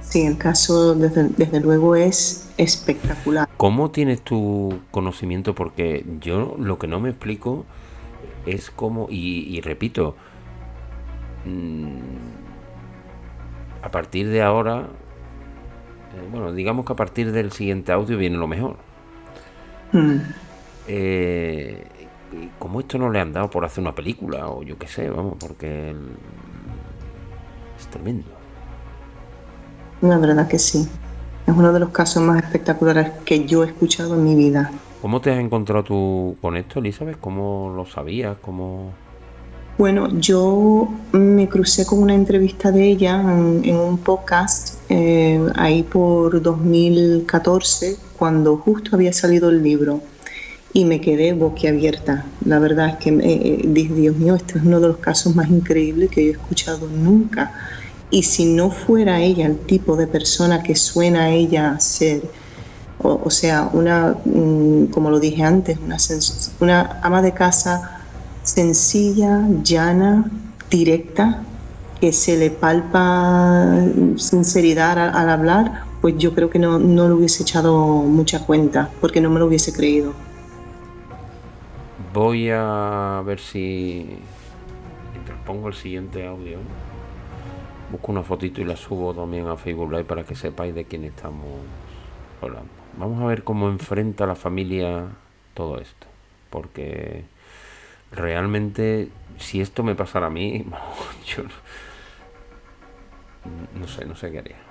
Sí, 0.00 0.24
el 0.24 0.38
caso 0.38 0.94
desde, 0.94 1.60
luego 1.60 1.94
es 1.94 2.50
espectacular. 2.56 3.48
¿Cómo 3.58 3.90
tienes 3.90 4.22
tu 4.22 4.80
conocimiento? 4.90 5.54
Porque 5.54 6.04
yo 6.20 6.56
lo 6.58 6.78
que 6.78 6.86
no 6.86 6.98
me 6.98 7.10
explico 7.10 7.66
es 8.46 8.70
cómo, 8.70 9.06
y, 9.10 9.60
repito, 9.60 10.16
mm, 11.44 11.98
a 13.82 13.90
partir 13.90 14.28
de 14.28 14.40
ahora, 14.40 14.88
eh, 16.14 16.28
bueno, 16.30 16.52
digamos 16.54 16.86
que 16.86 16.92
a 16.94 16.96
partir 16.96 17.32
del 17.32 17.52
siguiente 17.52 17.92
audio 17.92 18.16
viene 18.16 18.38
lo 18.38 18.46
mejor. 18.48 18.76
Mm. 19.92 20.16
Eh, 20.88 21.84
como 22.58 22.80
esto 22.80 22.98
no 22.98 23.10
le 23.10 23.20
han 23.20 23.32
dado 23.32 23.50
por 23.50 23.64
hacer 23.64 23.80
una 23.82 23.94
película 23.94 24.48
o 24.48 24.62
yo 24.62 24.78
qué 24.78 24.86
sé, 24.86 25.08
vamos, 25.10 25.34
porque 25.38 25.94
es 27.78 27.86
tremendo. 27.88 28.26
La 30.00 30.18
verdad 30.18 30.46
que 30.48 30.58
sí. 30.58 30.88
Es 31.46 31.54
uno 31.54 31.72
de 31.72 31.80
los 31.80 31.90
casos 31.90 32.22
más 32.22 32.42
espectaculares 32.42 33.10
que 33.24 33.46
yo 33.46 33.64
he 33.64 33.68
escuchado 33.68 34.14
en 34.14 34.24
mi 34.24 34.34
vida. 34.34 34.70
¿Cómo 35.00 35.20
te 35.20 35.32
has 35.32 35.38
encontrado 35.38 35.82
tú 35.82 36.36
con 36.42 36.56
esto, 36.56 36.80
Elizabeth? 36.80 37.18
¿Cómo 37.20 37.72
lo 37.74 37.86
sabías? 37.86 38.36
¿Cómo... 38.42 38.92
Bueno, 39.78 40.08
yo 40.18 40.88
me 41.12 41.48
crucé 41.48 41.86
con 41.86 42.02
una 42.02 42.14
entrevista 42.14 42.72
de 42.72 42.84
ella 42.84 43.20
en, 43.20 43.76
un 43.76 43.98
podcast 43.98 44.74
eh, 44.88 45.40
ahí 45.54 45.84
por 45.84 46.42
2014, 46.42 47.96
cuando 48.18 48.56
justo 48.56 48.96
había 48.96 49.12
salido 49.12 49.50
el 49.50 49.62
libro 49.62 50.00
y 50.72 50.84
me 50.84 51.00
quedé 51.00 51.32
boquiabierta. 51.32 52.24
La 52.44 52.58
verdad 52.58 52.90
es 52.90 52.96
que 52.96 53.10
eh, 53.10 53.62
dije, 53.66 53.94
Dios 53.94 54.16
mío, 54.16 54.34
este 54.34 54.58
es 54.58 54.64
uno 54.64 54.80
de 54.80 54.88
los 54.88 54.98
casos 54.98 55.34
más 55.34 55.48
increíbles 55.48 56.10
que 56.10 56.24
yo 56.24 56.28
he 56.30 56.32
escuchado 56.32 56.88
nunca. 56.88 57.52
Y 58.10 58.22
si 58.22 58.46
no 58.46 58.70
fuera 58.70 59.20
ella 59.20 59.46
el 59.46 59.58
tipo 59.58 59.96
de 59.96 60.06
persona 60.06 60.62
que 60.62 60.76
suena 60.76 61.24
a 61.24 61.30
ella 61.30 61.78
ser, 61.80 62.22
o, 62.98 63.30
sea, 63.30 63.70
una, 63.72 64.16
mm, 64.24 64.86
como 64.86 65.10
lo 65.10 65.20
dije 65.20 65.42
antes, 65.42 65.78
una, 66.60 67.00
ama 67.02 67.22
de 67.22 67.32
casa 67.32 68.02
sencilla, 68.42 69.46
llana, 69.62 70.30
directa, 70.70 71.44
que 72.00 72.12
se 72.12 72.36
le 72.36 72.50
palpa 72.50 73.74
sinceridad 74.16 74.98
al, 75.14 75.28
hablar, 75.28 75.82
pues 76.00 76.16
yo 76.16 76.34
creo 76.34 76.48
que 76.48 76.58
no, 76.58 76.78
no 76.78 77.08
lo 77.08 77.16
hubiese 77.16 77.42
echado 77.42 77.76
mucha 78.02 78.40
cuenta, 78.46 78.90
porque 79.00 79.20
no 79.20 79.30
me 79.30 79.38
lo 79.38 79.46
hubiese 79.46 79.72
creído. 79.72 80.27
Voy 82.18 82.50
a 82.50 83.22
ver 83.24 83.38
si 83.38 84.18
pongo 85.46 85.68
el 85.68 85.74
siguiente 85.74 86.26
audio. 86.26 86.58
Busco 87.92 88.10
una 88.10 88.24
fotito 88.24 88.60
y 88.60 88.64
la 88.64 88.74
subo 88.74 89.14
también 89.14 89.46
a 89.46 89.56
Facebook 89.56 89.92
Live 89.92 90.02
para 90.02 90.24
que 90.24 90.34
sepáis 90.34 90.74
de 90.74 90.84
quién 90.84 91.04
estamos 91.04 91.46
hablando. 92.42 92.70
Vamos 92.98 93.22
a 93.22 93.26
ver 93.26 93.44
cómo 93.44 93.68
enfrenta 93.68 94.26
la 94.26 94.34
familia 94.34 95.04
todo 95.54 95.78
esto. 95.78 96.08
Porque 96.50 97.22
realmente, 98.10 99.10
si 99.36 99.60
esto 99.60 99.84
me 99.84 99.94
pasara 99.94 100.26
a 100.26 100.30
mí, 100.30 100.66
yo 101.24 101.44
no 103.78 103.86
sé, 103.86 104.06
no 104.06 104.16
sé 104.16 104.32
qué 104.32 104.40
haría. 104.40 104.67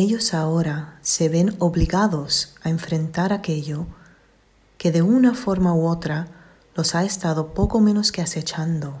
Ellos 0.00 0.32
ahora 0.32 0.98
se 1.02 1.28
ven 1.28 1.54
obligados 1.58 2.54
a 2.62 2.70
enfrentar 2.70 3.34
aquello 3.34 3.86
que 4.78 4.92
de 4.92 5.02
una 5.02 5.34
forma 5.34 5.74
u 5.74 5.86
otra 5.86 6.28
los 6.74 6.94
ha 6.94 7.04
estado 7.04 7.52
poco 7.52 7.82
menos 7.82 8.10
que 8.10 8.22
acechando. 8.22 8.94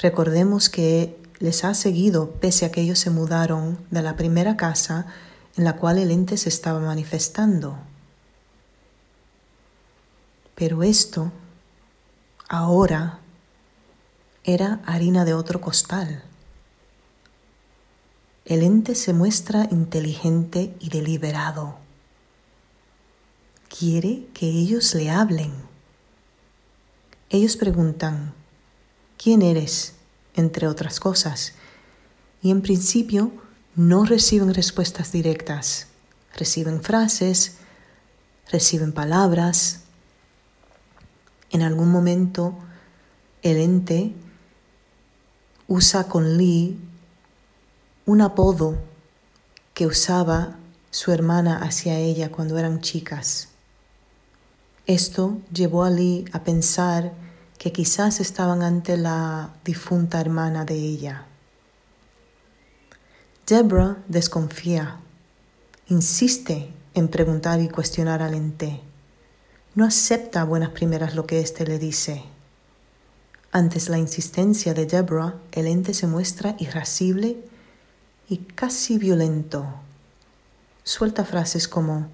Recordemos 0.00 0.68
que 0.68 1.20
les 1.40 1.64
ha 1.64 1.74
seguido 1.74 2.30
pese 2.34 2.66
a 2.66 2.70
que 2.70 2.82
ellos 2.82 3.00
se 3.00 3.10
mudaron 3.10 3.84
de 3.90 4.02
la 4.02 4.14
primera 4.14 4.56
casa 4.56 5.06
en 5.56 5.64
la 5.64 5.74
cual 5.74 5.98
el 5.98 6.12
ente 6.12 6.36
se 6.36 6.50
estaba 6.50 6.78
manifestando. 6.78 7.76
Pero 10.54 10.84
esto 10.84 11.32
ahora 12.48 13.18
era 14.44 14.82
harina 14.86 15.24
de 15.24 15.34
otro 15.34 15.60
costal. 15.60 16.22
El 18.44 18.62
ente 18.62 18.94
se 18.94 19.12
muestra 19.12 19.68
inteligente 19.70 20.74
y 20.80 20.90
deliberado. 20.90 21.78
Quiere 23.68 24.26
que 24.34 24.46
ellos 24.46 24.94
le 24.94 25.10
hablen. 25.10 25.52
Ellos 27.30 27.56
preguntan, 27.56 28.34
¿quién 29.16 29.42
eres? 29.42 29.94
entre 30.34 30.66
otras 30.66 31.00
cosas. 31.00 31.54
Y 32.42 32.50
en 32.50 32.60
principio 32.60 33.32
no 33.74 34.04
reciben 34.04 34.52
respuestas 34.52 35.12
directas. 35.12 35.88
Reciben 36.36 36.82
frases, 36.82 37.56
reciben 38.50 38.92
palabras. 38.92 39.80
En 41.50 41.62
algún 41.62 41.90
momento 41.90 42.56
el 43.42 43.56
ente 43.58 44.12
usa 45.68 46.08
con 46.08 46.36
Lee 46.36 46.78
un 48.06 48.20
apodo 48.20 48.76
que 49.72 49.86
usaba 49.86 50.56
su 50.90 51.10
hermana 51.10 51.58
hacia 51.58 51.98
ella 51.98 52.30
cuando 52.30 52.58
eran 52.58 52.80
chicas. 52.80 53.48
Esto 54.86 55.38
llevó 55.52 55.84
a 55.84 55.90
Lee 55.90 56.26
a 56.32 56.44
pensar 56.44 57.12
que 57.56 57.72
quizás 57.72 58.20
estaban 58.20 58.62
ante 58.62 58.98
la 58.98 59.54
difunta 59.64 60.20
hermana 60.20 60.66
de 60.66 60.74
ella. 60.74 61.24
Deborah 63.46 63.96
desconfía, 64.06 65.00
insiste 65.88 66.70
en 66.92 67.08
preguntar 67.08 67.60
y 67.60 67.68
cuestionar 67.68 68.20
al 68.20 68.34
ente. 68.34 68.82
No 69.74 69.86
acepta 69.86 70.42
a 70.42 70.44
buenas 70.44 70.70
primeras 70.70 71.14
lo 71.14 71.26
que 71.26 71.40
éste 71.40 71.66
le 71.66 71.78
dice. 71.78 72.22
Antes 73.50 73.88
la 73.88 73.98
insistencia 73.98 74.74
de 74.74 74.84
Deborah, 74.84 75.36
el 75.52 75.66
ente 75.66 75.94
se 75.94 76.06
muestra 76.06 76.54
irascible 76.58 77.38
y 78.28 78.38
casi 78.38 78.98
violento. 78.98 79.66
Suelta 80.82 81.24
frases 81.24 81.68
como, 81.68 82.08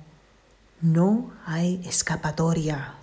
no 0.80 1.32
hay 1.46 1.82
escapatoria. 1.86 2.94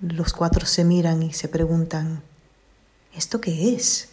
Los 0.00 0.32
cuatro 0.32 0.66
se 0.66 0.84
miran 0.84 1.22
y 1.22 1.32
se 1.32 1.48
preguntan, 1.48 2.22
¿esto 3.14 3.40
qué 3.40 3.74
es? 3.74 4.10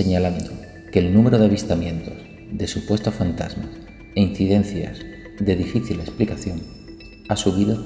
Señalando 0.00 0.48
que 0.90 0.98
el 0.98 1.12
número 1.12 1.38
de 1.38 1.44
avistamientos 1.44 2.14
de 2.50 2.66
supuestos 2.66 3.12
fantasmas 3.12 3.68
e 4.14 4.22
incidencias 4.22 4.96
de 5.38 5.56
difícil 5.56 6.00
explicación 6.00 6.62
ha 7.28 7.36
subido 7.36 7.76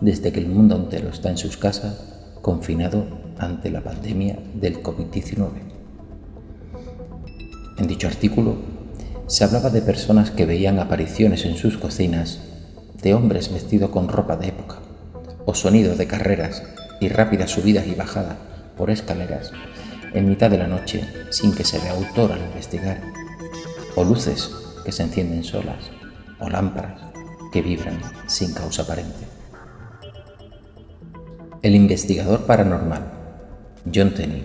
desde 0.00 0.30
que 0.30 0.38
el 0.38 0.46
mundo 0.46 0.76
entero 0.76 1.08
está 1.08 1.30
en 1.30 1.36
sus 1.36 1.56
casas 1.56 1.96
confinado 2.42 3.06
ante 3.38 3.72
la 3.72 3.82
pandemia 3.82 4.38
del 4.54 4.84
COVID-19. 4.84 5.50
En 7.78 7.88
dicho 7.88 8.06
artículo 8.06 8.54
se 9.26 9.42
hablaba 9.42 9.70
de 9.70 9.82
personas 9.82 10.30
que 10.30 10.46
veían 10.46 10.78
apariciones 10.78 11.44
en 11.44 11.56
sus 11.56 11.76
cocinas 11.76 12.38
de 13.02 13.14
hombres 13.14 13.52
vestidos 13.52 13.90
con 13.90 14.06
ropa 14.06 14.36
de 14.36 14.46
época 14.46 14.78
o 15.44 15.54
sonidos 15.54 15.98
de 15.98 16.06
carreras 16.06 16.62
y 17.00 17.08
rápidas 17.08 17.50
subidas 17.50 17.88
y 17.88 17.96
bajadas 17.96 18.36
por 18.76 18.90
escaleras 18.90 19.50
en 20.14 20.28
mitad 20.28 20.48
de 20.48 20.58
la 20.58 20.68
noche 20.68 21.04
sin 21.30 21.54
que 21.54 21.64
se 21.64 21.78
vea 21.80 21.92
autor 21.92 22.32
al 22.32 22.40
investigar, 22.40 23.00
o 23.96 24.04
luces 24.04 24.50
que 24.84 24.92
se 24.92 25.02
encienden 25.02 25.44
solas, 25.44 25.90
o 26.38 26.48
lámparas 26.48 27.00
que 27.52 27.62
vibran 27.62 28.00
sin 28.26 28.54
causa 28.54 28.82
aparente. 28.82 29.26
El 31.62 31.74
investigador 31.74 32.46
paranormal, 32.46 33.02
John 33.92 34.14
Tenney, 34.14 34.44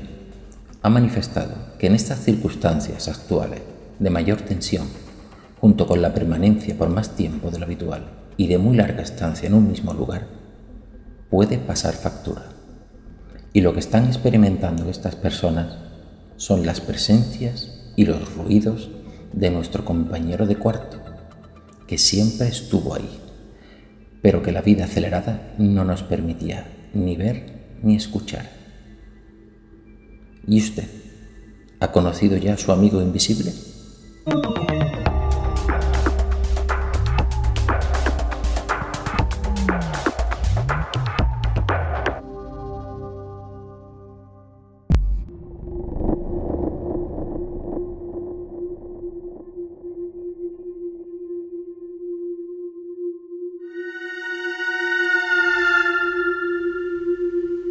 ha 0.82 0.90
manifestado 0.90 1.54
que 1.78 1.88
en 1.88 1.96
estas 1.96 2.20
circunstancias 2.20 3.08
actuales 3.08 3.62
de 4.00 4.10
mayor 4.10 4.42
tensión, 4.42 4.88
junto 5.60 5.86
con 5.86 6.02
la 6.02 6.14
permanencia 6.14 6.78
por 6.78 6.90
más 6.90 7.16
tiempo 7.16 7.52
de 7.52 7.60
lo 7.60 7.66
habitual 7.66 8.10
y 8.38 8.48
de 8.48 8.58
muy 8.58 8.78
larga 8.78 9.04
estancia 9.04 9.48
en 9.48 9.54
un 9.54 9.68
mismo 9.68 9.94
lugar, 9.94 10.28
puede 11.30 11.58
pasar 11.58 11.94
factura. 11.94 12.59
Y 13.54 13.62
lo 13.62 13.74
que 13.74 13.80
están 13.80 14.06
experimentando 14.06 14.90
estas 14.90 15.16
personas 15.16 15.78
son 16.38 16.66
las 16.66 16.82
presencias 16.82 17.92
y 17.96 18.06
los 18.06 18.34
ruidos 18.36 18.90
de 19.34 19.50
nuestro 19.50 19.86
compañero 19.86 20.48
de 20.48 20.56
cuarto, 20.56 21.00
que 21.88 21.98
siempre 21.98 22.48
estuvo 22.48 22.96
ahí, 22.96 23.10
pero 24.22 24.42
que 24.42 24.52
la 24.52 24.62
vida 24.62 24.86
acelerada 24.86 25.54
no 25.58 25.84
nos 25.84 26.04
permitía 26.04 26.66
ni 26.94 27.16
ver 27.16 27.78
ni 27.82 27.96
escuchar. 27.96 28.50
¿Y 30.48 30.60
usted? 30.60 30.88
¿Ha 31.80 31.92
conocido 31.92 32.38
ya 32.38 32.54
a 32.54 32.58
su 32.58 32.72
amigo 32.72 33.02
invisible? 33.02 33.54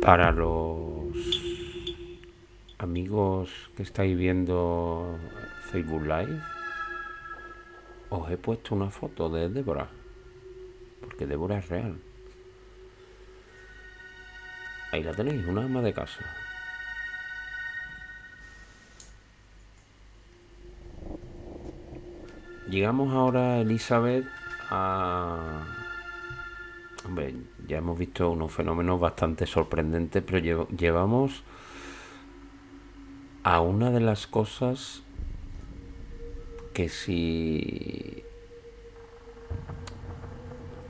Para 0.08 0.32
los 0.32 1.12
amigos 2.78 3.50
que 3.76 3.82
estáis 3.82 4.16
viendo 4.16 5.18
Facebook 5.70 6.00
Live, 6.00 6.40
os 8.08 8.30
he 8.30 8.38
puesto 8.38 8.74
una 8.74 8.88
foto 8.88 9.28
de 9.28 9.50
Débora, 9.50 9.86
porque 11.02 11.26
Débora 11.26 11.58
es 11.58 11.68
real. 11.68 11.98
Ahí 14.92 15.02
la 15.02 15.12
tenéis, 15.12 15.46
una 15.46 15.64
ama 15.64 15.82
de 15.82 15.92
casa. 15.92 16.24
Llegamos 22.70 23.12
ahora, 23.12 23.60
Elizabeth, 23.60 24.24
a... 24.70 25.77
Ya 27.66 27.78
hemos 27.78 27.98
visto 27.98 28.30
unos 28.30 28.52
fenómenos 28.52 29.00
bastante 29.00 29.46
sorprendentes, 29.46 30.22
pero 30.24 30.68
llevamos 30.68 31.42
a 33.42 33.60
una 33.60 33.90
de 33.90 34.00
las 34.00 34.26
cosas 34.26 35.02
que 36.72 36.88
si 36.88 38.22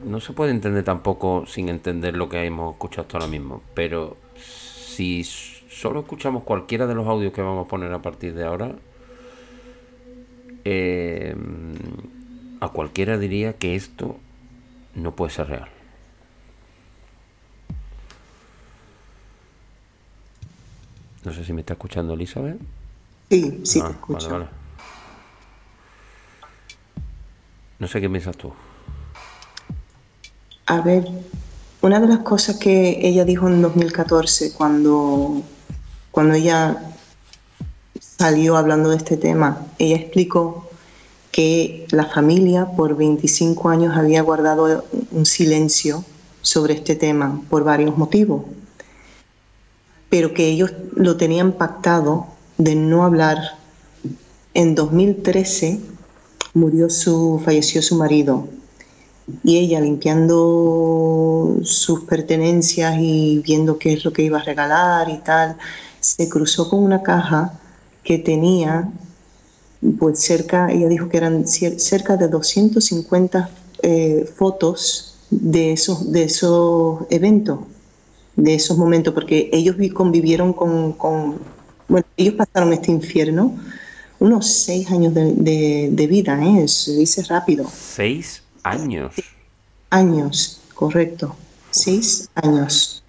no 0.04 0.20
se 0.20 0.32
puede 0.32 0.50
entender 0.50 0.84
tampoco 0.84 1.46
sin 1.46 1.68
entender 1.68 2.16
lo 2.16 2.28
que 2.28 2.44
hemos 2.44 2.74
escuchado 2.74 3.02
hasta 3.02 3.18
ahora 3.18 3.30
mismo, 3.30 3.62
pero 3.74 4.16
si 4.36 5.24
solo 5.24 6.00
escuchamos 6.00 6.44
cualquiera 6.44 6.86
de 6.86 6.94
los 6.94 7.06
audios 7.06 7.32
que 7.32 7.42
vamos 7.42 7.66
a 7.66 7.68
poner 7.68 7.92
a 7.92 8.02
partir 8.02 8.34
de 8.34 8.44
ahora, 8.44 8.74
eh, 10.64 11.34
a 12.60 12.68
cualquiera 12.68 13.18
diría 13.18 13.54
que 13.54 13.74
esto 13.74 14.16
no 14.94 15.14
puede 15.14 15.30
ser 15.30 15.48
real. 15.48 15.77
No 21.28 21.34
sé 21.34 21.44
si 21.44 21.52
me 21.52 21.60
está 21.60 21.74
escuchando 21.74 22.14
Elizabeth. 22.14 22.59
Sí, 23.28 23.60
sí, 23.62 23.80
te 23.80 23.86
ah, 23.86 23.90
escucho. 23.90 24.30
Vale, 24.30 24.44
vale. 24.44 24.50
No 27.78 27.86
sé 27.86 28.00
qué 28.00 28.09
piensas 28.09 28.34
tú. 28.34 28.50
A 30.64 30.80
ver, 30.80 31.06
una 31.82 32.00
de 32.00 32.09
las 32.09 32.20
cosas 32.20 32.56
que 32.56 33.06
ella 33.06 33.26
dijo 33.26 33.46
en 33.46 33.60
2014 33.60 34.55
cuando, 34.55 35.42
cuando 36.10 36.32
ella 36.32 36.94
salió 38.00 38.56
hablando 38.56 38.88
de 38.88 38.96
este 38.96 39.18
tema, 39.18 39.66
ella 39.78 39.96
explicó 39.96 40.70
que 41.30 41.86
la 41.90 42.06
familia 42.06 42.70
por 42.74 42.96
25 42.96 43.68
años 43.68 43.94
había 43.98 44.22
guardado 44.22 44.86
un 45.10 45.26
silencio 45.26 46.06
sobre 46.40 46.72
este 46.72 46.96
tema 46.96 47.42
por 47.50 47.64
varios 47.64 47.98
motivos, 47.98 48.44
pero 50.09 50.35
que 50.35 50.47
ellos 50.47 50.72
lo 50.94 51.16
tenían 51.16 51.52
pactado 51.52 52.26
de 52.56 52.74
no 52.74 53.05
hablar. 53.05 53.39
En 54.55 54.74
2013 54.74 55.80
murió 56.55 56.90
su, 56.90 57.40
falleció 57.44 57.82
su 57.82 57.97
marido 57.97 58.48
y 59.44 59.59
ella 59.59 59.80
limpiando 59.80 61.59
sus 61.62 62.01
pertenencias 62.05 62.97
y 62.98 63.43
viendo 63.44 63.78
qué 63.78 63.93
es 63.93 64.05
lo 64.05 64.12
que 64.12 64.22
iba 64.22 64.39
a 64.39 64.43
regalar 64.43 65.09
y 65.10 65.18
tal, 65.18 65.56
se 66.01 66.28
cruzó 66.28 66.68
con 66.68 66.82
una 66.82 67.02
caja 67.02 67.59
que 68.02 68.18
tenía, 68.18 68.90
pues 69.98 70.20
cerca, 70.20 70.70
ella 70.72 70.89
dijo 70.89 71.09
que 71.09 71.18
eran 71.18 71.47
cerca 71.47 72.16
de 72.16 72.28
250 72.28 73.51
eh, 73.82 74.28
fotos 74.36 75.18
de 75.30 75.72
esos, 75.72 76.10
de 76.10 76.24
esos 76.24 77.01
eventos, 77.10 77.60
de 78.39 78.55
esos 78.55 78.78
momentos, 78.78 79.12
porque 79.12 79.51
ellos 79.52 79.77
convivieron 79.93 80.52
con, 80.52 80.93
con 80.93 81.39
bueno, 81.89 82.06
ellos 82.16 82.35
pasaron 82.35 82.73
este 82.73 82.93
infierno 82.93 83.59
unos 84.20 84.47
seis 84.47 84.90
años 84.90 85.12
de, 85.15 85.89
de, 85.90 86.06
vida, 86.06 86.39
¿eh? 86.44 86.66
se 86.66 86.93
dice 86.97 87.23
rápido. 87.24 87.69
¿Seis 87.70 88.43
años? 88.62 89.15
Años, 89.90 90.60
correcto. 90.74 91.36
Seis 91.70 92.28
años. 92.35 93.02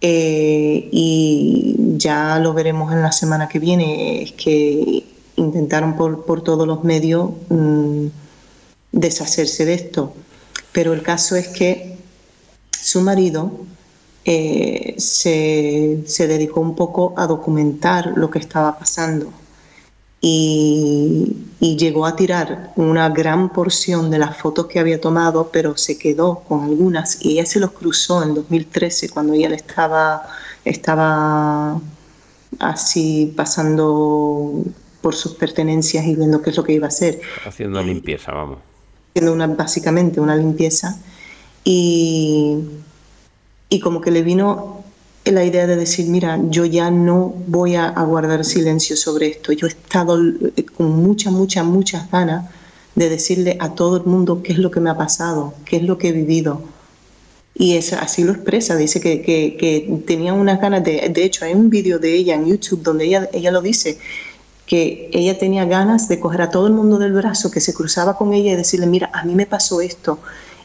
Eh, 0.00 0.88
y 0.90 1.76
ya 1.96 2.38
lo 2.38 2.54
veremos 2.54 2.92
en 2.92 3.02
la 3.02 3.12
semana 3.12 3.48
que 3.48 3.58
viene, 3.58 4.22
es 4.22 4.32
que 4.32 5.04
intentaron 5.36 5.96
por, 5.96 6.24
por 6.24 6.42
todos 6.42 6.66
los 6.66 6.82
medios 6.82 7.30
mm, 7.48 8.06
deshacerse 8.92 9.64
de 9.64 9.74
esto. 9.74 10.14
Pero 10.72 10.92
el 10.92 11.02
caso 11.02 11.36
es 11.36 11.48
que 11.48 11.96
su 12.70 13.00
marido 13.00 13.52
eh, 14.24 14.94
se, 14.98 16.02
se 16.06 16.26
dedicó 16.26 16.60
un 16.60 16.74
poco 16.74 17.14
a 17.16 17.26
documentar 17.26 18.12
lo 18.16 18.30
que 18.30 18.38
estaba 18.38 18.78
pasando 18.78 19.32
y, 20.20 21.36
llegó 21.60 22.04
a 22.04 22.14
tirar 22.14 22.72
una 22.76 23.08
gran 23.08 23.50
porción 23.50 24.10
de 24.10 24.18
las 24.18 24.36
fotos 24.36 24.66
que 24.66 24.78
había 24.78 25.00
tomado, 25.00 25.50
pero 25.50 25.76
se 25.76 25.96
quedó 25.96 26.40
con 26.40 26.64
algunas 26.64 27.24
y 27.24 27.32
ella 27.32 27.46
se 27.46 27.58
los 27.58 27.70
cruzó 27.72 28.22
en 28.22 28.34
2013 28.34 29.08
cuando 29.08 29.32
ella 29.32 29.48
estaba, 29.54 30.26
estaba 30.64 31.80
así 32.58 33.32
pasando 33.34 34.62
por 35.00 35.14
sus 35.14 35.34
pertenencias 35.34 36.04
y 36.06 36.14
viendo 36.14 36.42
qué 36.42 36.50
es 36.50 36.56
lo 36.56 36.64
que 36.64 36.74
iba 36.74 36.86
a 36.86 36.88
hacer. 36.88 37.20
Haciendo 37.46 37.82
limpieza, 37.82 38.32
vamos. 38.32 38.58
Haciendo 39.10 39.32
una, 39.32 39.46
básicamente 39.46 40.20
una 40.20 40.36
limpieza 40.36 40.98
y, 41.64 42.58
y 43.70 43.80
como 43.80 44.00
que 44.00 44.10
le 44.10 44.22
vino 44.22 44.82
la 45.24 45.44
idea 45.44 45.66
de 45.66 45.76
decir, 45.76 46.06
mira, 46.08 46.38
yo 46.48 46.64
ya 46.64 46.90
no 46.90 47.32
voy 47.46 47.76
a, 47.76 47.90
guardar 47.90 48.44
silencio 48.44 48.96
sobre 48.96 49.28
esto. 49.28 49.52
Yo 49.52 49.66
he 49.66 49.70
estado 49.70 50.18
eh, 50.56 50.64
con 50.64 50.90
muchas, 50.90 51.32
muchas, 51.32 51.64
muchas 51.64 52.10
ganas 52.10 52.50
de 52.96 53.08
decirle 53.08 53.56
a 53.60 53.74
todo 53.74 53.98
el 53.98 54.04
mundo 54.04 54.42
qué 54.42 54.52
es 54.52 54.58
lo 54.58 54.70
que 54.70 54.80
me 54.80 54.90
ha 54.90 54.96
pasado, 54.96 55.54
qué 55.64 55.76
es 55.76 55.84
lo 55.84 55.98
que 55.98 56.08
he 56.08 56.12
vivido. 56.12 56.62
Y 57.54 57.76
es, 57.76 57.92
así 57.92 58.24
lo 58.24 58.32
expresa, 58.32 58.76
dice 58.76 59.00
que, 59.00 59.22
que, 59.22 60.02
tenía 60.06 60.32
unas 60.32 60.60
ganas 60.60 60.82
de... 60.82 61.08
De 61.08 61.24
hecho, 61.24 61.44
hay 61.44 61.52
un 61.52 61.70
vídeo 61.70 61.98
de 61.98 62.14
ella 62.14 62.34
en 62.34 62.46
YouTube 62.46 62.82
donde 62.82 63.04
ella, 63.04 63.28
ella 63.32 63.52
lo 63.52 63.60
dice, 63.60 63.98
que 64.66 65.10
ella 65.12 65.38
tenía 65.38 65.64
ganas 65.64 66.08
de 66.08 66.18
coger 66.18 66.42
a 66.42 66.50
todo 66.50 66.66
el 66.66 66.72
mundo 66.72 66.98
del 66.98 67.12
brazo, 67.12 67.50
que 67.50 67.60
se 67.60 67.74
cruzaba 67.74 68.16
con 68.16 68.32
ella 68.32 68.52
y 68.52 68.56
decirle, 68.56 68.86
mira, 68.86 69.10
a 69.12 69.24
mí 69.24 69.34
me 69.34 69.46
pasó 69.46 69.80
esto. 69.80 70.18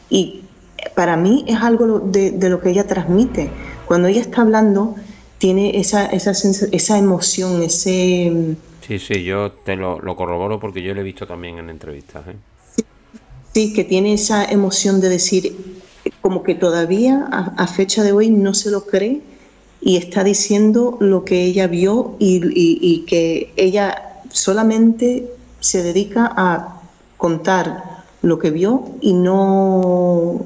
Y 0.08 0.45
para 0.94 1.16
mí 1.16 1.44
es 1.46 1.60
algo 1.60 2.00
de, 2.00 2.30
de 2.32 2.48
lo 2.50 2.60
que 2.60 2.70
ella 2.70 2.86
transmite 2.86 3.50
cuando 3.86 4.08
ella 4.08 4.20
está 4.20 4.42
hablando, 4.42 4.96
tiene 5.38 5.78
esa, 5.78 6.06
esa, 6.06 6.32
esa 6.32 6.98
emoción, 6.98 7.62
ese... 7.62 8.56
Sí, 8.86 8.98
sí, 8.98 9.24
yo 9.24 9.52
te 9.52 9.76
lo, 9.76 10.00
corroboro 10.16 10.60
porque 10.60 10.82
yo 10.82 10.92
lo 10.92 11.00
he 11.00 11.04
visto 11.04 11.26
también 11.26 11.58
en 11.58 11.70
entrevistas. 11.70 12.26
¿eh? 12.26 12.84
Sí, 13.54 13.72
que 13.72 13.84
tiene 13.84 14.12
esa 14.12 14.44
emoción 14.44 15.00
de 15.00 15.08
decir, 15.08 15.56
como 16.20 16.42
que 16.42 16.54
todavía 16.54 17.26
a, 17.30 17.66
fecha 17.68 18.02
de 18.02 18.12
hoy 18.12 18.28
no 18.28 18.54
se 18.54 18.70
lo 18.70 18.86
cree 18.86 19.20
y 19.80 19.96
está 19.96 20.24
diciendo 20.24 20.96
lo 21.00 21.24
que 21.24 21.44
ella 21.44 21.68
vio 21.68 22.16
y, 22.18 22.40
y 22.52 23.04
que 23.06 23.52
ella 23.56 24.20
solamente 24.30 25.30
se 25.60 25.82
dedica 25.82 26.32
a 26.36 26.80
contar 27.16 28.04
lo 28.22 28.38
que 28.38 28.50
vio 28.50 28.84
y 29.00 29.12
no, 29.14 30.44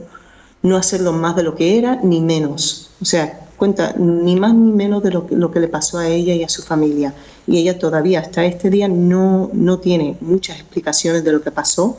no 0.62 0.77
hacerlo 0.77 1.12
más 1.12 1.37
de 1.37 1.43
lo 1.43 1.55
que 1.55 1.78
era 1.78 1.97
ni 2.03 2.20
menos. 2.20 2.91
O 3.01 3.05
sea, 3.05 3.47
cuenta 3.57 3.95
ni 3.99 4.37
más 4.37 4.55
ni 4.55 4.73
menos 4.73 5.03
de 5.03 5.11
lo 5.11 5.27
que, 5.27 5.37
lo 5.37 5.51
que 5.51 5.61
le 5.61 5.69
pasó 5.69 5.99
a 5.99 6.09
ella 6.09 6.35
y 6.35 6.43
a 6.43 6.49
su 6.49 6.62
familia. 6.62 7.15
Y 7.47 7.59
ella 7.59 7.78
todavía 7.78 8.20
hasta 8.20 8.45
este 8.45 8.70
día 8.70 8.89
no, 8.89 9.51
no 9.53 9.78
tiene 9.78 10.16
muchas 10.20 10.59
explicaciones 10.59 11.24
de 11.24 11.32
lo 11.32 11.43
que 11.43 11.51
pasó, 11.51 11.99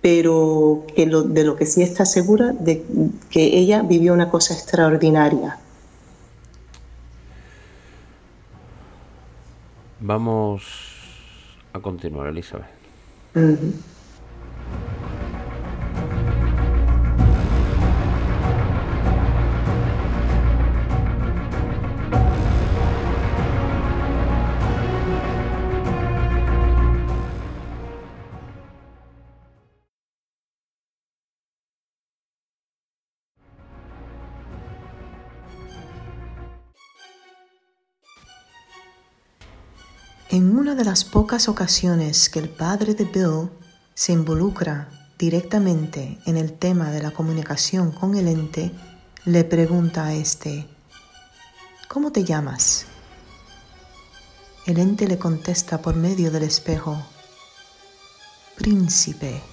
pero 0.00 0.84
que 0.94 1.06
lo, 1.06 1.22
de 1.22 1.44
lo 1.44 1.56
que 1.56 1.66
sí 1.66 1.82
está 1.82 2.04
segura 2.04 2.52
de 2.52 2.84
que 3.30 3.56
ella 3.56 3.82
vivió 3.82 4.12
una 4.12 4.30
cosa 4.30 4.54
extraordinaria. 4.54 5.58
Vamos 10.00 10.64
a 11.72 11.78
continuar, 11.78 12.26
Elizabeth. 12.26 12.66
En 40.32 40.56
una 40.56 40.74
de 40.74 40.86
las 40.86 41.04
pocas 41.04 41.46
ocasiones 41.46 42.30
que 42.30 42.38
el 42.38 42.48
padre 42.48 42.94
de 42.94 43.04
Bill 43.04 43.50
se 43.92 44.14
involucra 44.14 44.88
directamente 45.18 46.18
en 46.24 46.38
el 46.38 46.54
tema 46.54 46.90
de 46.90 47.02
la 47.02 47.10
comunicación 47.10 47.92
con 47.92 48.16
el 48.16 48.26
ente, 48.26 48.72
le 49.26 49.44
pregunta 49.44 50.06
a 50.06 50.14
este, 50.14 50.66
¿Cómo 51.86 52.12
te 52.12 52.24
llamas? 52.24 52.86
El 54.64 54.78
ente 54.78 55.06
le 55.06 55.18
contesta 55.18 55.82
por 55.82 55.96
medio 55.96 56.30
del 56.30 56.44
espejo, 56.44 56.96
Príncipe. 58.56 59.51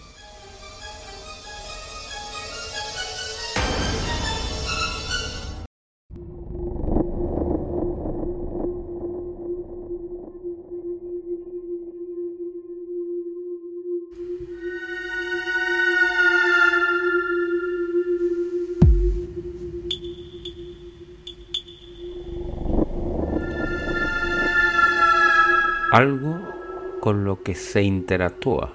Algo 26.00 26.56
con 27.02 27.26
lo 27.26 27.44
que 27.44 27.56
se 27.56 27.84
interactúa. 27.84 28.74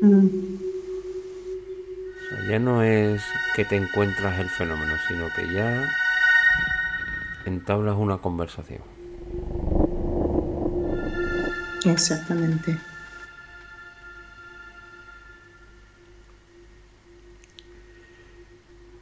Mm, 0.00 0.28
O 2.22 2.24
sea, 2.28 2.40
ya 2.42 2.58
no 2.58 2.82
es 2.82 3.38
que 3.54 3.64
te 3.64 3.76
encuentras 3.76 4.38
el 4.38 4.50
fenómeno, 4.50 4.98
sino 5.08 5.32
que 5.32 5.48
ya 5.48 5.96
entablas 7.44 7.96
una 7.96 8.18
conversación. 8.18 8.82
exactamente. 11.84 12.78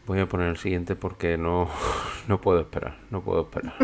Voy 0.06 0.20
a 0.20 0.28
poner 0.28 0.48
el 0.48 0.56
siguiente 0.56 0.96
porque 0.96 1.36
no, 1.36 1.68
no 2.28 2.40
puedo 2.40 2.60
esperar, 2.60 2.98
no 3.10 3.22
puedo 3.22 3.42
esperar. 3.42 3.74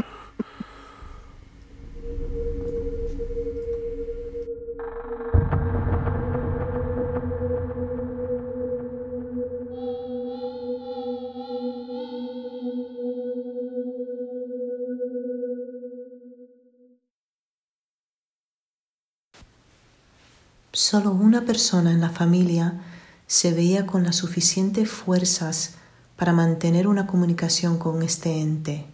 Persona 21.44 21.92
en 21.92 22.00
la 22.00 22.10
familia 22.10 22.80
se 23.26 23.52
veía 23.52 23.86
con 23.86 24.02
las 24.02 24.16
suficientes 24.16 24.90
fuerzas 24.90 25.74
para 26.16 26.32
mantener 26.32 26.88
una 26.88 27.06
comunicación 27.06 27.78
con 27.78 28.02
este 28.02 28.40
ente. 28.40 28.86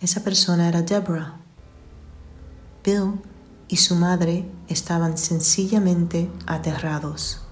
Esa 0.00 0.24
persona 0.24 0.68
era 0.68 0.82
Deborah. 0.82 1.36
Bill 2.84 3.20
y 3.68 3.76
su 3.76 3.94
madre 3.94 4.44
estaban 4.68 5.16
sencillamente 5.16 6.28
aterrados. 6.46 7.42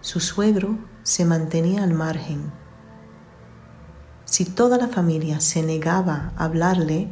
Su 0.00 0.18
suegro 0.18 0.78
se 1.04 1.24
mantenía 1.24 1.84
al 1.84 1.94
margen. 1.94 2.50
Si 4.24 4.44
toda 4.44 4.78
la 4.78 4.88
familia 4.88 5.40
se 5.40 5.62
negaba 5.62 6.32
a 6.36 6.44
hablarle, 6.44 7.08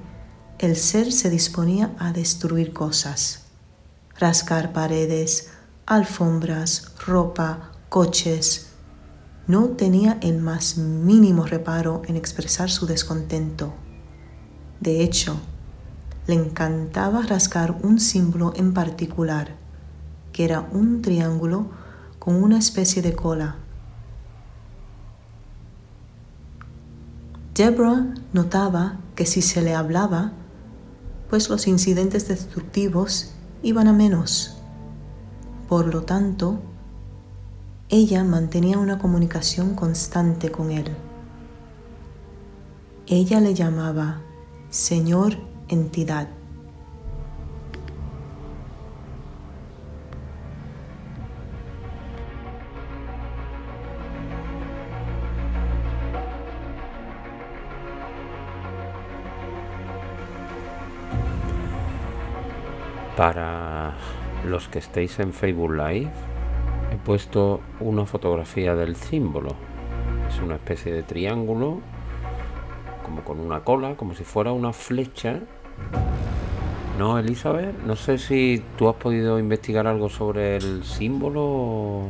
el 0.59 0.76
ser 0.76 1.12
se 1.12 1.30
disponía 1.30 1.94
a 1.98 2.12
destruir 2.12 2.72
cosas 2.72 3.45
rascar 4.18 4.72
paredes, 4.72 5.51
alfombras, 5.84 6.93
ropa, 7.06 7.72
coches. 7.88 8.70
No 9.47 9.68
tenía 9.68 10.18
el 10.22 10.38
más 10.38 10.78
mínimo 10.78 11.44
reparo 11.44 12.02
en 12.06 12.16
expresar 12.16 12.70
su 12.70 12.86
descontento. 12.86 13.74
De 14.80 15.02
hecho, 15.02 15.36
le 16.26 16.34
encantaba 16.34 17.22
rascar 17.22 17.78
un 17.82 18.01
símbolo 18.01 18.52
en 18.56 18.74
particular, 18.74 19.55
que 20.32 20.44
era 20.44 20.60
un 20.72 21.02
triángulo 21.02 21.70
con 22.18 22.43
una 22.43 22.59
especie 22.59 23.02
de 23.02 23.14
cola. 23.14 23.56
Deborah 27.55 28.12
notaba 28.32 28.98
que 29.14 29.24
si 29.24 29.40
se 29.40 29.62
le 29.62 29.74
hablaba, 29.74 30.32
pues 31.30 31.48
los 31.48 31.66
incidentes 31.66 32.28
destructivos 32.28 33.35
iban 33.62 33.88
a 33.88 33.92
menos. 33.92 34.58
Por 35.68 35.92
lo 35.92 36.02
tanto, 36.02 36.60
ella 37.88 38.24
mantenía 38.24 38.78
una 38.78 38.98
comunicación 38.98 39.74
constante 39.74 40.50
con 40.50 40.70
él. 40.70 40.86
Ella 43.06 43.40
le 43.40 43.54
llamaba 43.54 44.20
Señor 44.70 45.36
Entidad. 45.68 46.35
Para 63.16 63.94
los 64.47 64.68
que 64.68 64.78
estéis 64.78 65.18
en 65.20 65.32
Facebook 65.32 65.72
Live, 65.72 66.10
he 66.93 66.97
puesto 66.97 67.60
una 67.80 68.05
fotografía 68.05 68.74
del 68.74 68.94
símbolo. 68.94 69.55
Es 70.28 70.38
una 70.43 70.56
especie 70.56 70.93
de 70.93 71.02
triángulo, 71.02 71.80
como 73.02 73.24
con 73.24 73.40
una 73.40 73.60
cola, 73.64 73.97
como 73.97 74.14
si 74.14 74.22
fuera 74.22 74.52
una 74.52 74.74
flecha. 74.74 75.40
No, 76.98 77.18
Elizabeth, 77.18 77.74
no 77.86 77.97
sé 77.97 78.18
si 78.18 78.62
tú 78.76 78.86
has 78.88 78.97
podido 78.97 79.38
investigar 79.38 79.86
algo 79.86 80.10
sobre 80.10 80.56
el 80.56 80.84
símbolo. 80.84 82.02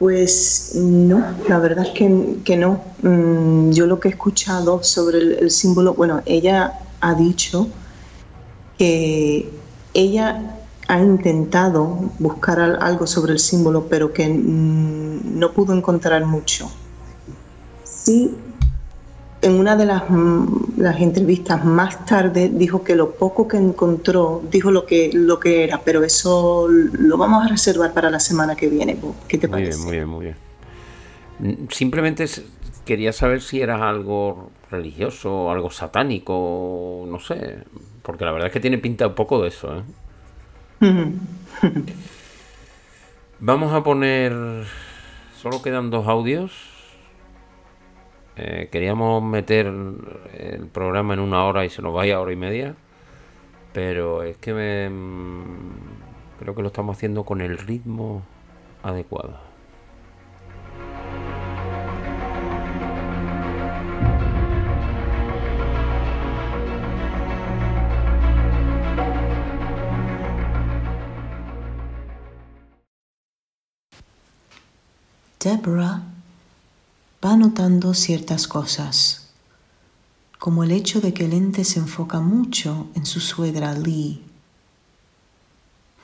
Pues 0.00 0.72
no, 0.74 1.24
la 1.48 1.58
verdad 1.60 1.86
es 1.86 1.92
que, 1.92 2.56
no. 2.56 2.80
Mm, 3.02 3.70
yo 3.70 3.86
lo 3.86 4.00
que 4.00 4.08
he 4.08 4.10
escuchado 4.10 4.82
sobre 4.82 5.18
el 5.18 5.50
símbolo, 5.52 5.94
bueno, 5.94 6.20
ella 6.26 6.80
ha 7.00 7.14
dicho 7.14 7.68
que 8.78 9.48
ella 9.94 10.56
ha 10.88 11.00
intentado 11.00 11.98
buscar 12.18 12.60
al- 12.60 12.78
algo 12.82 13.06
sobre 13.06 13.32
el 13.32 13.38
símbolo, 13.38 13.86
pero 13.88 14.12
que 14.12 14.28
mm, 14.28 15.38
no 15.38 15.52
pudo 15.52 15.74
encontrar 15.74 16.24
mucho. 16.24 16.70
Sí, 17.84 18.30
en 19.42 19.52
una 19.54 19.76
de 19.76 19.84
las, 19.86 20.08
mm, 20.08 20.46
las 20.78 21.00
entrevistas 21.00 21.64
más 21.64 22.04
tarde 22.06 22.50
dijo 22.52 22.82
que 22.84 22.94
lo 22.96 23.12
poco 23.12 23.46
que 23.48 23.56
encontró, 23.56 24.42
dijo 24.50 24.70
lo 24.70 24.86
que, 24.86 25.10
lo 25.12 25.38
que 25.40 25.64
era, 25.64 25.80
pero 25.84 26.02
eso 26.04 26.68
lo 26.68 27.16
vamos 27.16 27.44
a 27.44 27.48
reservar 27.48 27.92
para 27.92 28.10
la 28.10 28.20
semana 28.20 28.54
que 28.56 28.68
viene. 28.68 28.96
¿Qué 29.28 29.38
te 29.38 29.48
Muy 29.48 29.62
parece? 29.62 29.78
bien, 29.92 30.08
muy 30.08 30.24
bien, 30.24 30.36
muy 31.40 31.48
bien. 31.48 31.66
Mm, 31.66 31.68
Simplemente 31.70 32.24
es- 32.24 32.42
quería 32.84 33.12
saber 33.12 33.42
si 33.42 33.60
era 33.60 33.88
algo 33.88 34.50
religioso, 34.70 35.50
algo 35.50 35.70
satánico, 35.70 37.04
no 37.08 37.18
sé. 37.20 37.58
Porque 38.06 38.24
la 38.24 38.30
verdad 38.30 38.46
es 38.46 38.52
que 38.52 38.60
tiene 38.60 38.78
pinta 38.78 39.08
un 39.08 39.16
poco 39.16 39.42
de 39.42 39.48
eso, 39.48 39.78
¿eh? 39.78 39.82
Vamos 43.40 43.72
a 43.72 43.82
poner. 43.82 44.32
Solo 45.36 45.60
quedan 45.60 45.90
dos 45.90 46.06
audios. 46.06 46.52
Eh, 48.36 48.68
queríamos 48.70 49.24
meter 49.24 49.66
el 49.66 50.68
programa 50.72 51.14
en 51.14 51.20
una 51.20 51.44
hora 51.46 51.64
y 51.64 51.68
se 51.68 51.82
nos 51.82 51.92
vaya 51.92 52.14
a 52.14 52.20
hora 52.20 52.32
y 52.32 52.36
media. 52.36 52.76
Pero 53.72 54.22
es 54.22 54.36
que 54.36 54.54
me, 54.54 54.88
mm, 54.88 56.38
creo 56.38 56.54
que 56.54 56.62
lo 56.62 56.68
estamos 56.68 56.96
haciendo 56.96 57.24
con 57.24 57.40
el 57.40 57.58
ritmo 57.58 58.22
adecuado. 58.84 59.45
Deborah 75.38 76.02
va 77.24 77.36
notando 77.36 77.92
ciertas 77.92 78.48
cosas, 78.48 79.28
como 80.38 80.64
el 80.64 80.72
hecho 80.72 81.00
de 81.00 81.12
que 81.12 81.26
el 81.26 81.34
ente 81.34 81.64
se 81.64 81.78
enfoca 81.78 82.20
mucho 82.20 82.88
en 82.94 83.04
su 83.04 83.20
suegra 83.20 83.74
Lee. 83.74 84.22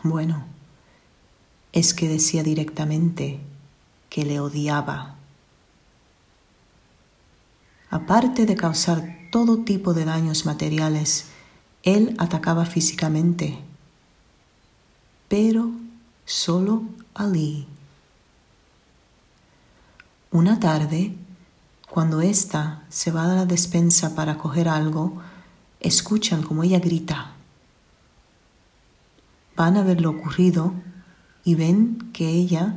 Bueno, 0.02 0.44
es 1.72 1.94
que 1.94 2.08
decía 2.08 2.42
directamente 2.42 3.40
que 4.10 4.24
le 4.24 4.38
odiaba. 4.38 5.16
Aparte 7.88 8.44
de 8.44 8.54
causar 8.54 9.28
todo 9.30 9.64
tipo 9.64 9.94
de 9.94 10.04
daños 10.04 10.44
materiales, 10.44 11.26
él 11.82 12.14
atacaba 12.18 12.66
físicamente, 12.66 13.58
pero 15.28 15.70
solo 16.26 16.82
a 17.14 17.26
Lee. 17.26 17.66
Una 20.32 20.58
tarde, 20.58 21.14
Cuando 21.90 22.22
ésta 22.22 22.84
se 22.88 23.10
va 23.10 23.24
a 23.24 23.34
la 23.34 23.44
despensa 23.44 24.14
para 24.14 24.38
coger 24.38 24.66
algo, 24.66 25.20
escuchan 25.78 26.42
como 26.42 26.62
ella 26.62 26.78
grita. 26.78 27.32
Van 29.54 29.76
a 29.76 29.82
ver 29.82 30.00
lo 30.00 30.08
ocurrido 30.08 30.72
y 31.44 31.54
ven 31.54 32.10
que 32.14 32.30
ella 32.30 32.76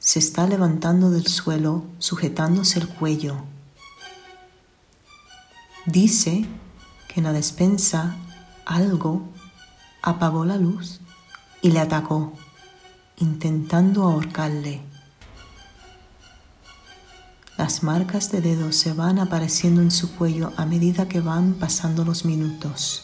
se 0.00 0.18
está 0.18 0.48
levantando 0.48 1.12
del 1.12 1.28
suelo 1.28 1.84
sujetándose 2.00 2.80
el 2.80 2.88
cuello. 2.88 3.36
Dice 5.86 6.44
que 7.06 7.20
en 7.20 7.24
la 7.24 7.32
despensa 7.32 8.16
algo 8.66 9.22
apagó 10.02 10.44
la 10.44 10.56
luz 10.56 11.00
y 11.62 11.70
le 11.70 11.78
atacó, 11.78 12.32
intentando 13.18 14.02
ahorcarle. 14.02 14.82
Las 17.56 17.84
marcas 17.84 18.32
de 18.32 18.40
dedos 18.40 18.74
se 18.74 18.92
van 18.92 19.20
apareciendo 19.20 19.80
en 19.80 19.92
su 19.92 20.16
cuello 20.16 20.52
a 20.56 20.66
medida 20.66 21.06
que 21.08 21.20
van 21.20 21.54
pasando 21.54 22.04
los 22.04 22.24
minutos. 22.24 23.03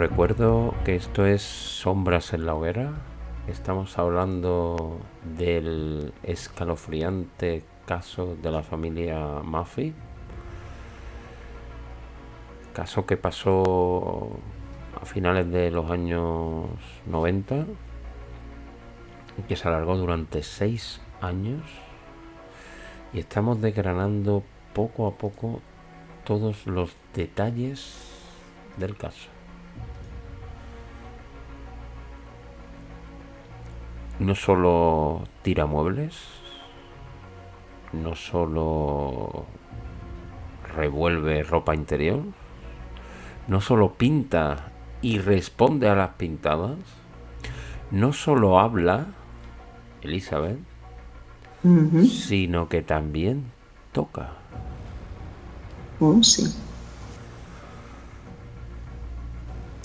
Recuerdo 0.00 0.74
que 0.82 0.96
esto 0.96 1.26
es 1.26 1.42
Sombras 1.42 2.32
en 2.32 2.46
la 2.46 2.54
hoguera. 2.54 2.94
Estamos 3.46 3.98
hablando 3.98 4.98
del 5.36 6.14
escalofriante 6.22 7.64
caso 7.84 8.34
de 8.42 8.50
la 8.50 8.62
familia 8.62 9.18
Murphy. 9.44 9.92
Caso 12.72 13.04
que 13.04 13.18
pasó 13.18 14.30
a 14.98 15.04
finales 15.04 15.50
de 15.50 15.70
los 15.70 15.90
años 15.90 16.70
90 17.04 17.66
y 19.36 19.42
que 19.42 19.56
se 19.56 19.68
alargó 19.68 19.98
durante 19.98 20.42
seis 20.42 21.02
años. 21.20 21.60
Y 23.12 23.18
estamos 23.18 23.60
desgranando 23.60 24.44
poco 24.72 25.06
a 25.08 25.18
poco 25.18 25.60
todos 26.24 26.66
los 26.66 26.96
detalles 27.12 28.08
del 28.78 28.96
caso. 28.96 29.39
No 34.20 34.34
solo 34.34 35.22
tira 35.42 35.64
muebles, 35.64 36.14
no 37.94 38.14
solo 38.14 39.46
revuelve 40.76 41.42
ropa 41.42 41.74
interior, 41.74 42.22
no 43.48 43.60
solo 43.62 43.94
pinta 43.94 44.70
y 45.00 45.18
responde 45.18 45.88
a 45.88 45.94
las 45.94 46.10
pintadas, 46.10 46.76
no 47.90 48.12
solo 48.12 48.60
habla, 48.60 49.06
Elizabeth, 50.02 50.58
sino 52.06 52.68
que 52.68 52.82
también 52.82 53.50
toca. 53.92 54.32
Oh, 55.98 56.22
sí. 56.22 56.54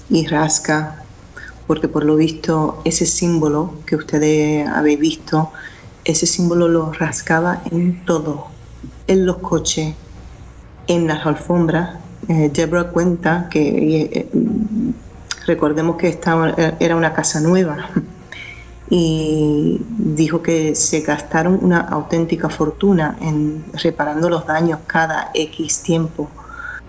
Y 0.10 0.28
rasca 0.28 1.05
porque 1.68 1.88
por 1.88 2.04
lo 2.04 2.16
visto 2.16 2.82
ese 2.86 3.06
símbolo 3.06 3.74
que 3.86 3.96
ustedes 3.96 4.68
habéis 4.68 5.00
visto, 5.00 5.52
ese 6.04 6.28
símbolo 6.28 6.68
lo 6.68 6.92
rascaba 6.94 7.62
en 7.72 8.06
todo, 8.06 8.48
en 9.08 9.26
los 9.26 9.38
coches, 9.38 9.96
en 10.88 11.08
las 11.08 11.26
alfombras. 11.26 11.98
Eh, 12.28 12.52
cuenta 12.92 13.48
que 13.50 14.02
eh, 14.02 14.30
recordemos 15.46 15.96
que 15.98 16.08
estaba, 16.08 16.50
era 16.80 16.96
una 16.96 17.14
casa 17.14 17.40
nueva 17.40 17.90
y 18.90 19.82
dijo 19.90 20.42
que 20.42 20.76
se 20.76 21.02
gastaron 21.02 21.60
una 21.62 21.80
auténtica 21.82 22.50
fortuna 22.50 23.18
en 23.22 23.64
reparando 23.74 24.30
los 24.30 24.46
daños 24.46 24.80
cada 24.86 25.32
X 25.34 25.82
tiempo. 25.82 26.30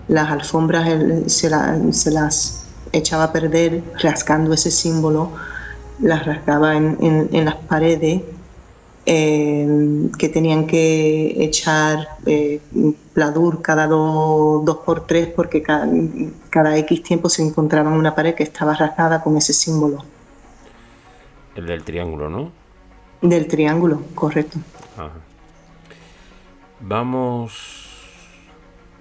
Las 0.07 0.29
alfombras 0.29 0.87
se 1.27 1.49
las 1.49 2.66
echaba 2.91 3.25
a 3.25 3.33
perder 3.33 3.83
rascando 4.01 4.53
ese 4.53 4.71
símbolo, 4.71 5.31
las 5.99 6.25
rascaba 6.25 6.75
en, 6.75 7.45
las 7.45 7.55
paredes 7.55 8.21
eh, 9.05 10.09
que 10.17 10.29
tenían 10.29 10.67
que 10.67 11.43
echar 11.43 12.07
eh, 12.25 12.59
pladur 13.13 13.61
cada 13.61 13.87
dos, 13.87 14.77
por 14.85 15.07
tres 15.07 15.27
porque 15.27 15.63
cada, 15.63 16.77
X 16.77 17.03
tiempo 17.03 17.29
se 17.29 17.41
encontraba 17.43 17.89
una 17.89 18.13
pared 18.13 18.35
que 18.35 18.43
estaba 18.43 18.73
rasgada 18.73 19.23
con 19.23 19.37
ese 19.37 19.53
símbolo. 19.53 20.03
El 21.55 21.65
del 21.65 21.83
triángulo, 21.83 22.29
¿no? 22.29 22.51
Del 23.21 23.47
triángulo, 23.47 24.01
correcto. 24.13 24.59
Vamos 26.79 27.53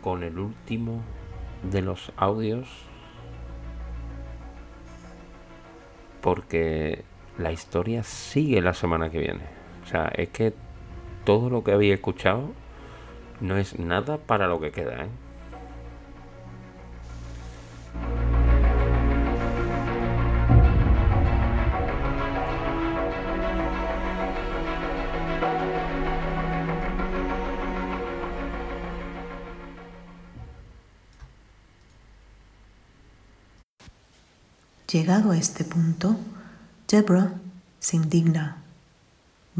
con 0.03 0.23
el 0.23 0.39
último 0.39 1.03
de 1.71 1.83
los 1.83 2.13
audios 2.17 2.86
porque 6.21 7.05
la 7.39 7.53
historia 7.53 8.03
sigue 8.03 8.61
la 8.61 8.75
semana 8.75 9.11
que 9.11 9.19
viene. 9.19 9.45
O 9.85 9.87
sea, 9.87 10.11
es 10.15 10.29
que 10.31 10.53
todo 11.25 11.51
lo 11.51 11.63
que 11.63 11.73
había 11.73 11.95
escuchado 11.95 12.51
no 13.41 13.57
es 13.57 13.79
nada 13.79 14.19
para 14.19 14.47
lo 14.47 14.61
que 14.61 14.71
queda. 14.71 15.05
¿eh? 15.05 15.09
Llegado 34.91 35.33
a 35.33 35.37
este 35.37 35.65
punto, 35.65 36.17
Deborah 36.87 37.33
se 37.81 37.97
indigna, 37.97 38.63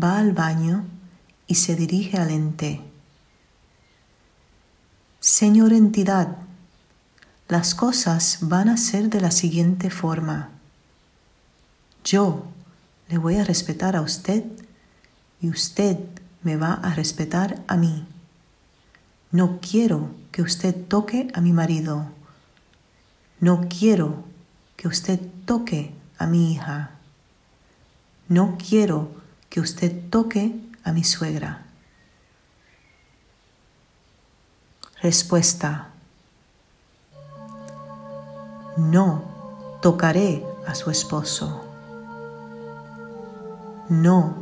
va 0.01 0.19
al 0.19 0.33
baño 0.33 0.85
y 1.49 1.57
se 1.57 1.75
dirige 1.75 2.17
al 2.17 2.31
ente. 2.31 2.81
Señor 5.19 5.73
entidad, 5.73 6.37
las 7.49 7.75
cosas 7.75 8.39
van 8.43 8.69
a 8.69 8.77
ser 8.77 9.11
de 9.11 9.21
la 9.21 9.33
siguiente 9.33 9.91
forma. 9.91 10.51
Yo 12.05 12.45
le 13.09 13.19
voy 13.19 13.37
a 13.37 13.45
respetar 13.45 13.97
a 13.97 14.03
usted 14.03 14.45
y 15.41 15.49
usted 15.49 15.99
me 16.45 16.57
va 16.57 16.75
a 16.75 16.95
respetar 16.95 17.65
a 17.67 17.77
mí. 17.77 18.07
No 19.33 19.59
quiero 19.61 20.11
que 20.31 20.43
usted 20.43 20.87
toque 20.87 21.27
a 21.35 21.41
mi 21.41 21.53
marido. 21.53 22.07
No 23.41 23.67
quiero 23.69 24.25
que 24.87 24.91
usted 24.91 25.21
toque 25.45 25.93
a 26.17 26.29
mi 26.29 26.53
hija. 26.53 26.91
No 28.29 28.57
quiero 28.57 29.09
que 29.51 29.59
usted 29.59 30.11
toque 30.11 30.61
a 30.85 30.93
mi 30.93 31.03
suegra. 31.03 31.65
Respuesta. 35.03 35.89
No 38.77 39.25
tocaré 39.83 40.47
a 40.69 40.77
su 40.77 40.93
esposo. 40.93 41.65
No 43.89 44.37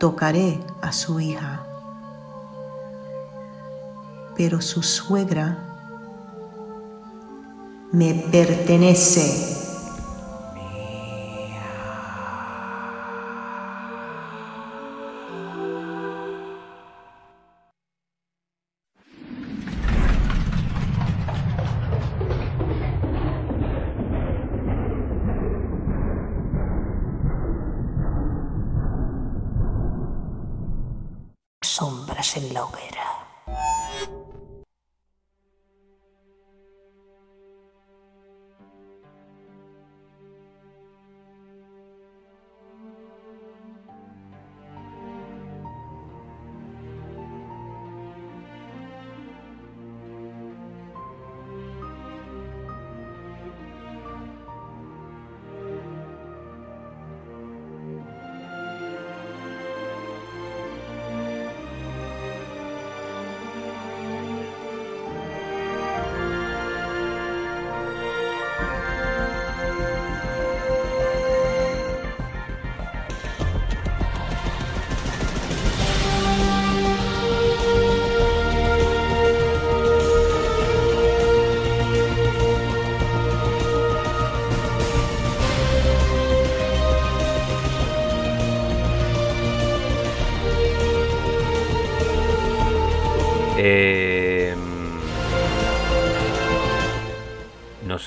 tocaré 0.00 0.58
a 0.82 0.90
su 0.90 1.20
hija. 1.20 1.62
Pero 4.36 4.60
su 4.60 4.82
suegra 4.82 5.56
me 7.92 8.12
pertenece. 8.32 9.57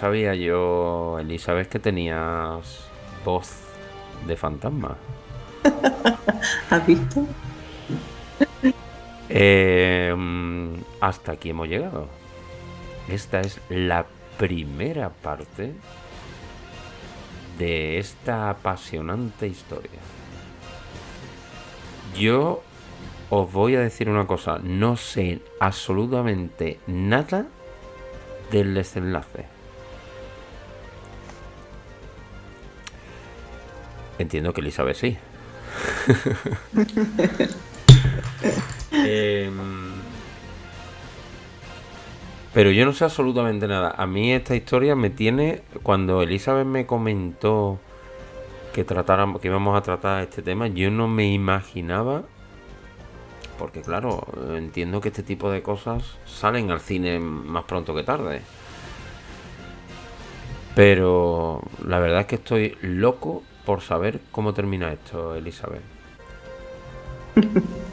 Sabía 0.01 0.33
yo, 0.33 1.19
Elizabeth, 1.19 1.69
que 1.69 1.77
tenías 1.77 2.89
voz 3.23 3.51
de 4.25 4.35
fantasma. 4.35 4.97
¿Has 6.71 6.87
visto? 6.87 7.23
Eh, 9.29 10.11
hasta 10.99 11.33
aquí 11.33 11.51
hemos 11.51 11.67
llegado. 11.67 12.07
Esta 13.09 13.41
es 13.41 13.61
la 13.69 14.07
primera 14.39 15.09
parte 15.09 15.73
de 17.59 17.99
esta 17.99 18.49
apasionante 18.49 19.45
historia. 19.45 20.01
Yo 22.17 22.63
os 23.29 23.53
voy 23.53 23.75
a 23.75 23.81
decir 23.81 24.09
una 24.09 24.25
cosa, 24.25 24.57
no 24.63 24.97
sé 24.97 25.41
absolutamente 25.59 26.79
nada 26.87 27.45
del 28.49 28.73
desenlace. 28.73 29.60
Entiendo 34.21 34.53
que 34.53 34.61
Elizabeth 34.61 34.95
sí. 34.95 35.17
Em, 38.93 39.53
pero 42.53 42.71
yo 42.71 42.85
no 42.85 42.93
sé 42.93 43.05
absolutamente 43.05 43.67
nada. 43.67 43.95
A 43.97 44.05
mí 44.05 44.33
esta 44.33 44.55
historia 44.55 44.95
me 44.95 45.09
tiene. 45.09 45.61
Cuando 45.83 46.21
Elizabeth 46.21 46.67
me 46.67 46.85
comentó 46.85 47.79
que 48.73 48.83
tratáramos, 48.83 49.41
que 49.41 49.47
íbamos 49.47 49.77
a 49.77 49.81
tratar 49.81 50.21
este 50.23 50.41
tema, 50.41 50.67
yo 50.67 50.91
no 50.91 51.07
me 51.07 51.31
imaginaba. 51.31 52.23
Porque 53.57 53.81
claro, 53.81 54.25
entiendo 54.55 54.99
que 55.01 55.09
este 55.09 55.23
tipo 55.23 55.49
de 55.49 55.61
cosas 55.61 56.17
salen 56.25 56.71
al 56.71 56.81
cine 56.81 57.19
más 57.19 57.63
pronto 57.63 57.95
que 57.95 58.03
tarde. 58.03 58.41
Pero 60.75 61.61
la 61.85 61.99
verdad 61.99 62.21
es 62.21 62.25
que 62.27 62.35
estoy 62.35 62.77
loco 62.81 63.43
por 63.65 63.81
saber 63.81 64.19
cómo 64.31 64.53
termina 64.53 64.91
esto, 64.91 65.35
Elizabeth. 65.35 65.81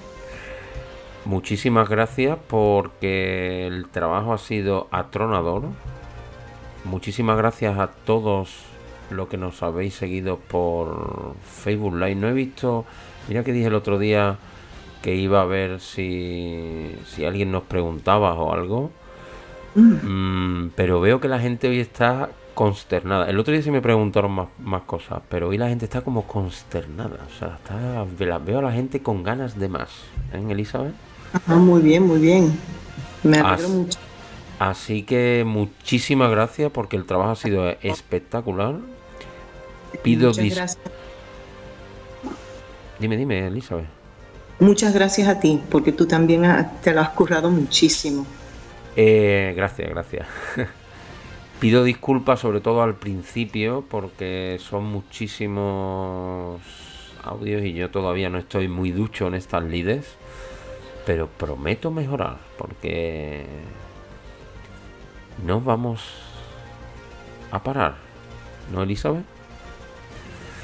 Muchísimas 1.25 1.89
gracias 1.89 2.39
porque 2.49 3.67
el 3.67 3.89
trabajo 3.89 4.33
ha 4.33 4.39
sido 4.39 4.89
atronador. 4.91 5.65
Muchísimas 6.85 7.37
gracias 7.37 7.79
a 7.79 7.89
todos 7.89 8.65
los 9.11 9.29
que 9.29 9.37
nos 9.37 9.63
habéis 9.63 9.95
seguido 9.95 10.39
por 10.39 11.35
Facebook 11.45 11.95
Live. 11.95 12.15
No 12.15 12.29
he 12.29 12.33
visto, 12.33 12.87
mira 13.29 13.45
que 13.45 13.53
dije 13.53 13.67
el 13.67 13.75
otro 13.75 13.99
día 13.99 14.39
que 15.03 15.15
iba 15.15 15.43
a 15.43 15.45
ver 15.45 15.81
si, 15.81 16.97
si 17.07 17.25
alguien 17.25 17.53
nos 17.53 17.65
preguntaba 17.65 18.33
o 18.35 18.53
algo. 18.53 18.91
Mm, 19.75 20.69
pero 20.75 21.01
veo 21.01 21.21
que 21.21 21.29
la 21.29 21.39
gente 21.39 21.69
hoy 21.69 21.81
está 21.81 22.31
consternada. 22.59 23.31
El 23.31 23.39
otro 23.39 23.53
día 23.53 23.63
sí 23.63 23.71
me 23.71 23.81
preguntaron 23.81 24.33
más, 24.33 24.49
más 24.59 24.83
cosas, 24.83 25.21
pero 25.29 25.47
hoy 25.47 25.59
la 25.59 25.69
gente 25.69 25.85
está 25.85 26.01
como 26.01 26.27
consternada. 26.27 27.25
O 27.25 27.39
sea, 27.39 27.57
está, 27.63 28.05
veo 28.41 28.59
a 28.59 28.63
la 28.63 28.73
gente 28.73 29.01
con 29.01 29.23
ganas 29.23 29.57
de 29.57 29.69
más. 29.69 29.91
¿Eh, 30.33 30.45
Elizabeth? 30.51 30.93
muy 31.47 31.81
bien, 31.83 32.03
muy 32.03 32.19
bien. 32.19 32.59
Me 33.23 33.39
alegro 33.39 33.69
mucho. 33.69 34.01
Así 34.59 35.05
que 35.05 35.45
muchísimas 35.47 36.33
gracias 36.33 36.73
porque 36.73 36.97
el 36.97 37.05
trabajo 37.05 37.31
ha 37.31 37.37
sido 37.37 37.69
espectacular. 37.81 38.75
Pido 40.03 40.31
Muchas 40.31 40.79
Dime, 42.99 43.17
dime, 43.17 43.47
Elizabeth. 43.47 43.87
Muchas 44.59 44.93
gracias 44.93 45.29
a 45.29 45.39
ti, 45.39 45.61
porque 45.71 45.93
tú 45.93 46.07
también 46.07 46.43
te 46.83 46.93
lo 46.93 47.03
has 47.03 47.11
currado 47.11 47.53
muchísimo. 47.53 48.27
Eh, 48.97 49.53
gracias, 49.55 49.89
gracias. 49.89 50.27
Pido 51.61 51.83
disculpas 51.83 52.41
sobre 52.41 52.61
todo 52.61 52.83
al 52.83 52.95
principio 52.95 53.85
porque 53.91 54.59
son 54.61 54.85
muchísimos 54.85 56.61
audios 57.25 57.65
y 57.65 57.73
yo 57.73 57.91
todavía 57.91 58.31
no 58.31 58.39
estoy 58.39 58.69
muy 58.69 58.93
ducho 58.93 59.27
en 59.27 59.35
estas 59.35 59.65
lides 59.65 60.17
pero 61.05 61.27
prometo 61.27 61.91
mejorar 61.91 62.37
porque 62.59 63.45
no 65.45 65.61
vamos 65.61 66.03
a 67.51 67.63
parar, 67.63 67.97
¿no, 68.71 68.83
Elizabeth? 68.83 69.25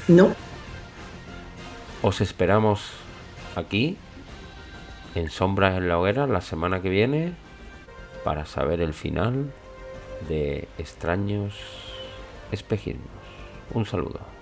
No. 0.07 0.35
Os 2.03 2.21
esperamos 2.21 2.91
aquí, 3.55 3.97
en 5.15 5.31
Sombras 5.31 5.77
en 5.77 5.87
la 5.87 5.97
Hoguera, 5.97 6.27
la 6.27 6.41
semana 6.41 6.81
que 6.81 6.89
viene, 6.89 7.33
para 8.23 8.45
saber 8.45 8.81
el 8.81 8.93
final 8.93 9.51
de 10.27 10.67
extraños 10.77 11.53
espejismos. 12.51 13.05
Un 13.73 13.85
saludo. 13.85 14.34